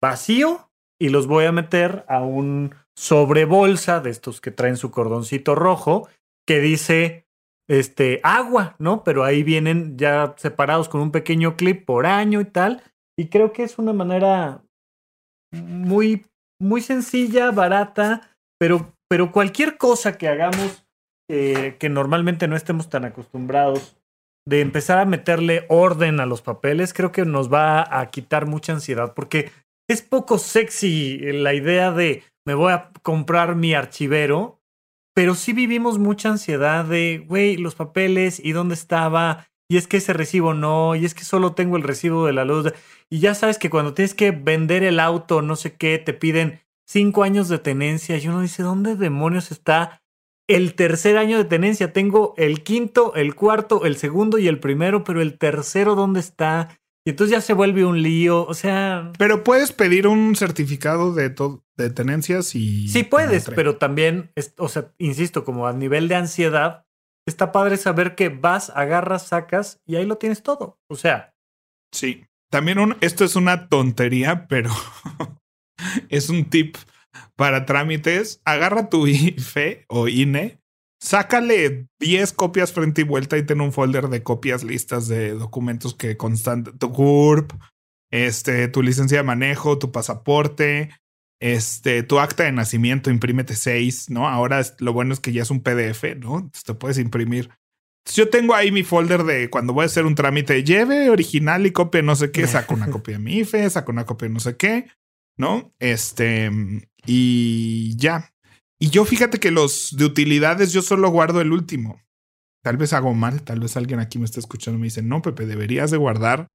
Vacío 0.00 0.70
y 1.00 1.08
los 1.08 1.26
voy 1.26 1.46
a 1.46 1.52
meter 1.52 2.04
a 2.06 2.20
un 2.20 2.74
sobrebolsa 2.94 4.00
de 4.00 4.10
estos 4.10 4.40
que 4.40 4.50
traen 4.50 4.76
su 4.76 4.90
cordoncito 4.90 5.54
rojo 5.54 6.08
que 6.46 6.60
dice 6.60 7.26
este 7.68 8.20
agua, 8.22 8.76
¿no? 8.78 9.02
Pero 9.02 9.24
ahí 9.24 9.42
vienen 9.42 9.96
ya 9.96 10.34
separados 10.36 10.88
con 10.88 11.00
un 11.00 11.10
pequeño 11.10 11.56
clip 11.56 11.86
por 11.86 12.04
año 12.06 12.40
y 12.40 12.44
tal. 12.44 12.82
Y 13.16 13.28
creo 13.28 13.52
que 13.52 13.62
es 13.62 13.78
una 13.78 13.92
manera 13.92 14.62
muy, 15.52 16.26
muy 16.60 16.80
sencilla, 16.80 17.50
barata, 17.50 18.36
pero, 18.58 18.94
pero 19.08 19.30
cualquier 19.30 19.76
cosa 19.76 20.18
que 20.18 20.28
hagamos 20.28 20.84
eh, 21.30 21.76
que 21.78 21.88
normalmente 21.88 22.48
no 22.48 22.56
estemos 22.56 22.90
tan 22.90 23.04
acostumbrados 23.04 23.96
de 24.46 24.60
empezar 24.60 24.98
a 24.98 25.04
meterle 25.04 25.66
orden 25.68 26.20
a 26.20 26.26
los 26.26 26.42
papeles, 26.42 26.92
creo 26.92 27.12
que 27.12 27.24
nos 27.24 27.52
va 27.52 28.00
a 28.00 28.10
quitar 28.10 28.46
mucha 28.46 28.72
ansiedad, 28.72 29.14
porque 29.14 29.50
es 29.88 30.02
poco 30.02 30.38
sexy 30.38 31.18
la 31.32 31.54
idea 31.54 31.92
de 31.92 32.24
me 32.44 32.54
voy 32.54 32.72
a 32.72 32.90
comprar 33.02 33.54
mi 33.54 33.72
archivero, 33.72 34.60
pero 35.14 35.34
sí 35.34 35.52
vivimos 35.52 35.98
mucha 35.98 36.30
ansiedad 36.30 36.84
de, 36.84 37.24
güey, 37.26 37.56
los 37.56 37.74
papeles 37.76 38.40
y 38.44 38.52
dónde 38.52 38.74
estaba, 38.74 39.46
y 39.72 39.78
es 39.78 39.86
que 39.86 39.96
ese 39.96 40.12
recibo 40.12 40.52
no, 40.52 40.94
y 40.94 41.06
es 41.06 41.14
que 41.14 41.24
solo 41.24 41.54
tengo 41.54 41.78
el 41.78 41.82
recibo 41.82 42.26
de 42.26 42.34
la 42.34 42.44
luz. 42.44 42.70
Y 43.08 43.20
ya 43.20 43.34
sabes 43.34 43.56
que 43.56 43.70
cuando 43.70 43.94
tienes 43.94 44.12
que 44.12 44.30
vender 44.30 44.84
el 44.84 45.00
auto, 45.00 45.40
no 45.40 45.56
sé 45.56 45.76
qué, 45.76 45.98
te 45.98 46.12
piden 46.12 46.60
cinco 46.86 47.22
años 47.22 47.48
de 47.48 47.58
tenencia. 47.58 48.18
Y 48.18 48.28
uno 48.28 48.42
dice, 48.42 48.62
¿dónde 48.62 48.96
demonios 48.96 49.50
está 49.50 50.02
el 50.46 50.74
tercer 50.74 51.16
año 51.16 51.38
de 51.38 51.46
tenencia? 51.46 51.94
Tengo 51.94 52.34
el 52.36 52.62
quinto, 52.62 53.14
el 53.14 53.34
cuarto, 53.34 53.86
el 53.86 53.96
segundo 53.96 54.36
y 54.36 54.46
el 54.46 54.60
primero, 54.60 55.04
pero 55.04 55.22
el 55.22 55.38
tercero, 55.38 55.94
¿dónde 55.94 56.20
está? 56.20 56.78
Y 57.06 57.10
entonces 57.10 57.32
ya 57.32 57.40
se 57.40 57.54
vuelve 57.54 57.86
un 57.86 58.02
lío, 58.02 58.44
o 58.44 58.52
sea... 58.52 59.10
Pero 59.16 59.42
puedes 59.42 59.72
pedir 59.72 60.06
un 60.06 60.36
certificado 60.36 61.14
de, 61.14 61.34
de 61.76 61.88
tenencias 61.88 62.54
y... 62.54 62.88
Sí 62.88 63.04
puedes, 63.04 63.48
pero 63.56 63.76
también, 63.78 64.32
o 64.58 64.68
sea, 64.68 64.92
insisto, 64.98 65.46
como 65.46 65.66
a 65.66 65.72
nivel 65.72 66.08
de 66.08 66.16
ansiedad, 66.16 66.84
está 67.26 67.52
padre 67.52 67.76
saber 67.76 68.14
que 68.14 68.28
vas, 68.28 68.70
agarras, 68.70 69.26
sacas 69.26 69.80
y 69.86 69.96
ahí 69.96 70.06
lo 70.06 70.18
tienes 70.18 70.42
todo. 70.42 70.78
O 70.88 70.96
sea... 70.96 71.34
Sí. 71.92 72.26
También 72.50 72.96
esto 73.00 73.24
es 73.24 73.34
una 73.34 73.68
tontería, 73.68 74.46
pero 74.46 74.70
es 76.10 76.28
un 76.28 76.44
tip 76.44 76.76
para 77.36 77.64
trámites. 77.64 78.40
Agarra 78.44 78.88
tu 78.88 79.06
IFE 79.06 79.86
o 79.88 80.08
INE, 80.08 80.60
sácale 81.00 81.88
10 82.00 82.32
copias 82.34 82.72
frente 82.72 83.02
y 83.02 83.04
vuelta 83.04 83.36
y 83.38 83.44
ten 83.44 83.60
un 83.60 83.72
folder 83.72 84.08
de 84.08 84.22
copias 84.22 84.64
listas 84.64 85.08
de 85.08 85.32
documentos 85.32 85.94
que 85.94 86.16
constan 86.16 86.64
tu 86.64 86.92
CURP, 86.92 87.52
este, 88.10 88.68
tu 88.68 88.82
licencia 88.82 89.18
de 89.18 89.24
manejo, 89.24 89.78
tu 89.78 89.90
pasaporte, 89.90 90.90
este, 91.42 92.02
tu 92.02 92.20
acta 92.20 92.44
de 92.44 92.52
nacimiento, 92.52 93.10
imprímete 93.10 93.56
6, 93.56 94.10
¿no? 94.10 94.28
Ahora 94.28 94.62
lo 94.78 94.92
bueno 94.92 95.12
es 95.12 95.20
que 95.20 95.32
ya 95.32 95.42
es 95.42 95.50
un 95.50 95.60
PDF, 95.60 96.04
¿no? 96.16 96.38
Entonces 96.38 96.64
te 96.64 96.74
puedes 96.74 96.98
imprimir 96.98 97.50
yo 98.14 98.28
tengo 98.28 98.54
ahí 98.54 98.72
mi 98.72 98.82
folder 98.82 99.24
de 99.24 99.48
cuando 99.48 99.72
voy 99.72 99.84
a 99.84 99.86
hacer 99.86 100.06
un 100.06 100.14
trámite, 100.14 100.64
lleve 100.64 101.10
original 101.10 101.66
y 101.66 101.72
copia 101.72 102.02
no 102.02 102.16
sé 102.16 102.30
qué, 102.30 102.46
saco 102.48 102.74
una 102.74 102.90
copia 102.90 103.14
de 103.16 103.24
mi 103.24 103.38
IFE, 103.38 103.70
saco 103.70 103.92
una 103.92 104.06
copia 104.06 104.28
de 104.28 104.34
no 104.34 104.40
sé 104.40 104.56
qué, 104.56 104.88
¿no? 105.36 105.72
Este, 105.78 106.50
y 107.06 107.96
ya. 107.96 108.32
Y 108.80 108.90
yo 108.90 109.04
fíjate 109.04 109.38
que 109.38 109.52
los 109.52 109.96
de 109.96 110.04
utilidades 110.04 110.72
yo 110.72 110.82
solo 110.82 111.10
guardo 111.10 111.40
el 111.40 111.52
último. 111.52 112.00
Tal 112.64 112.76
vez 112.76 112.92
hago 112.92 113.14
mal, 113.14 113.42
tal 113.42 113.60
vez 113.60 113.76
alguien 113.76 114.00
aquí 114.00 114.18
me 114.18 114.24
está 114.24 114.40
escuchando 114.40 114.78
y 114.78 114.80
me 114.80 114.86
dice, 114.86 115.02
no, 115.02 115.22
Pepe, 115.22 115.46
deberías 115.46 115.90
de 115.90 115.96
guardar 115.96 116.48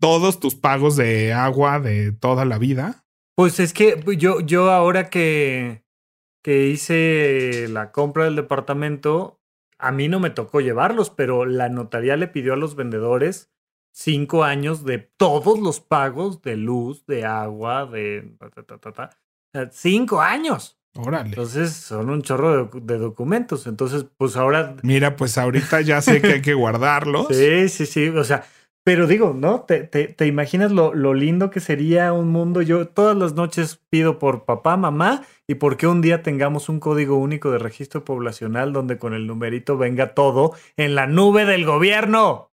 todos 0.00 0.40
tus 0.40 0.54
pagos 0.54 0.96
de 0.96 1.32
agua 1.32 1.80
de 1.80 2.12
toda 2.12 2.44
la 2.44 2.58
vida 2.58 3.04
Pues 3.34 3.60
es 3.60 3.72
que 3.72 4.02
yo, 4.18 4.40
yo 4.40 4.70
ahora 4.70 5.08
que, 5.08 5.84
que 6.42 6.68
hice 6.68 7.66
la 7.68 7.92
compra 7.92 8.24
del 8.24 8.36
departamento, 8.36 9.40
a 9.78 9.90
mí 9.90 10.08
no 10.08 10.20
me 10.20 10.30
tocó 10.30 10.60
llevarlos, 10.60 11.10
pero 11.10 11.46
la 11.46 11.68
notaría 11.68 12.16
le 12.16 12.28
pidió 12.28 12.52
a 12.52 12.56
los 12.56 12.76
vendedores 12.76 13.52
cinco 13.92 14.44
años 14.44 14.84
de 14.84 14.98
todos 14.98 15.60
los 15.60 15.80
pagos 15.80 16.42
de 16.42 16.56
luz, 16.56 17.06
de 17.06 17.24
agua, 17.24 17.86
de... 17.86 18.36
cinco 19.70 20.20
años. 20.20 20.78
Órale. 20.94 21.30
Entonces 21.30 21.72
son 21.72 22.10
un 22.10 22.20
chorro 22.20 22.66
de, 22.66 22.80
de, 22.80 22.98
documentos. 22.98 23.66
Entonces, 23.66 24.04
pues 24.16 24.36
ahora... 24.36 24.76
Mira, 24.82 25.16
pues 25.16 25.38
ahorita 25.38 25.80
ya 25.80 26.02
sé 26.02 26.20
que 26.20 26.34
hay 26.34 26.42
que 26.42 26.54
guardarlos. 26.54 27.28
sí, 27.28 27.68
sí, 27.70 27.86
sí. 27.86 28.08
O 28.08 28.24
sea, 28.24 28.44
pero 28.84 29.06
digo, 29.06 29.32
¿no? 29.32 29.62
¿Te, 29.62 29.84
te, 29.84 30.08
te 30.08 30.26
imaginas 30.26 30.72
lo, 30.72 30.92
lo, 30.92 31.14
lindo 31.14 31.50
que 31.50 31.60
sería 31.60 32.12
un 32.12 32.28
mundo? 32.28 32.62
Yo 32.62 32.88
todas 32.88 33.16
las 33.16 33.34
noches 33.34 33.80
pido 33.90 34.18
por 34.18 34.44
papá, 34.44 34.76
mamá 34.76 35.24
y 35.46 35.54
por 35.54 35.76
qué 35.76 35.86
un 35.86 36.00
día 36.00 36.22
tengamos 36.22 36.68
un 36.68 36.80
código 36.80 37.16
único 37.16 37.50
de 37.52 37.58
registro 37.58 38.04
poblacional 38.04 38.72
donde 38.72 38.98
con 38.98 39.14
el 39.14 39.26
numerito 39.26 39.76
venga 39.76 40.14
todo 40.14 40.54
en 40.76 40.94
la 40.94 41.06
nube 41.06 41.44
del 41.44 41.64
gobierno. 41.64 42.50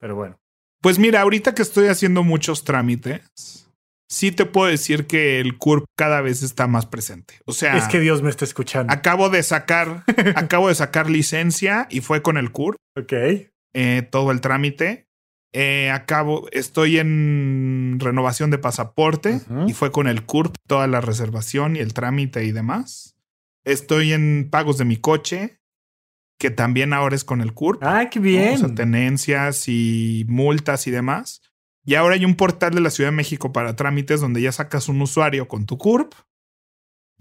Pero 0.00 0.16
bueno. 0.16 0.40
Pues 0.80 0.98
mira, 0.98 1.20
ahorita 1.20 1.54
que 1.54 1.62
estoy 1.62 1.88
haciendo 1.88 2.24
muchos 2.24 2.64
trámites, 2.64 3.70
sí 4.08 4.32
te 4.32 4.46
puedo 4.46 4.68
decir 4.68 5.06
que 5.06 5.38
el 5.38 5.56
CURP 5.58 5.84
cada 5.96 6.20
vez 6.20 6.42
está 6.42 6.66
más 6.66 6.86
presente. 6.86 7.34
O 7.44 7.52
sea, 7.52 7.76
es 7.76 7.86
que 7.86 8.00
Dios 8.00 8.22
me 8.22 8.30
está 8.30 8.44
escuchando. 8.44 8.92
Acabo 8.92 9.28
de 9.28 9.42
sacar, 9.42 10.04
acabo 10.34 10.68
de 10.68 10.74
sacar 10.74 11.08
licencia 11.08 11.86
y 11.90 12.00
fue 12.00 12.22
con 12.22 12.38
el 12.38 12.50
CURP. 12.50 12.76
Ok. 12.98 13.12
Eh, 13.72 14.08
todo 14.10 14.32
el 14.32 14.40
trámite. 14.40 15.06
Eh, 15.52 15.90
acabo, 15.90 16.48
estoy 16.52 16.98
en 16.98 17.98
renovación 17.98 18.50
de 18.50 18.58
pasaporte 18.58 19.40
uh 19.48 19.52
-huh. 19.52 19.70
y 19.70 19.72
fue 19.72 19.90
con 19.90 20.06
el 20.06 20.24
CURP 20.24 20.54
toda 20.66 20.86
la 20.86 21.00
reservación 21.00 21.76
y 21.76 21.80
el 21.80 21.92
trámite 21.92 22.44
y 22.44 22.52
demás. 22.52 23.16
Estoy 23.64 24.12
en 24.12 24.48
pagos 24.50 24.78
de 24.78 24.84
mi 24.84 24.96
coche, 24.96 25.60
que 26.38 26.50
también 26.50 26.92
ahora 26.92 27.16
es 27.16 27.24
con 27.24 27.40
el 27.40 27.52
CURP. 27.52 27.82
¡Ah, 27.82 28.08
qué 28.10 28.20
bien! 28.20 28.54
O 28.54 28.58
sea, 28.58 28.74
tenencias 28.74 29.68
y 29.68 30.24
multas 30.28 30.86
y 30.86 30.90
demás. 30.90 31.42
Y 31.84 31.94
ahora 31.96 32.14
hay 32.14 32.24
un 32.24 32.36
portal 32.36 32.74
de 32.74 32.80
la 32.80 32.90
Ciudad 32.90 33.10
de 33.10 33.16
México 33.16 33.52
para 33.52 33.74
trámites 33.74 34.20
donde 34.20 34.40
ya 34.40 34.52
sacas 34.52 34.88
un 34.88 35.02
usuario 35.02 35.48
con 35.48 35.66
tu 35.66 35.76
CURP 35.78 36.14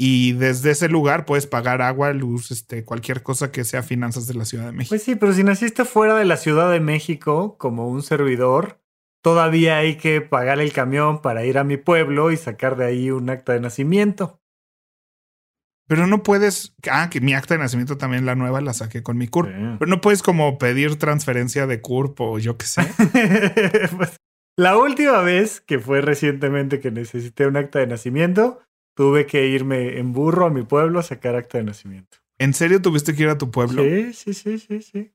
y 0.02 0.32
desde 0.32 0.72
ese 0.72 0.88
lugar 0.88 1.26
puedes 1.26 1.46
pagar 1.46 1.82
agua, 1.82 2.14
luz, 2.14 2.52
este, 2.52 2.86
cualquier 2.86 3.22
cosa 3.22 3.52
que 3.52 3.66
sea 3.66 3.84
finanzas 3.84 4.28
de 4.28 4.34
la 4.34 4.46
Ciudad 4.46 4.68
de 4.68 4.72
México. 4.72 4.94
Pues 4.94 5.04
sí, 5.04 5.16
pero 5.16 5.34
si 5.34 5.44
naciste 5.44 5.84
fuera 5.84 6.16
de 6.16 6.24
la 6.24 6.38
Ciudad 6.38 6.72
de 6.72 6.80
México 6.80 7.58
como 7.58 7.90
un 7.90 8.02
servidor, 8.02 8.80
todavía 9.22 9.76
hay 9.76 9.98
que 9.98 10.22
pagar 10.22 10.62
el 10.62 10.72
camión 10.72 11.22
para 11.22 11.44
ir 11.44 11.58
a 11.58 11.66
mi 11.66 11.76
pueblo 11.76 12.32
y 12.32 12.38
sacar 12.38 12.78
de 12.78 12.86
ahí 12.86 13.12
un 13.12 13.30
acta 13.30 13.52
de 13.52 13.60
nacimiento. 13.60 14.40
Pero 15.90 16.08
no 16.08 16.24
puedes. 16.24 16.78
Ah, 16.90 17.10
que 17.10 17.20
mi 17.20 17.34
acta 17.34 17.56
de 17.56 17.60
nacimiento 17.60 17.98
también, 17.98 18.26
la 18.26 18.36
nueva, 18.36 18.62
la 18.62 18.72
saqué 18.72 19.04
con 19.04 19.18
mi 19.18 19.28
CURP. 19.28 19.50
Sí. 19.50 19.76
Pero 19.80 19.92
no 19.92 20.00
puedes 20.00 20.24
como 20.24 20.58
pedir 20.58 20.98
transferencia 20.98 21.68
de 21.68 21.82
CURP 21.82 22.22
o 22.22 22.40
yo 22.40 22.58
qué 22.58 22.66
sé. 22.68 22.84
pues, 23.98 24.16
la 24.56 24.78
última 24.78 25.20
vez 25.24 25.60
que 25.60 25.80
fue 25.80 26.00
recientemente 26.00 26.80
que 26.80 26.90
necesité 26.90 27.48
un 27.48 27.58
acta 27.58 27.80
de 27.80 27.88
nacimiento, 27.88 28.62
tuve 29.00 29.26
que 29.26 29.48
irme 29.48 29.98
en 29.98 30.12
burro 30.12 30.48
a 30.48 30.50
mi 30.50 30.64
pueblo 30.64 31.00
a 31.00 31.04
sacar 31.04 31.34
acta 31.38 31.58
de 31.58 31.64
nacimiento. 31.64 32.18
¿En 32.38 32.54
serio 32.54 32.82
tuviste 32.82 33.16
que 33.16 33.24
ir 33.24 33.30
a 33.30 33.38
tu 33.38 33.50
pueblo? 33.50 33.82
Sí, 33.82 34.12
sí, 34.12 34.34
sí, 34.34 34.60
sí, 34.60 34.82
sí. 34.82 35.14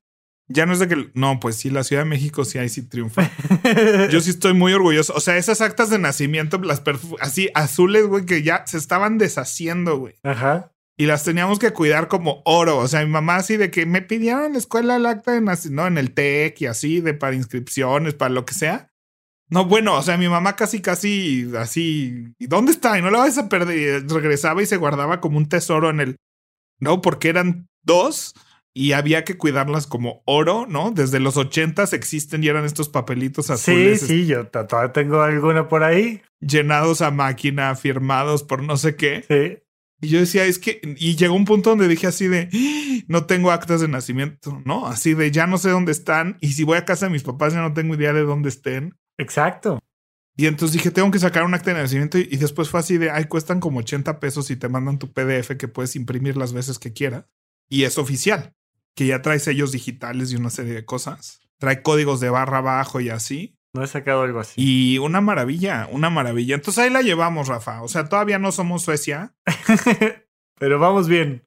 Ya 0.49 0.65
no 0.65 0.73
es 0.73 0.79
de 0.79 0.89
que. 0.89 1.11
No, 1.13 1.39
pues 1.39 1.57
sí, 1.57 1.69
la 1.69 1.85
Ciudad 1.85 2.01
de 2.01 2.09
México 2.09 2.47
sí 2.47 2.57
ahí 2.57 2.71
sí 2.71 2.81
triunfa. 2.81 3.31
Yo 4.11 4.23
sí 4.23 4.31
estoy 4.31 4.55
muy 4.55 4.73
orgulloso. 4.73 5.13
O 5.13 5.21
sea, 5.21 5.37
esas 5.37 5.61
actas 5.61 5.91
de 5.91 5.99
nacimiento, 5.99 6.57
las 6.63 6.83
así 7.21 7.51
azules, 7.53 8.07
güey, 8.07 8.25
que 8.25 8.43
ya 8.43 8.67
se 8.67 8.79
estaban 8.79 9.19
deshaciendo, 9.19 9.99
güey. 9.99 10.15
Ajá. 10.23 10.73
Y 10.97 11.05
las 11.05 11.23
teníamos 11.23 11.59
que 11.59 11.73
cuidar 11.73 12.09
como 12.09 12.41
oro. 12.47 12.79
O 12.79 12.89
sea, 12.89 13.05
mi 13.05 13.11
mamá 13.11 13.37
así 13.37 13.59
de 13.59 13.71
que 13.71 13.85
me 13.85 14.01
pidieron 14.01 14.47
en 14.47 14.53
la 14.55 14.59
escuela 14.61 14.97
el 14.97 15.05
acta 15.05 15.33
de 15.33 15.43
nacimiento, 15.43 15.83
no, 15.83 15.89
en 15.89 15.99
el 15.99 16.15
TEC 16.15 16.63
y 16.63 16.67
así, 16.69 17.03
de 17.03 17.13
para 17.13 17.37
inscripciones, 17.37 18.15
para 18.15 18.31
lo 18.31 18.47
que 18.47 18.55
sea. 18.55 18.94
No, 19.51 19.67
bueno, 19.67 19.97
o 19.97 20.03
sea, 20.03 20.17
mi 20.17 20.29
mamá 20.29 20.57
casi, 20.57 20.81
casi 20.81 21.51
así. 21.59 22.35
¿Y 22.39 22.47
dónde 22.47 22.73
está? 22.73 22.99
Y 22.99 23.03
no 23.03 23.11
la 23.11 23.19
vas 23.19 23.39
a 23.39 23.49
perder. 23.49 24.07
Regresaba 24.09 24.63
y 24.63 24.67
se 24.67 24.77
guardaba 24.77 25.21
como 25.21 25.39
un 25.39 25.49
tesoro 25.49 25.91
en 25.91 26.01
el. 26.01 26.17
No, 26.81 27.03
porque 27.03 27.29
eran 27.29 27.69
dos 27.83 28.35
y 28.77 28.93
había 28.93 29.25
que 29.25 29.39
cuidarlas 29.39 29.87
como 29.87 30.23
oro, 30.27 30.67
¿no? 30.69 30.91
Desde 30.91 31.21
los 31.21 31.37
ochentas 31.37 31.93
existen 31.93 32.43
y 32.43 32.49
eran 32.49 32.65
estos 32.65 32.89
papelitos 32.89 33.49
azules. 33.49 34.01
Sí, 34.01 34.07
sí, 34.07 34.27
yo 34.27 34.49
todavía 34.49 34.93
tengo 34.93 35.23
alguna 35.23 35.69
por 35.69 35.85
ahí. 35.85 36.23
Llenados 36.41 37.01
a 37.01 37.13
máquina, 37.13 37.77
firmados 37.77 38.43
por 38.43 38.63
no 38.63 38.77
sé 38.77 38.97
qué. 38.97 39.25
Sí. 39.29 39.63
Y 40.01 40.09
yo 40.09 40.19
decía, 40.19 40.45
es 40.45 40.59
que, 40.59 40.81
y 40.99 41.15
llegó 41.15 41.35
un 41.35 41.45
punto 41.45 41.71
donde 41.71 41.87
dije 41.87 42.09
así 42.09 42.27
de, 42.27 42.51
no 43.07 43.27
tengo 43.27 43.53
actas 43.53 43.81
de 43.81 43.89
nacimiento, 43.89 44.61
¿no? 44.65 44.87
Así 44.87 45.15
de, 45.15 45.31
ya 45.31 45.47
no 45.47 45.57
sé 45.57 45.71
dónde 45.71 45.93
están. 45.93 46.37
Y 46.41 46.53
si 46.53 46.65
voy 46.65 46.77
a 46.77 46.85
casa 46.85 47.07
de 47.07 47.13
mis 47.13 47.23
papás, 47.23 47.55
ya 47.55 47.63
no 47.63 47.73
tengo 47.73 47.95
idea 47.95 48.13
de 48.13 48.23
dónde 48.23 48.49
estén. 48.49 48.97
Exacto. 49.19 49.79
Y 50.37 50.47
entonces 50.47 50.73
dije, 50.73 50.91
tengo 50.91 51.11
que 51.11 51.19
sacar 51.19 51.45
un 51.45 51.55
acta 51.55 51.73
de 51.73 51.81
nacimiento. 51.81 52.19
Y 52.19 52.37
después 52.37 52.69
fue 52.69 52.81
así 52.81 52.99
de, 52.99 53.11
ay, 53.11 53.27
cuestan 53.27 53.61
como 53.61 53.81
80 53.81 54.19
pesos 54.19 54.51
y 54.51 54.57
te 54.57 54.69
mandan 54.69 54.99
tu 54.99 55.13
PDF 55.13 55.57
que 55.57 55.69
puedes 55.69 55.95
imprimir 55.95 56.37
las 56.37 56.53
veces 56.53 56.79
que 56.79 56.93
quieras. 56.93 57.27
Y 57.69 57.85
es 57.85 57.99
oficial 57.99 58.55
que 58.95 59.07
ya 59.07 59.23
trae 59.23 59.39
sellos 59.39 59.73
digitales 59.73 60.33
y 60.33 60.37
una 60.37 60.51
serie 60.51 60.75
de 60.75 60.85
cosas. 60.85 61.41
Trae 61.59 61.83
códigos 61.83 62.21
de 62.21 62.31
barra 62.31 62.59
abajo 62.59 63.01
y 63.01 63.11
así. 63.11 63.59
No 63.75 63.83
he 63.83 63.87
sacado 63.87 64.23
algo 64.23 64.41
así. 64.41 64.55
Y 64.57 64.99
una 64.99 65.21
maravilla, 65.21 65.89
una 65.91 66.11
maravilla. 66.11 66.55
Entonces 66.55 66.85
ahí 66.85 66.91
la 66.91 67.03
llevamos, 67.03 67.49
Rafa. 67.49 67.83
O 67.83 67.89
sea, 67.89 68.09
todavía 68.09 68.39
no 68.39 68.53
somos 68.53 68.83
Suecia. 68.83 69.35
Pero 70.59 70.79
vamos 70.79 71.09
bien. 71.09 71.47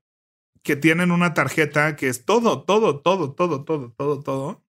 Que 0.64 0.76
tienen 0.76 1.12
una 1.12 1.34
tarjeta 1.34 1.96
que 1.96 2.10
es 2.10 2.26
todo, 2.26 2.64
todo, 2.64 3.00
todo, 3.02 3.34
todo, 3.34 3.64
todo, 3.64 3.94
todo, 3.94 4.22
todo. 4.22 4.67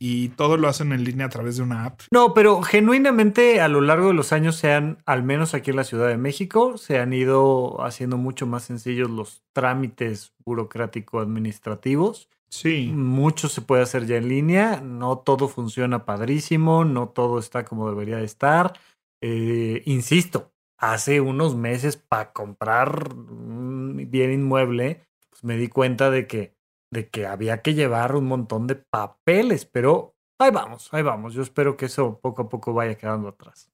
Y 0.00 0.28
todo 0.30 0.56
lo 0.56 0.68
hacen 0.68 0.92
en 0.92 1.02
línea 1.02 1.26
a 1.26 1.30
través 1.30 1.56
de 1.56 1.64
una 1.64 1.84
app. 1.84 2.02
No, 2.12 2.32
pero 2.34 2.62
genuinamente 2.62 3.60
a 3.60 3.68
lo 3.68 3.80
largo 3.80 4.08
de 4.08 4.14
los 4.14 4.32
años 4.32 4.54
se 4.56 4.72
han, 4.72 4.98
al 5.06 5.24
menos 5.24 5.54
aquí 5.54 5.70
en 5.70 5.76
la 5.76 5.84
Ciudad 5.84 6.08
de 6.08 6.16
México, 6.16 6.78
se 6.78 6.98
han 6.98 7.12
ido 7.12 7.82
haciendo 7.84 8.16
mucho 8.16 8.46
más 8.46 8.62
sencillos 8.62 9.10
los 9.10 9.42
trámites 9.52 10.32
burocrático-administrativos. 10.44 12.28
Sí. 12.48 12.90
Mucho 12.94 13.48
se 13.48 13.60
puede 13.60 13.82
hacer 13.82 14.06
ya 14.06 14.16
en 14.16 14.28
línea. 14.28 14.80
No 14.80 15.18
todo 15.18 15.48
funciona 15.48 16.04
padrísimo. 16.04 16.84
No 16.84 17.08
todo 17.08 17.38
está 17.38 17.64
como 17.64 17.88
debería 17.90 18.18
de 18.18 18.24
estar. 18.24 18.74
Eh, 19.20 19.82
insisto, 19.84 20.52
hace 20.78 21.20
unos 21.20 21.56
meses 21.56 21.96
para 21.96 22.32
comprar 22.32 23.12
un 23.14 24.06
bien 24.10 24.32
inmueble, 24.32 25.02
pues 25.28 25.44
me 25.44 25.56
di 25.56 25.68
cuenta 25.68 26.10
de 26.10 26.26
que, 26.26 26.54
de 26.92 27.08
que 27.08 27.26
había 27.26 27.62
que 27.62 27.74
llevar 27.74 28.14
un 28.16 28.26
montón 28.26 28.66
de 28.66 28.76
papeles. 28.76 29.64
Pero 29.66 30.14
ahí 30.40 30.50
vamos, 30.50 30.88
ahí 30.92 31.02
vamos. 31.02 31.34
Yo 31.34 31.42
espero 31.42 31.76
que 31.76 31.86
eso 31.86 32.20
poco 32.20 32.42
a 32.42 32.48
poco 32.48 32.72
vaya 32.72 32.96
quedando 32.96 33.28
atrás. 33.28 33.70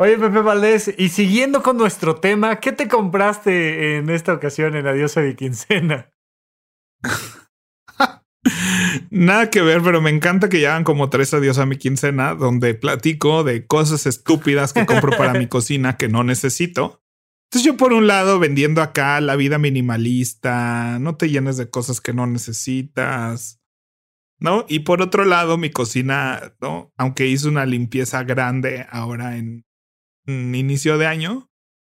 Oye, 0.00 0.16
Pepe 0.16 0.42
Valdés, 0.42 0.94
y 0.96 1.08
siguiendo 1.08 1.60
con 1.60 1.76
nuestro 1.76 2.16
tema, 2.16 2.60
¿qué 2.60 2.70
te 2.70 2.86
compraste 2.86 3.96
en 3.96 4.10
esta 4.10 4.32
ocasión 4.32 4.76
en 4.76 4.86
Adiós 4.86 5.16
a 5.16 5.22
mi 5.22 5.34
quincena? 5.34 6.12
Nada 9.10 9.50
que 9.50 9.60
ver, 9.62 9.82
pero 9.82 10.00
me 10.00 10.10
encanta 10.10 10.48
que 10.48 10.66
hagan 10.66 10.84
como 10.84 11.10
tres 11.10 11.34
adiós 11.34 11.58
a 11.58 11.66
mi 11.66 11.76
quincena, 11.76 12.34
donde 12.34 12.74
platico 12.74 13.42
de 13.42 13.66
cosas 13.66 14.06
estúpidas 14.06 14.72
que 14.72 14.86
compro 14.86 15.16
para 15.16 15.34
mi 15.34 15.46
cocina 15.48 15.96
que 15.96 16.08
no 16.08 16.22
necesito. 16.22 17.02
Entonces 17.48 17.64
yo 17.64 17.78
por 17.78 17.94
un 17.94 18.06
lado 18.06 18.38
vendiendo 18.38 18.82
acá 18.82 19.20
la 19.22 19.34
vida 19.34 19.58
minimalista, 19.58 20.98
no 20.98 21.16
te 21.16 21.30
llenes 21.30 21.56
de 21.56 21.70
cosas 21.70 22.02
que 22.02 22.12
no 22.12 22.26
necesitas, 22.26 23.62
¿no? 24.38 24.66
Y 24.68 24.80
por 24.80 25.00
otro 25.00 25.24
lado 25.24 25.56
mi 25.56 25.70
cocina, 25.70 26.54
¿no? 26.60 26.92
Aunque 26.98 27.26
hice 27.26 27.48
una 27.48 27.64
limpieza 27.64 28.22
grande 28.24 28.86
ahora 28.90 29.38
en, 29.38 29.64
en 30.26 30.54
inicio 30.54 30.98
de 30.98 31.06
año, 31.06 31.50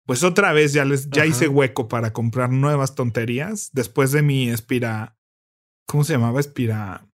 pues 0.06 0.22
otra 0.22 0.52
vez 0.52 0.72
ya 0.72 0.84
les 0.84 1.10
ya 1.10 1.26
hice 1.26 1.48
hueco 1.48 1.88
para 1.88 2.12
comprar 2.12 2.50
nuevas 2.50 2.94
tonterías 2.94 3.70
después 3.72 4.12
de 4.12 4.22
mi 4.22 4.50
Espira. 4.50 5.16
¿Cómo 5.86 6.04
se 6.04 6.12
llamaba? 6.12 6.38
Espira. 6.38 7.08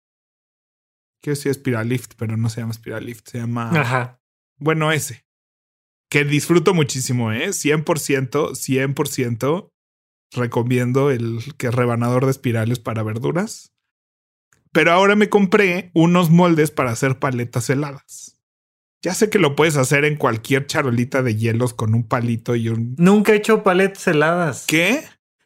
Quiero 1.21 1.35
decir 1.35 1.51
Espiralift, 1.51 2.13
pero 2.17 2.35
no 2.35 2.49
se 2.49 2.59
llama 2.61 2.71
Espiralift, 2.71 3.29
se 3.29 3.39
llama. 3.39 3.69
Ajá. 3.79 4.21
Bueno, 4.57 4.91
ese. 4.91 5.24
Que 6.15 6.23
disfruto 6.23 6.73
muchísimo, 6.73 7.33
¿eh? 7.33 7.49
100%, 7.49 7.83
100% 7.83 9.69
recomiendo 10.31 11.11
el 11.11 11.39
que 11.57 11.67
es 11.67 11.75
rebanador 11.75 12.23
de 12.23 12.31
espirales 12.31 12.79
para 12.79 13.03
verduras. 13.03 13.73
Pero 14.71 14.93
ahora 14.93 15.17
me 15.17 15.27
compré 15.27 15.91
unos 15.93 16.29
moldes 16.29 16.71
para 16.71 16.91
hacer 16.91 17.19
paletas 17.19 17.69
heladas. 17.69 18.41
Ya 19.01 19.13
sé 19.13 19.29
que 19.29 19.39
lo 19.39 19.57
puedes 19.57 19.75
hacer 19.75 20.05
en 20.05 20.15
cualquier 20.15 20.67
charolita 20.67 21.21
de 21.21 21.35
hielos 21.35 21.73
con 21.73 21.93
un 21.93 22.07
palito 22.07 22.55
y 22.55 22.69
un. 22.69 22.95
Nunca 22.97 23.33
he 23.33 23.35
hecho 23.35 23.61
paletas 23.61 24.07
heladas. 24.07 24.63
¿Qué? 24.67 25.03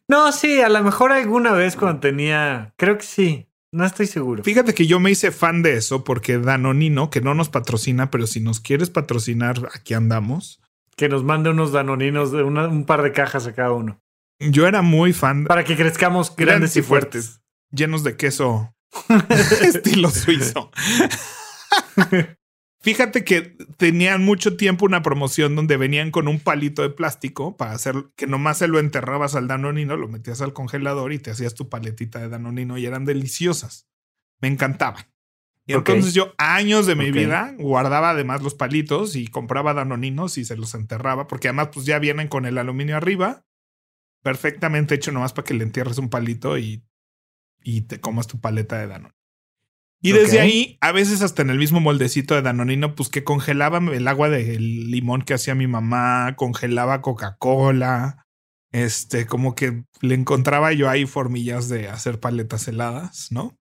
No, 0.07 0.31
sí, 0.31 0.61
a 0.61 0.69
lo 0.69 0.83
mejor 0.83 1.11
alguna 1.11 1.51
vez 1.53 1.77
cuando 1.77 1.99
tenía. 1.99 2.75
Creo 2.77 2.95
que 2.99 3.05
sí. 3.05 3.48
No 3.71 3.85
estoy 3.85 4.07
seguro. 4.07 4.43
Fíjate 4.43 4.73
que 4.73 4.87
yo 4.87 4.99
me 4.99 5.11
hice 5.11 5.31
fan 5.31 5.61
de 5.61 5.75
eso 5.75 6.03
porque 6.03 6.39
Danonino, 6.39 7.09
que 7.09 7.21
no 7.21 7.35
nos 7.35 7.49
patrocina, 7.49 8.09
pero 8.09 8.25
si 8.25 8.39
nos 8.39 8.59
quieres 8.59 8.89
patrocinar, 8.89 9.69
aquí 9.75 9.93
andamos. 9.93 10.59
Que 10.95 11.07
nos 11.07 11.23
mande 11.23 11.49
unos 11.51 11.71
danoninos 11.71 12.31
de 12.31 12.43
una- 12.43 12.67
un 12.67 12.85
par 12.85 13.03
de 13.03 13.11
cajas 13.11 13.45
a 13.47 13.53
cada 13.53 13.71
uno. 13.71 13.99
Yo 14.39 14.65
era 14.67 14.81
muy 14.81 15.13
fan 15.13 15.43
Para 15.47 15.63
que 15.63 15.75
crezcamos 15.75 16.35
grandes, 16.35 16.75
y 16.77 16.81
fuertes. 16.81 17.41
llenos 17.71 18.03
de 18.03 18.15
queso 18.17 18.73
estilo 19.61 20.09
suizo. 20.09 20.71
Fíjate 22.81 23.25
que 23.25 23.57
tenían 23.75 24.23
mucho 24.23 24.55
tiempo 24.55 24.85
una 24.85 25.01
promoción 25.01 25.53
donde 25.53 25.75
venían 25.75 26.11
con 26.11 26.29
un 26.29 26.39
palito 26.39 26.81
de 26.81 26.89
plástico 26.89 27.57
para 27.57 27.73
hacer 27.73 28.05
que 28.15 28.25
nomás 28.25 28.59
se 28.59 28.69
lo 28.69 28.79
enterrabas 28.79 29.35
al 29.35 29.49
danonino, 29.49 29.97
lo 29.97 30.07
metías 30.07 30.39
al 30.41 30.53
congelador 30.53 31.11
y 31.11 31.19
te 31.19 31.29
hacías 31.29 31.55
tu 31.55 31.67
paletita 31.67 32.19
de 32.19 32.29
danonino 32.29 32.77
y 32.77 32.85
eran 32.85 33.03
deliciosas. 33.03 33.89
Me 34.39 34.47
encantaban. 34.47 35.03
Y 35.65 35.73
entonces 35.73 36.13
yo 36.13 36.33
años 36.37 36.87
de 36.87 36.95
mi 36.95 37.11
vida 37.11 37.53
guardaba 37.59 38.11
además 38.11 38.41
los 38.41 38.55
palitos 38.55 39.15
y 39.15 39.27
compraba 39.27 39.73
danoninos 39.73 40.37
y 40.37 40.45
se 40.45 40.55
los 40.55 40.73
enterraba 40.73 41.27
porque 41.27 41.49
además 41.49 41.69
pues 41.73 41.85
ya 41.85 41.99
vienen 41.99 42.27
con 42.29 42.45
el 42.45 42.57
aluminio 42.57 42.95
arriba, 42.95 43.45
perfectamente 44.23 44.95
hecho 44.95 45.11
nomás 45.11 45.33
para 45.33 45.45
que 45.45 45.53
le 45.53 45.65
entierres 45.65 45.99
un 45.99 46.09
palito 46.09 46.57
y, 46.57 46.83
y 47.61 47.81
te 47.81 47.99
comas 47.99 48.25
tu 48.25 48.39
paleta 48.39 48.79
de 48.79 48.87
danonino. 48.87 49.18
Y 50.01 50.13
desde 50.13 50.39
ahí, 50.39 50.77
a 50.79 50.93
veces 50.93 51.21
hasta 51.21 51.41
en 51.41 51.49
el 51.49 51.57
mismo 51.57 51.81
moldecito 51.81 52.33
de 52.33 52.41
Danonino, 52.41 52.95
pues 52.95 53.09
que 53.09 53.25
congelaba 53.25 53.79
el 53.79 54.07
agua 54.07 54.29
del 54.29 54.91
limón 54.91 55.23
que 55.23 55.33
hacía 55.33 55.55
mi 55.55 55.67
mamá, 55.67 56.35
congelaba 56.37 57.01
Coca-Cola, 57.01 58.25
este, 58.71 59.25
como 59.25 59.55
que 59.55 59.83
le 60.01 60.15
encontraba 60.15 60.71
yo 60.71 60.89
ahí 60.89 61.05
formillas 61.05 61.67
de 61.67 61.89
hacer 61.89 62.19
paletas 62.19 62.67
heladas, 62.67 63.31
¿no? 63.31 63.57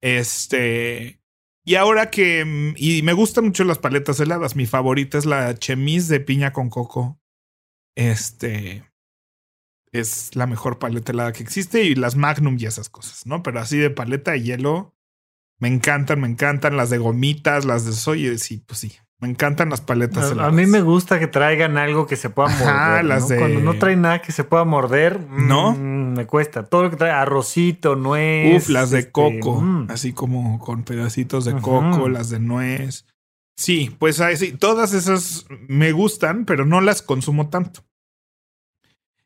Este, 0.00 1.20
y 1.64 1.76
ahora 1.76 2.10
que, 2.10 2.44
mm, 2.44 2.74
y 2.76 3.02
me 3.02 3.14
gustan 3.14 3.46
mucho 3.46 3.64
las 3.64 3.78
paletas 3.78 4.20
heladas, 4.20 4.54
mi 4.54 4.66
favorita 4.66 5.18
es 5.18 5.24
la 5.24 5.54
chemise 5.54 6.12
de 6.12 6.20
piña 6.20 6.52
con 6.52 6.68
coco. 6.68 7.18
Este, 7.96 8.84
es 9.90 10.34
la 10.36 10.46
mejor 10.46 10.78
paleta 10.78 11.12
helada 11.12 11.32
que 11.32 11.42
existe 11.42 11.84
y 11.84 11.94
las 11.94 12.16
Magnum 12.16 12.56
y 12.58 12.66
esas 12.66 12.88
cosas, 12.88 13.26
¿no? 13.26 13.42
Pero 13.42 13.60
así 13.60 13.78
de 13.78 13.90
paleta 13.90 14.32
de 14.32 14.42
hielo, 14.42 14.93
me 15.58 15.68
encantan, 15.68 16.20
me 16.20 16.28
encantan 16.28 16.76
las 16.76 16.90
de 16.90 16.98
gomitas, 16.98 17.64
las 17.64 17.84
de 17.84 17.92
soya, 17.92 18.36
sí, 18.38 18.62
pues 18.66 18.80
sí, 18.80 18.92
me 19.20 19.28
encantan 19.28 19.70
las 19.70 19.80
paletas 19.80 20.32
A, 20.36 20.46
a 20.46 20.50
mí 20.50 20.66
me 20.66 20.82
gusta 20.82 21.18
que 21.18 21.26
traigan 21.28 21.78
algo 21.78 22.06
que 22.06 22.16
se 22.16 22.28
pueda 22.30 22.48
morder. 22.50 22.68
Ajá, 22.68 23.02
las 23.02 23.22
¿no? 23.22 23.28
de- 23.28 23.38
Cuando 23.38 23.60
no 23.60 23.78
trae 23.78 23.96
nada 23.96 24.20
que 24.20 24.32
se 24.32 24.44
pueda 24.44 24.64
morder, 24.64 25.20
¿No? 25.30 25.72
mm, 25.72 26.14
me 26.14 26.26
cuesta. 26.26 26.66
Todo 26.66 26.84
lo 26.84 26.90
que 26.90 26.96
trae 26.96 27.12
arrocito, 27.12 27.96
nuez. 27.96 28.64
Uf, 28.64 28.68
las 28.68 28.90
de 28.90 28.98
este, 29.00 29.12
coco, 29.12 29.60
mm. 29.60 29.90
así 29.90 30.12
como 30.12 30.58
con 30.58 30.82
pedacitos 30.82 31.44
de 31.44 31.52
coco, 31.60 32.08
las 32.08 32.30
de 32.30 32.40
nuez. 32.40 33.06
Sí, 33.56 33.94
pues 33.98 34.20
sí, 34.36 34.52
todas 34.52 34.92
esas 34.92 35.46
me 35.68 35.92
gustan, 35.92 36.44
pero 36.44 36.66
no 36.66 36.80
las 36.80 37.02
consumo 37.02 37.48
tanto. 37.48 37.84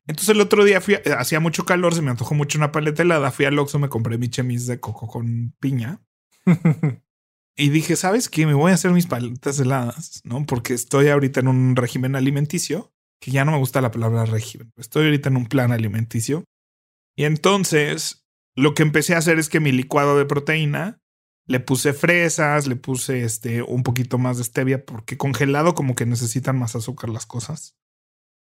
Entonces 0.07 0.31
el 0.31 0.41
otro 0.41 0.64
día 0.64 0.81
fui, 0.81 0.95
hacía 1.18 1.41
mucho 1.41 1.64
calor, 1.66 1.95
se 1.95 2.03
me 2.03 2.11
antojó 2.11 2.35
mucho 2.35 2.59
una 2.59 2.72
paleta 2.72 3.03
helada, 3.03 3.31
fui 3.31 3.45
al 3.45 3.59
Oxxo, 3.59 3.79
me 3.79 3.89
compré 3.89 4.16
mi 4.16 4.29
chemis 4.29 4.66
de 4.66 4.81
coco 4.81 5.07
con 5.07 5.55
piña 5.61 6.01
y 7.57 7.68
dije, 7.70 7.96
¿sabes 7.96 8.28
qué? 8.28 8.46
Me 8.46 8.55
voy 8.55 8.70
a 8.70 8.74
hacer 8.74 8.92
mis 8.92 9.07
paletas 9.07 9.59
heladas, 9.61 10.22
¿no? 10.24 10.46
Porque 10.46 10.74
estoy 10.74 11.09
ahorita 11.09 11.40
en 11.40 11.49
un 11.49 11.76
régimen 11.76 12.16
alimenticio, 12.16 12.92
que 13.20 13.30
ya 13.30 13.44
no 13.44 13.53
me 13.53 13.59
gusta 13.59 13.80
la 13.80 13.90
palabra 13.90 14.24
régimen, 14.24 14.72
estoy 14.76 15.07
ahorita 15.07 15.28
en 15.28 15.36
un 15.36 15.46
plan 15.46 15.72
alimenticio. 15.72 16.44
Y 17.16 17.24
entonces 17.24 18.24
lo 18.57 18.74
que 18.74 18.82
empecé 18.82 19.14
a 19.14 19.18
hacer 19.18 19.38
es 19.38 19.49
que 19.49 19.61
mi 19.61 19.72
licuado 19.72 20.18
de 20.18 20.24
proteína 20.24 21.01
le 21.46 21.61
puse 21.61 21.94
fresas, 21.94 22.66
le 22.66 22.76
puse 22.76 23.24
este 23.24 23.62
un 23.62 23.82
poquito 23.82 24.18
más 24.18 24.36
de 24.36 24.44
stevia 24.44 24.84
porque 24.84 25.16
congelado 25.16 25.74
como 25.74 25.94
que 25.94 26.07
necesitan 26.07 26.59
más 26.59 26.76
azúcar 26.76 27.11
las 27.11 27.24
cosas. 27.24 27.76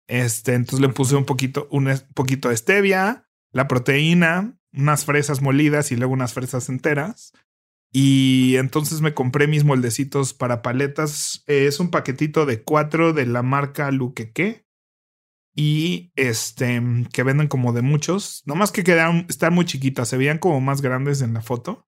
Este, 0.07 0.53
entonces 0.53 0.79
le 0.79 0.93
puse 0.93 1.15
un 1.15 1.25
poquito 1.25 1.67
un 1.71 1.93
poquito 2.15 2.49
de 2.49 2.57
stevia, 2.57 3.29
la 3.51 3.67
proteína, 3.67 4.57
unas 4.73 5.05
fresas 5.05 5.41
molidas 5.41 5.91
y 5.91 5.95
luego 5.95 6.13
unas 6.13 6.33
fresas 6.33 6.69
enteras. 6.69 7.33
Y 7.91 8.57
entonces 8.57 9.01
me 9.01 9.13
compré 9.13 9.47
mis 9.47 9.63
moldecitos 9.63 10.33
para 10.33 10.61
paletas. 10.61 11.43
Eh, 11.47 11.67
es 11.67 11.79
un 11.79 11.89
paquetito 11.89 12.45
de 12.45 12.63
cuatro 12.63 13.13
de 13.13 13.25
la 13.25 13.43
marca 13.43 13.91
Luqueque. 13.91 14.65
Y 15.55 16.11
este, 16.15 16.81
que 17.11 17.23
venden 17.23 17.47
como 17.47 17.73
de 17.73 17.81
muchos. 17.81 18.43
Nomás 18.45 18.71
que 18.71 18.83
quedaron, 18.83 19.25
están 19.29 19.53
muy 19.53 19.65
chiquitas. 19.65 20.09
Se 20.09 20.17
veían 20.17 20.37
como 20.37 20.61
más 20.61 20.81
grandes 20.81 21.21
en 21.21 21.33
la 21.33 21.41
foto. 21.41 21.87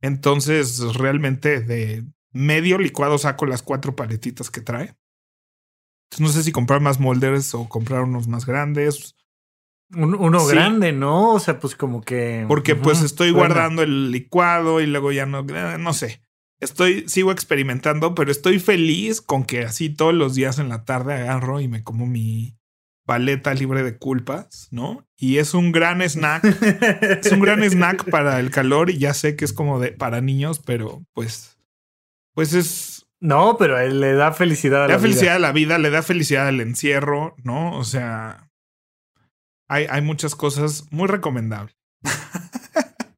Entonces, 0.00 0.94
realmente 0.94 1.60
de 1.60 2.04
medio 2.32 2.78
licuado 2.78 3.18
saco 3.18 3.46
las 3.46 3.62
cuatro 3.62 3.94
paletitas 3.94 4.50
que 4.50 4.62
trae. 4.62 4.96
Entonces, 6.10 6.20
no 6.20 6.28
sé 6.28 6.42
si 6.42 6.52
comprar 6.52 6.80
más 6.80 6.98
moldes 6.98 7.54
o 7.54 7.68
comprar 7.68 8.02
unos 8.02 8.26
más 8.28 8.46
grandes. 8.46 9.16
Un- 9.94 10.14
uno 10.14 10.40
Sí. 10.40 10.54
grande, 10.54 10.92
¿no? 10.92 11.32
O 11.34 11.40
sea, 11.40 11.58
pues 11.60 11.74
como 11.76 12.02
que. 12.02 12.44
Porque 12.48 12.74
pues 12.76 13.02
estoy 13.02 13.30
bueno. 13.30 13.48
guardando 13.54 13.82
el 13.82 14.10
licuado 14.10 14.80
y 14.80 14.86
luego 14.86 15.12
ya 15.12 15.26
no, 15.26 15.40
eh, 15.48 15.76
no 15.78 15.92
sé. 15.92 16.22
Estoy, 16.60 17.08
sigo 17.08 17.32
experimentando, 17.32 18.14
pero 18.14 18.30
estoy 18.30 18.58
feliz 18.60 19.20
con 19.20 19.44
que 19.44 19.64
así 19.64 19.90
todos 19.90 20.14
los 20.14 20.34
días 20.34 20.58
en 20.58 20.68
la 20.68 20.84
tarde 20.84 21.14
agarro 21.14 21.60
y 21.60 21.66
me 21.68 21.82
como 21.82 22.06
mi 22.06 22.56
paleta 23.04 23.52
libre 23.52 23.82
de 23.82 23.98
culpas, 23.98 24.68
¿no? 24.70 25.04
Y 25.16 25.38
es 25.38 25.54
un 25.54 25.72
gran 25.72 26.00
snack. 26.02 26.44
es 27.24 27.32
un 27.32 27.40
gran 27.40 27.62
snack 27.64 28.08
para 28.10 28.38
el 28.38 28.50
calor 28.52 28.90
y 28.90 28.98
ya 28.98 29.12
sé 29.12 29.34
que 29.34 29.44
es 29.44 29.52
como 29.52 29.80
de 29.80 29.90
para 29.90 30.20
niños, 30.20 30.60
pero 30.64 31.02
pues, 31.12 31.58
pues 32.32 32.54
es 32.54 33.06
No, 33.20 33.56
pero 33.58 33.78
él 33.80 34.00
le 34.00 34.14
da 34.14 34.32
felicidad 34.32 34.84
a 34.84 34.86
le 34.86 34.92
la 34.92 34.96
da 34.98 35.02
felicidad 35.02 35.24
vida. 35.32 35.34
a 35.36 35.38
la 35.40 35.52
vida, 35.52 35.78
le 35.78 35.90
da 35.90 36.02
felicidad 36.02 36.46
al 36.46 36.60
encierro, 36.60 37.34
¿no? 37.42 37.76
O 37.76 37.82
sea, 37.84 38.48
hay, 39.72 40.02
muchas 40.02 40.34
cosas 40.34 40.86
muy 40.90 41.08
recomendables. 41.08 41.76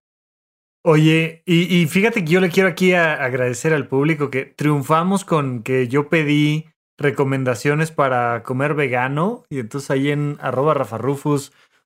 Oye, 0.86 1.42
y, 1.46 1.86
fíjate 1.86 2.24
que 2.24 2.30
yo 2.30 2.40
le 2.40 2.50
quiero 2.50 2.68
aquí 2.68 2.92
agradecer 2.92 3.72
al 3.72 3.88
público 3.88 4.30
que 4.30 4.44
triunfamos 4.44 5.24
con 5.24 5.62
que 5.62 5.88
yo 5.88 6.08
pedí 6.08 6.66
recomendaciones 6.98 7.90
para 7.90 8.42
comer 8.42 8.74
vegano 8.74 9.44
y 9.48 9.58
entonces 9.58 9.90
ahí 9.90 10.10
en 10.10 10.36
arroba 10.40 10.74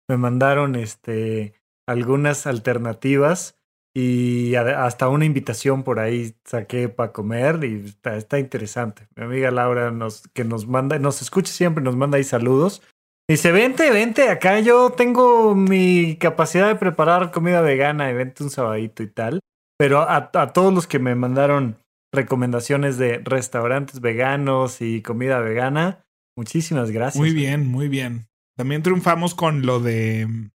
me 0.08 0.16
mandaron 0.16 0.74
este 0.74 1.54
algunas 1.86 2.46
alternativas 2.46 3.58
y 3.94 4.54
hasta 4.54 5.08
una 5.08 5.24
invitación 5.24 5.82
por 5.82 5.98
ahí 5.98 6.34
saqué 6.44 6.88
para 6.88 7.12
comer 7.12 7.64
y 7.64 7.86
está, 7.86 8.16
está 8.16 8.38
interesante. 8.38 9.08
Mi 9.16 9.24
amiga 9.24 9.50
Laura 9.50 9.90
nos, 9.90 10.28
que 10.34 10.44
nos 10.44 10.66
manda, 10.66 10.98
nos 10.98 11.22
escucha 11.22 11.52
siempre, 11.52 11.82
nos 11.82 11.96
manda 11.96 12.18
ahí 12.18 12.24
saludos. 12.24 12.82
Dice, 13.30 13.52
vente, 13.52 13.90
vente, 13.90 14.30
acá 14.30 14.58
yo 14.60 14.90
tengo 14.90 15.54
mi 15.54 16.16
capacidad 16.16 16.68
de 16.68 16.76
preparar 16.76 17.30
comida 17.30 17.60
vegana 17.60 18.10
y 18.10 18.14
vente 18.14 18.42
un 18.42 18.48
sabadito 18.48 19.02
y 19.02 19.08
tal. 19.08 19.40
Pero 19.78 20.00
a, 20.00 20.30
a 20.32 20.52
todos 20.54 20.72
los 20.72 20.86
que 20.86 20.98
me 20.98 21.14
mandaron 21.14 21.78
recomendaciones 22.12 22.96
de 22.96 23.18
restaurantes 23.18 24.00
veganos 24.00 24.80
y 24.80 25.02
comida 25.02 25.40
vegana, 25.40 26.06
muchísimas 26.36 26.90
gracias. 26.90 27.20
Muy 27.20 27.34
bien, 27.34 27.66
muy 27.66 27.88
bien. 27.88 28.28
También 28.56 28.82
triunfamos 28.82 29.34
con 29.34 29.66
lo 29.66 29.78
de, 29.78 30.50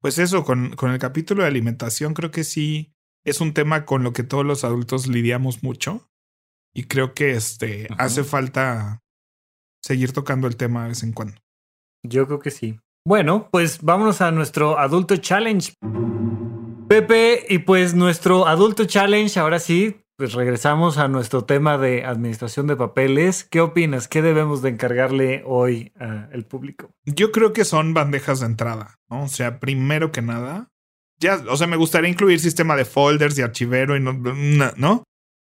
pues 0.00 0.18
eso, 0.18 0.44
con, 0.44 0.76
con 0.76 0.92
el 0.92 1.00
capítulo 1.00 1.42
de 1.42 1.48
alimentación, 1.48 2.14
creo 2.14 2.30
que 2.30 2.44
sí 2.44 2.94
es 3.24 3.40
un 3.40 3.52
tema 3.52 3.84
con 3.84 4.04
lo 4.04 4.12
que 4.12 4.22
todos 4.22 4.46
los 4.46 4.62
adultos 4.62 5.08
lidiamos 5.08 5.64
mucho. 5.64 6.08
Y 6.72 6.84
creo 6.84 7.14
que 7.14 7.32
este 7.32 7.88
Ajá. 7.90 8.04
hace 8.04 8.22
falta 8.22 9.02
seguir 9.82 10.12
tocando 10.12 10.46
el 10.46 10.56
tema 10.56 10.84
de 10.84 10.88
vez 10.90 11.02
en 11.02 11.12
cuando. 11.12 11.40
Yo 12.08 12.26
creo 12.26 12.38
que 12.38 12.50
sí. 12.50 12.78
Bueno, 13.04 13.48
pues 13.52 13.82
vámonos 13.82 14.20
a 14.20 14.30
nuestro 14.32 14.78
adulto 14.78 15.16
challenge. 15.16 15.74
Pepe, 16.88 17.46
y 17.48 17.58
pues 17.58 17.94
nuestro 17.94 18.46
adulto 18.46 18.84
challenge, 18.84 19.38
ahora 19.38 19.58
sí, 19.58 20.00
pues 20.16 20.32
regresamos 20.32 20.98
a 20.98 21.08
nuestro 21.08 21.44
tema 21.44 21.78
de 21.78 22.04
administración 22.04 22.66
de 22.66 22.76
papeles. 22.76 23.44
¿Qué 23.44 23.60
opinas? 23.60 24.08
¿Qué 24.08 24.22
debemos 24.22 24.62
de 24.62 24.70
encargarle 24.70 25.42
hoy 25.46 25.92
al 25.98 26.44
público? 26.44 26.90
Yo 27.04 27.32
creo 27.32 27.52
que 27.52 27.64
son 27.64 27.92
bandejas 27.92 28.40
de 28.40 28.46
entrada, 28.46 28.96
¿no? 29.10 29.24
O 29.24 29.28
sea, 29.28 29.60
primero 29.60 30.12
que 30.12 30.22
nada, 30.22 30.68
ya, 31.20 31.42
o 31.48 31.56
sea, 31.56 31.66
me 31.66 31.76
gustaría 31.76 32.10
incluir 32.10 32.40
sistema 32.40 32.76
de 32.76 32.84
folders 32.84 33.38
y 33.38 33.42
archivero 33.42 33.96
y 33.96 34.00
no, 34.00 34.12
no, 34.12 34.72
¿no? 34.76 35.02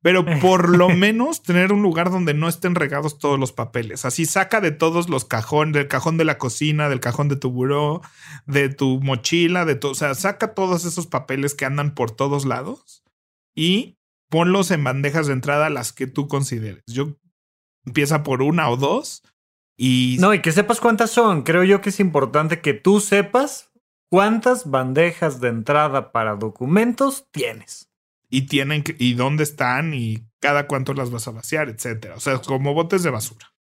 Pero 0.01 0.25
por 0.41 0.69
lo 0.77 0.89
menos 0.89 1.43
tener 1.43 1.73
un 1.73 1.81
lugar 1.81 2.09
donde 2.11 2.33
no 2.33 2.47
estén 2.47 2.75
regados 2.75 3.19
todos 3.19 3.39
los 3.39 3.51
papeles. 3.51 4.05
Así 4.05 4.25
saca 4.25 4.61
de 4.61 4.71
todos 4.71 5.09
los 5.09 5.25
cajones, 5.25 5.73
del 5.73 5.87
cajón 5.87 6.17
de 6.17 6.25
la 6.25 6.37
cocina, 6.37 6.89
del 6.89 6.99
cajón 6.99 7.27
de 7.27 7.35
tu 7.35 7.51
buró, 7.51 8.01
de 8.45 8.69
tu 8.69 8.99
mochila, 9.01 9.65
de 9.65 9.75
todo. 9.75 9.91
O 9.91 9.95
sea, 9.95 10.13
saca 10.15 10.53
todos 10.53 10.85
esos 10.85 11.07
papeles 11.07 11.55
que 11.55 11.65
andan 11.65 11.93
por 11.95 12.11
todos 12.11 12.45
lados 12.45 13.03
y 13.55 13.97
ponlos 14.29 14.71
en 14.71 14.83
bandejas 14.83 15.27
de 15.27 15.33
entrada 15.33 15.69
las 15.69 15.91
que 15.91 16.07
tú 16.07 16.27
consideres. 16.27 16.83
Yo 16.87 17.17
empieza 17.85 18.23
por 18.23 18.41
una 18.41 18.69
o 18.69 18.77
dos 18.77 19.23
y 19.81 20.17
No, 20.19 20.33
y 20.33 20.41
que 20.41 20.51
sepas 20.51 20.81
cuántas 20.81 21.09
son. 21.09 21.43
Creo 21.43 21.63
yo 21.63 21.81
que 21.81 21.89
es 21.89 21.99
importante 22.01 22.59
que 22.59 22.73
tú 22.73 22.99
sepas 22.99 23.71
cuántas 24.09 24.69
bandejas 24.69 25.39
de 25.39 25.47
entrada 25.47 26.11
para 26.11 26.35
documentos 26.35 27.27
tienes. 27.31 27.88
Y 28.29 28.43
tienen 28.43 28.83
que, 28.83 28.95
y 28.97 29.15
dónde 29.15 29.43
están 29.43 29.93
y 29.93 30.27
cada 30.39 30.67
cuánto 30.67 30.93
las 30.93 31.11
vas 31.11 31.27
a 31.27 31.31
vaciar, 31.31 31.69
etcétera. 31.69 32.15
O 32.15 32.19
sea, 32.19 32.39
como 32.39 32.73
botes 32.73 33.03
de 33.03 33.09
basura. 33.09 33.53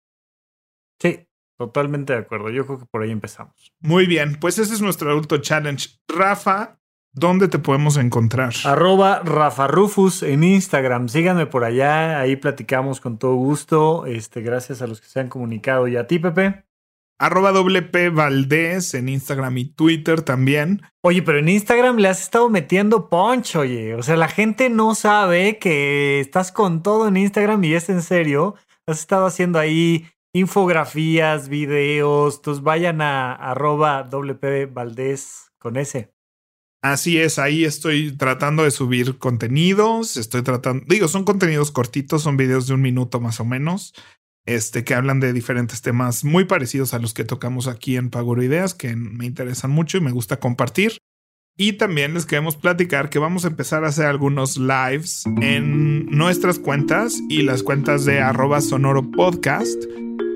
Sí, 1.00 1.28
totalmente 1.56 2.12
de 2.12 2.20
acuerdo. 2.20 2.50
Yo 2.50 2.66
creo 2.66 2.78
que 2.80 2.86
por 2.86 3.02
ahí 3.02 3.10
empezamos. 3.10 3.72
Muy 3.80 4.06
bien, 4.06 4.38
pues 4.40 4.58
ese 4.58 4.74
es 4.74 4.82
nuestro 4.82 5.10
adulto 5.10 5.38
challenge. 5.38 6.00
Rafa, 6.08 6.78
¿dónde 7.12 7.48
te 7.48 7.58
podemos 7.58 7.96
encontrar? 7.96 8.52
Arroba 8.64 9.20
Rafa 9.24 9.66
Rufus 9.68 10.22
en 10.22 10.44
Instagram. 10.44 11.08
Síganme 11.08 11.46
por 11.46 11.64
allá, 11.64 12.20
ahí 12.20 12.36
platicamos 12.36 13.00
con 13.00 13.18
todo 13.18 13.34
gusto. 13.34 14.06
Este, 14.06 14.42
gracias 14.42 14.82
a 14.82 14.86
los 14.86 15.00
que 15.00 15.08
se 15.08 15.20
han 15.20 15.28
comunicado 15.28 15.88
y 15.88 15.96
a 15.96 16.06
ti, 16.06 16.18
Pepe. 16.18 16.65
Arroba 17.18 17.50
WP 17.52 18.10
Valdés 18.12 18.92
en 18.92 19.08
Instagram 19.08 19.56
y 19.58 19.64
Twitter 19.64 20.20
también. 20.20 20.82
Oye, 21.02 21.22
pero 21.22 21.38
en 21.38 21.48
Instagram 21.48 21.96
le 21.96 22.08
has 22.08 22.20
estado 22.20 22.50
metiendo 22.50 23.08
punch, 23.08 23.56
oye. 23.56 23.94
O 23.94 24.02
sea, 24.02 24.16
la 24.16 24.28
gente 24.28 24.68
no 24.68 24.94
sabe 24.94 25.58
que 25.58 26.20
estás 26.20 26.52
con 26.52 26.82
todo 26.82 27.08
en 27.08 27.16
Instagram 27.16 27.64
y 27.64 27.74
es 27.74 27.88
en 27.88 28.02
serio. 28.02 28.54
Has 28.86 29.00
estado 29.00 29.26
haciendo 29.26 29.58
ahí 29.58 30.06
infografías, 30.34 31.48
videos. 31.48 32.36
Entonces 32.36 32.62
vayan 32.62 33.00
a 33.00 33.32
arroba 33.34 34.02
WP 34.02 34.72
Valdés 34.72 35.50
con 35.58 35.78
ese. 35.78 36.12
Así 36.82 37.18
es, 37.18 37.38
ahí 37.38 37.64
estoy 37.64 38.12
tratando 38.12 38.62
de 38.62 38.70
subir 38.70 39.18
contenidos. 39.18 40.18
Estoy 40.18 40.42
tratando, 40.42 40.84
digo, 40.86 41.08
son 41.08 41.24
contenidos 41.24 41.70
cortitos, 41.70 42.22
son 42.22 42.36
videos 42.36 42.66
de 42.66 42.74
un 42.74 42.82
minuto 42.82 43.20
más 43.20 43.40
o 43.40 43.44
menos 43.46 43.94
este, 44.46 44.84
que 44.84 44.94
hablan 44.94 45.20
de 45.20 45.32
diferentes 45.32 45.82
temas 45.82 46.24
muy 46.24 46.44
parecidos 46.44 46.94
a 46.94 46.98
los 46.98 47.12
que 47.12 47.24
tocamos 47.24 47.66
aquí 47.66 47.96
en 47.96 48.10
Paguro 48.10 48.42
Ideas, 48.42 48.74
que 48.74 48.94
me 48.96 49.26
interesan 49.26 49.70
mucho 49.70 49.98
y 49.98 50.00
me 50.00 50.12
gusta 50.12 50.38
compartir. 50.38 50.98
Y 51.58 51.74
también 51.74 52.14
les 52.14 52.26
queremos 52.26 52.56
platicar 52.56 53.08
que 53.08 53.18
vamos 53.18 53.44
a 53.44 53.48
empezar 53.48 53.84
a 53.84 53.88
hacer 53.88 54.06
algunos 54.06 54.58
lives 54.58 55.24
en 55.40 56.06
nuestras 56.06 56.58
cuentas 56.58 57.18
y 57.30 57.42
las 57.42 57.62
cuentas 57.62 58.04
de 58.04 58.20
arroba 58.20 58.60
sonoro 58.60 59.10
podcast, 59.10 59.82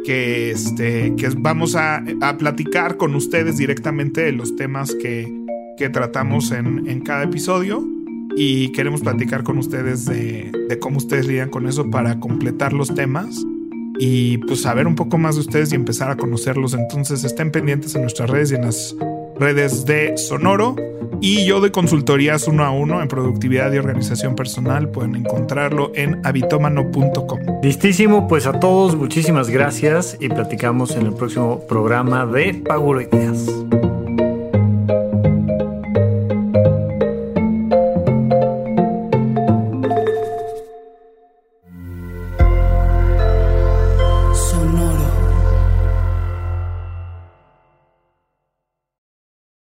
que, 0.04 0.50
este, 0.50 1.14
que 1.16 1.28
vamos 1.36 1.76
a, 1.76 2.02
a 2.22 2.38
platicar 2.38 2.96
con 2.96 3.14
ustedes 3.14 3.58
directamente 3.58 4.22
de 4.22 4.32
los 4.32 4.56
temas 4.56 4.94
que, 4.94 5.30
que 5.76 5.90
tratamos 5.90 6.52
en, 6.52 6.88
en 6.88 7.00
cada 7.02 7.24
episodio 7.24 7.86
y 8.34 8.72
queremos 8.72 9.02
platicar 9.02 9.42
con 9.42 9.58
ustedes 9.58 10.06
de, 10.06 10.50
de, 10.68 10.78
cómo 10.78 10.96
ustedes 10.96 11.26
lidian 11.26 11.50
con 11.50 11.68
eso 11.68 11.90
para 11.90 12.18
completar 12.18 12.72
los 12.72 12.94
temas 12.94 13.44
y 14.00 14.38
pues 14.38 14.62
saber 14.62 14.86
un 14.86 14.96
poco 14.96 15.18
más 15.18 15.34
de 15.34 15.42
ustedes 15.42 15.72
y 15.72 15.74
empezar 15.74 16.10
a 16.10 16.16
conocerlos. 16.16 16.72
Entonces 16.72 17.22
estén 17.22 17.52
pendientes 17.52 17.94
en 17.94 18.00
nuestras 18.00 18.30
redes 18.30 18.50
y 18.50 18.54
en 18.54 18.62
las 18.62 18.96
redes 19.38 19.84
de 19.84 20.16
Sonoro. 20.16 20.74
Y 21.20 21.44
yo 21.44 21.60
doy 21.60 21.70
consultorías 21.70 22.48
uno 22.48 22.64
a 22.64 22.70
uno 22.70 23.02
en 23.02 23.08
productividad 23.08 23.70
y 23.72 23.78
organización 23.78 24.34
personal. 24.34 24.88
Pueden 24.88 25.16
encontrarlo 25.16 25.92
en 25.94 26.18
habitomano.com. 26.24 27.40
Listísimo, 27.62 28.26
pues 28.26 28.46
a 28.46 28.58
todos 28.58 28.96
muchísimas 28.96 29.50
gracias 29.50 30.16
y 30.18 30.30
platicamos 30.30 30.96
en 30.96 31.06
el 31.06 31.12
próximo 31.12 31.60
programa 31.68 32.24
de 32.24 32.54
Paguro 32.54 33.02
Ideas. 33.02 33.46